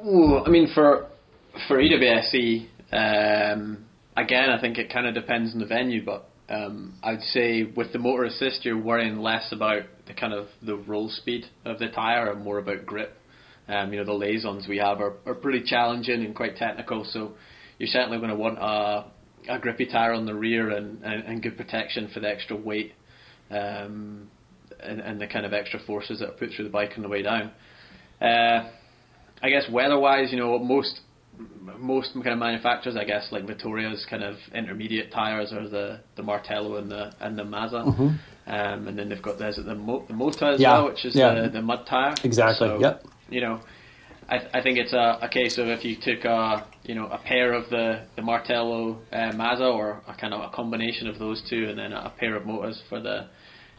Ooh, 0.06 0.44
I 0.46 0.50
mean, 0.50 0.68
for 0.68 1.08
for 1.68 1.78
EWSE, 1.78 2.68
um, 2.92 3.86
again, 4.16 4.50
I 4.50 4.60
think 4.60 4.78
it 4.78 4.92
kind 4.92 5.08
of 5.08 5.14
depends 5.14 5.54
on 5.54 5.60
the 5.60 5.66
venue, 5.66 6.04
but 6.04 6.30
um, 6.50 6.94
I'd 7.04 7.22
say 7.22 7.64
with 7.64 7.92
the 7.92 8.00
motor 8.00 8.26
assist, 8.26 8.66
you're 8.66 8.82
worrying 8.82 9.20
less 9.20 9.52
about 9.52 9.84
the 10.08 10.14
kind 10.14 10.34
of 10.34 10.48
the 10.62 10.76
roll 10.76 11.10
speed 11.10 11.46
of 11.64 11.80
the 11.80 11.90
tire 11.90 12.32
and 12.32 12.44
more 12.44 12.60
about 12.60 12.86
grip. 12.86 13.18
Um, 13.68 13.92
you 13.92 14.00
know, 14.00 14.06
the 14.06 14.14
liaisons 14.14 14.68
we 14.68 14.78
have 14.78 15.00
are, 15.02 15.14
are 15.26 15.34
pretty 15.34 15.64
challenging 15.64 16.24
and 16.24 16.36
quite 16.36 16.56
technical, 16.56 17.04
so 17.04 17.34
you're 17.80 17.88
certainly 17.88 18.18
going 18.18 18.30
to 18.30 18.36
want 18.36 18.60
a, 18.60 19.06
a 19.56 19.60
grippy 19.60 19.88
tire 19.88 20.14
on 20.14 20.26
the 20.26 20.36
rear 20.36 20.70
and, 20.70 21.04
and, 21.04 21.24
and 21.24 21.42
good 21.42 21.58
protection 21.58 22.10
for 22.14 22.20
the 22.20 22.30
extra 22.30 22.56
weight 22.56 22.94
um, 23.50 24.30
and, 24.82 25.00
and 25.00 25.20
the 25.20 25.28
kind 25.28 25.46
of 25.46 25.54
extra 25.54 25.80
forces 25.88 26.20
that 26.20 26.30
are 26.30 26.34
put 26.34 26.50
through 26.56 26.66
the 26.66 26.72
bike 26.72 26.92
on 26.96 27.02
the 27.02 27.10
way 27.10 27.24
down. 27.24 27.52
Uh, 28.22 28.70
I 29.42 29.50
guess 29.50 29.64
weather-wise, 29.70 30.32
you 30.32 30.38
know, 30.38 30.58
most 30.60 31.02
most 31.78 32.14
kind 32.14 32.28
of 32.28 32.40
manufacturers, 32.40 32.96
I 32.96 33.04
guess, 33.04 33.28
like 33.32 33.46
Vittoria's 33.46 34.06
kind 34.10 34.24
of 34.24 34.36
intermediate 34.54 35.12
tires 35.12 35.52
are 35.54 35.68
the, 35.68 36.00
the 36.16 36.24
Martello 36.24 36.78
and 36.78 36.90
the 36.90 37.14
and 37.20 37.38
the 37.38 37.44
Mazza, 37.44 37.86
mm-hmm. 37.86 38.08
um, 38.48 38.88
and 38.88 38.98
then 38.98 39.10
they've 39.10 39.22
got 39.22 39.38
there's 39.40 39.58
the, 39.58 39.76
Mo- 39.76 40.06
the 40.08 40.14
Mota 40.14 40.46
as 40.48 40.60
yeah. 40.60 40.74
well, 40.74 40.86
which 40.86 41.06
is 41.06 41.16
yeah. 41.16 41.42
the, 41.42 41.50
the 41.50 41.62
mud 41.62 41.86
tire. 41.88 42.14
Exactly. 42.24 42.68
So, 42.68 42.80
yep. 42.80 43.04
You 43.30 43.42
know, 43.42 43.62
I, 44.30 44.38
I 44.54 44.62
think 44.62 44.78
it's 44.78 44.94
a, 44.94 45.20
a 45.22 45.30
case 45.30 45.58
of 45.58 45.68
if 45.68 45.84
you 45.84 45.96
took 45.96 46.26
a 46.26 46.68
you 46.84 46.96
know 46.96 47.08
a 47.08 47.18
pair 47.18 47.54
of 47.54 47.70
the 47.70 48.06
the 48.16 48.22
Martello 48.22 49.02
uh, 49.12 49.32
Mazza 49.34 49.72
or 49.72 50.02
a 50.08 50.16
kind 50.16 50.34
of 50.34 50.42
a 50.42 50.56
combination 50.56 51.08
of 51.08 51.20
those 51.20 51.44
two, 51.50 51.68
and 51.70 51.78
then 51.78 51.94
a, 51.94 52.12
pair 52.18 52.36
of 52.36 52.44
Motas 52.44 52.80
for 52.90 53.00
the 53.00 53.28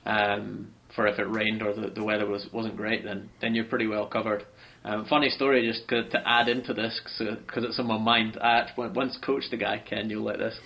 um, 0.04 0.68
for 0.94 1.06
if 1.06 1.18
it 1.18 1.28
rained 1.28 1.62
or 1.62 1.74
the, 1.74 1.90
the 1.90 2.04
weather 2.04 2.26
was 2.26 2.46
wasn't 2.52 2.76
great, 2.76 3.04
then 3.04 3.28
then 3.40 3.54
you're 3.54 3.64
pretty 3.64 3.86
well 3.86 4.06
covered. 4.06 4.44
Um, 4.86 5.04
funny 5.06 5.30
story, 5.30 5.68
just 5.68 5.88
to, 5.88 6.22
add 6.24 6.48
into 6.48 6.72
this, 6.72 7.00
because 7.18 7.64
it's 7.64 7.78
on 7.80 7.88
my 7.88 7.98
mind. 7.98 8.38
I 8.40 8.68
once 8.76 9.18
coached 9.20 9.52
a 9.52 9.56
guy, 9.56 9.82
Ken, 9.84 10.08
you'll 10.08 10.22
like 10.22 10.38
this, 10.38 10.56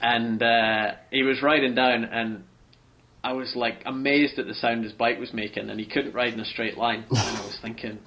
and 0.00 0.42
uh, 0.42 0.92
he 1.10 1.22
was 1.22 1.42
riding 1.42 1.74
down, 1.74 2.04
and 2.04 2.44
I 3.22 3.34
was 3.34 3.54
like 3.54 3.82
amazed 3.84 4.38
at 4.38 4.46
the 4.46 4.54
sound 4.54 4.84
his 4.84 4.94
bike 4.94 5.20
was 5.20 5.34
making, 5.34 5.68
and 5.68 5.78
he 5.78 5.84
couldn't 5.84 6.14
ride 6.14 6.32
in 6.32 6.40
a 6.40 6.44
straight 6.46 6.78
line. 6.78 7.04
and 7.10 7.18
I 7.18 7.44
was 7.44 7.58
thinking, 7.60 7.98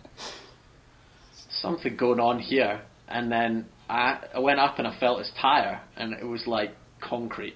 something 1.62 1.98
going 1.98 2.20
on 2.20 2.40
here. 2.40 2.82
And 3.08 3.32
then 3.32 3.68
I, 3.88 4.22
I 4.34 4.40
went 4.40 4.60
up 4.60 4.80
and 4.80 4.88
I 4.88 5.00
felt 5.00 5.20
his 5.20 5.32
tire, 5.40 5.82
and 5.96 6.14
it 6.14 6.26
was 6.26 6.48
like 6.48 6.76
concrete. 7.04 7.56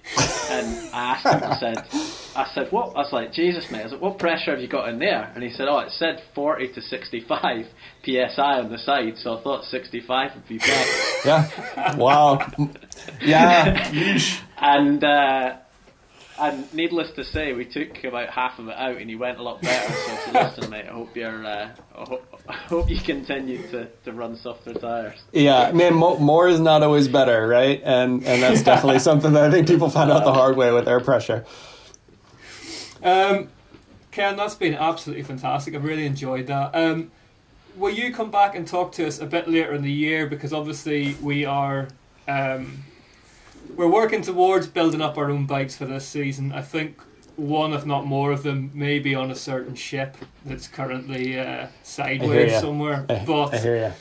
and 0.49 0.89
I 0.93 1.13
asked 1.13 1.25
him, 1.25 1.43
I 1.43 1.57
said, 1.59 1.77
I 2.35 2.51
said, 2.53 2.71
what? 2.71 2.95
I 2.95 2.99
was 2.99 3.13
like, 3.13 3.33
Jesus, 3.33 3.71
mate. 3.71 3.81
I 3.81 3.83
was 3.83 3.91
like, 3.93 4.01
what 4.01 4.19
pressure 4.19 4.51
have 4.51 4.59
you 4.59 4.67
got 4.67 4.89
in 4.89 4.99
there? 4.99 5.31
And 5.33 5.43
he 5.43 5.49
said, 5.49 5.67
oh, 5.67 5.79
it 5.79 5.91
said 5.91 6.21
40 6.35 6.73
to 6.73 6.81
65 6.81 7.65
psi 8.05 8.59
on 8.59 8.71
the 8.71 8.77
side, 8.77 9.17
so 9.17 9.37
I 9.37 9.43
thought 9.43 9.63
65 9.65 10.35
would 10.35 10.47
be 10.47 10.57
better. 10.57 10.91
Yeah. 11.25 11.95
Wow. 11.97 12.39
yeah. 13.21 14.19
and 14.57 15.03
uh, 15.03 15.57
and 16.39 16.71
needless 16.73 17.11
to 17.15 17.23
say, 17.23 17.53
we 17.53 17.65
took 17.65 18.03
about 18.03 18.29
half 18.29 18.59
of 18.59 18.67
it 18.67 18.75
out, 18.75 18.97
and 18.97 19.09
he 19.09 19.15
went 19.15 19.39
a 19.39 19.43
lot 19.43 19.61
better. 19.61 19.93
So, 19.93 20.11
I 20.11 20.15
said, 20.17 20.33
listen, 20.33 20.69
mate, 20.69 20.85
I 20.87 20.93
hope 20.93 21.15
you're, 21.15 21.45
uh, 21.45 21.69
I, 21.95 22.03
hope, 22.03 22.41
I 22.47 22.53
hope 22.53 22.89
you 22.89 22.99
continue 22.99 23.65
to, 23.69 23.87
to 24.05 24.13
run 24.13 24.35
softer 24.35 24.73
tires. 24.73 25.19
Yeah, 25.31 25.71
man, 25.71 25.93
more 25.93 26.47
is 26.47 26.59
not 26.59 26.83
always 26.83 27.07
better, 27.07 27.47
right? 27.47 27.81
And 27.83 28.25
and 28.25 28.41
that's 28.41 28.63
definitely 28.63 28.99
something 29.09 29.33
that 29.33 29.43
I 29.43 29.51
think 29.51 29.67
people 29.67 29.89
find 29.89 30.11
out 30.11 30.23
the 30.23 30.33
hard 30.33 30.57
way 30.57 30.71
with 30.71 30.87
air 30.87 30.99
pressure. 30.99 31.45
Um, 33.03 33.49
Ken, 34.11 34.35
that's 34.35 34.55
been 34.55 34.73
absolutely 34.73 35.23
fantastic. 35.23 35.75
I've 35.75 35.83
really 35.83 36.05
enjoyed 36.05 36.47
that. 36.47 36.71
Um, 36.73 37.11
will 37.75 37.93
you 37.93 38.11
come 38.11 38.31
back 38.31 38.55
and 38.55 38.67
talk 38.67 38.91
to 38.93 39.07
us 39.07 39.19
a 39.19 39.25
bit 39.25 39.47
later 39.47 39.73
in 39.73 39.83
the 39.83 39.91
year? 39.91 40.27
Because 40.27 40.53
obviously 40.53 41.15
we 41.21 41.45
are. 41.45 41.87
Um, 42.27 42.83
we're 43.77 43.87
working 43.87 44.21
towards 44.21 44.67
building 44.67 45.01
up 45.01 45.17
our 45.17 45.29
own 45.29 45.45
bikes 45.45 45.77
for 45.77 45.85
this 45.85 46.05
season. 46.05 46.51
I 46.51 46.61
think 46.61 46.99
one, 47.37 47.71
if 47.73 47.85
not 47.85 48.05
more 48.05 48.31
of 48.31 48.43
them, 48.43 48.71
may 48.73 48.99
be 48.99 49.15
on 49.15 49.31
a 49.31 49.35
certain 49.35 49.75
ship 49.75 50.17
that's 50.43 50.67
currently 50.67 51.39
uh, 51.39 51.67
sideways 51.83 52.59
somewhere. 52.59 53.05
I, 53.07 53.23
but 53.25 53.53
I 53.53 53.93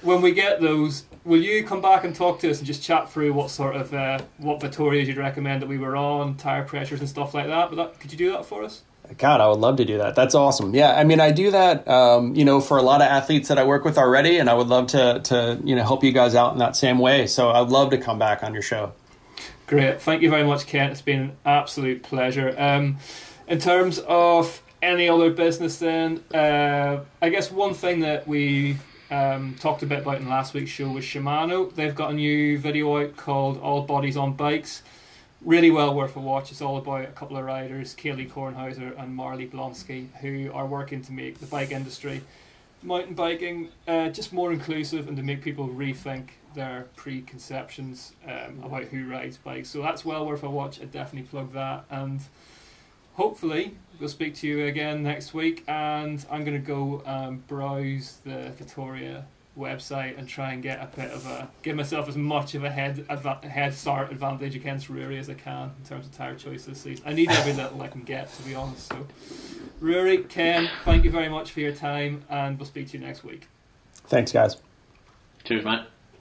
when 0.00 0.22
we 0.22 0.32
get 0.32 0.60
those, 0.60 1.04
will 1.24 1.40
you 1.40 1.64
come 1.64 1.82
back 1.82 2.04
and 2.04 2.14
talk 2.14 2.40
to 2.40 2.50
us 2.50 2.58
and 2.58 2.66
just 2.66 2.82
chat 2.82 3.10
through 3.10 3.32
what 3.34 3.50
sort 3.50 3.76
of 3.76 3.92
uh, 3.92 4.20
what 4.38 4.60
Vittorias 4.60 5.06
you'd 5.06 5.18
recommend 5.18 5.60
that 5.62 5.68
we 5.68 5.76
were 5.76 5.96
on, 5.96 6.36
tire 6.36 6.64
pressures 6.64 7.00
and 7.00 7.08
stuff 7.08 7.34
like 7.34 7.46
that? 7.46 7.68
But 7.68 7.76
that, 7.76 8.00
could 8.00 8.10
you 8.10 8.18
do 8.18 8.32
that 8.32 8.46
for 8.46 8.64
us? 8.64 8.82
God, 9.16 9.40
I 9.40 9.48
would 9.48 9.58
love 9.58 9.76
to 9.76 9.86
do 9.86 9.98
that. 9.98 10.14
That's 10.14 10.34
awesome. 10.34 10.74
Yeah, 10.74 10.94
I 10.94 11.04
mean, 11.04 11.18
I 11.18 11.30
do 11.30 11.50
that, 11.50 11.88
um, 11.88 12.34
you 12.34 12.44
know, 12.44 12.60
for 12.60 12.76
a 12.76 12.82
lot 12.82 13.00
of 13.00 13.08
athletes 13.08 13.48
that 13.48 13.56
I 13.58 13.64
work 13.64 13.84
with 13.84 13.96
already, 13.96 14.38
and 14.38 14.50
I 14.50 14.54
would 14.54 14.66
love 14.66 14.88
to, 14.88 15.20
to, 15.24 15.58
you 15.64 15.74
know, 15.74 15.82
help 15.82 16.04
you 16.04 16.12
guys 16.12 16.34
out 16.34 16.52
in 16.52 16.58
that 16.58 16.76
same 16.76 16.98
way. 16.98 17.26
So 17.26 17.48
I'd 17.50 17.68
love 17.68 17.90
to 17.90 17.98
come 17.98 18.18
back 18.18 18.42
on 18.42 18.52
your 18.52 18.62
show. 18.62 18.92
Great. 19.68 20.00
Thank 20.00 20.22
you 20.22 20.30
very 20.30 20.44
much, 20.44 20.66
Ken. 20.66 20.90
It's 20.90 21.02
been 21.02 21.20
an 21.20 21.36
absolute 21.44 22.02
pleasure. 22.02 22.54
Um, 22.56 22.96
in 23.48 23.58
terms 23.58 23.98
of 24.08 24.62
any 24.80 25.10
other 25.10 25.28
business, 25.28 25.78
then, 25.78 26.24
uh, 26.32 27.00
I 27.20 27.28
guess 27.28 27.52
one 27.52 27.74
thing 27.74 28.00
that 28.00 28.26
we 28.26 28.78
um, 29.10 29.56
talked 29.60 29.82
a 29.82 29.86
bit 29.86 29.98
about 29.98 30.22
in 30.22 30.28
last 30.28 30.54
week's 30.54 30.70
show 30.70 30.88
was 30.88 31.04
Shimano. 31.04 31.74
They've 31.74 31.94
got 31.94 32.12
a 32.12 32.14
new 32.14 32.58
video 32.58 32.96
out 32.98 33.16
called 33.18 33.60
All 33.60 33.82
Bodies 33.82 34.16
on 34.16 34.32
Bikes. 34.32 34.82
really 35.42 35.70
well 35.70 35.94
worth 35.94 36.16
a 36.16 36.20
watch. 36.20 36.50
It's 36.50 36.62
all 36.62 36.78
about 36.78 37.04
a 37.04 37.08
couple 37.08 37.36
of 37.36 37.44
riders, 37.44 37.94
Kailey 37.94 38.28
Kornhauser 38.28 38.98
and 38.98 39.14
Marley 39.14 39.46
Blonsky, 39.46 40.08
who 40.20 40.50
are 40.52 40.66
working 40.66 41.02
to 41.02 41.12
make 41.12 41.38
the 41.40 41.46
bike 41.46 41.70
industry, 41.70 42.22
mountain 42.82 43.14
biking, 43.14 43.68
uh, 43.86 44.08
just 44.08 44.32
more 44.32 44.52
inclusive 44.52 45.08
and 45.08 45.16
to 45.16 45.22
make 45.22 45.42
people 45.42 45.68
rethink 45.68 46.30
their 46.58 46.88
preconceptions 46.96 48.14
um, 48.26 48.60
about 48.64 48.84
who 48.84 49.08
rides 49.08 49.36
bikes. 49.36 49.68
So 49.70 49.80
that's 49.80 50.04
well 50.04 50.26
worth 50.26 50.42
a 50.42 50.50
watch. 50.50 50.80
I 50.80 50.86
definitely 50.86 51.28
plug 51.28 51.52
that. 51.52 51.84
And 51.88 52.20
hopefully, 53.14 53.76
we'll 54.00 54.08
speak 54.08 54.34
to 54.36 54.48
you 54.48 54.66
again 54.66 55.04
next 55.04 55.32
week. 55.32 55.62
And 55.68 56.24
I'm 56.30 56.44
going 56.44 56.60
to 56.60 56.66
go 56.66 57.02
um, 57.06 57.44
browse 57.46 58.18
the 58.24 58.50
Vittoria 58.58 59.24
website 59.56 60.18
and 60.18 60.28
try 60.28 60.52
and 60.52 60.62
get 60.62 60.80
a 60.82 60.86
bit 60.96 61.10
of 61.12 61.26
a 61.26 61.48
give 61.62 61.76
myself 61.76 62.08
as 62.08 62.16
much 62.16 62.54
of 62.54 62.64
a 62.64 62.70
head 62.70 63.04
adva- 63.08 63.42
head 63.42 63.74
start 63.74 64.10
advantage 64.10 64.54
against 64.54 64.88
Ruaridh 64.88 65.18
as 65.18 65.30
I 65.30 65.34
can 65.34 65.70
in 65.78 65.88
terms 65.88 66.06
of 66.06 66.14
tire 66.16 66.36
choice 66.36 66.64
this 66.64 66.80
season. 66.80 67.04
I 67.06 67.12
need 67.12 67.30
every 67.30 67.52
little 67.52 67.80
I 67.82 67.88
can 67.88 68.02
get 68.02 68.32
to 68.34 68.42
be 68.42 68.54
honest. 68.54 68.88
So, 68.88 69.06
Ruaridh, 69.80 70.28
Ken, 70.28 70.68
thank 70.84 71.04
you 71.04 71.10
very 71.10 71.28
much 71.28 71.52
for 71.52 71.60
your 71.60 71.72
time, 71.72 72.22
and 72.28 72.58
we'll 72.58 72.66
speak 72.66 72.88
to 72.90 72.98
you 72.98 73.04
next 73.04 73.24
week. 73.24 73.48
Thanks, 74.06 74.32
guys. 74.32 74.56
Cheers, 75.44 75.64
mate. 75.64 75.97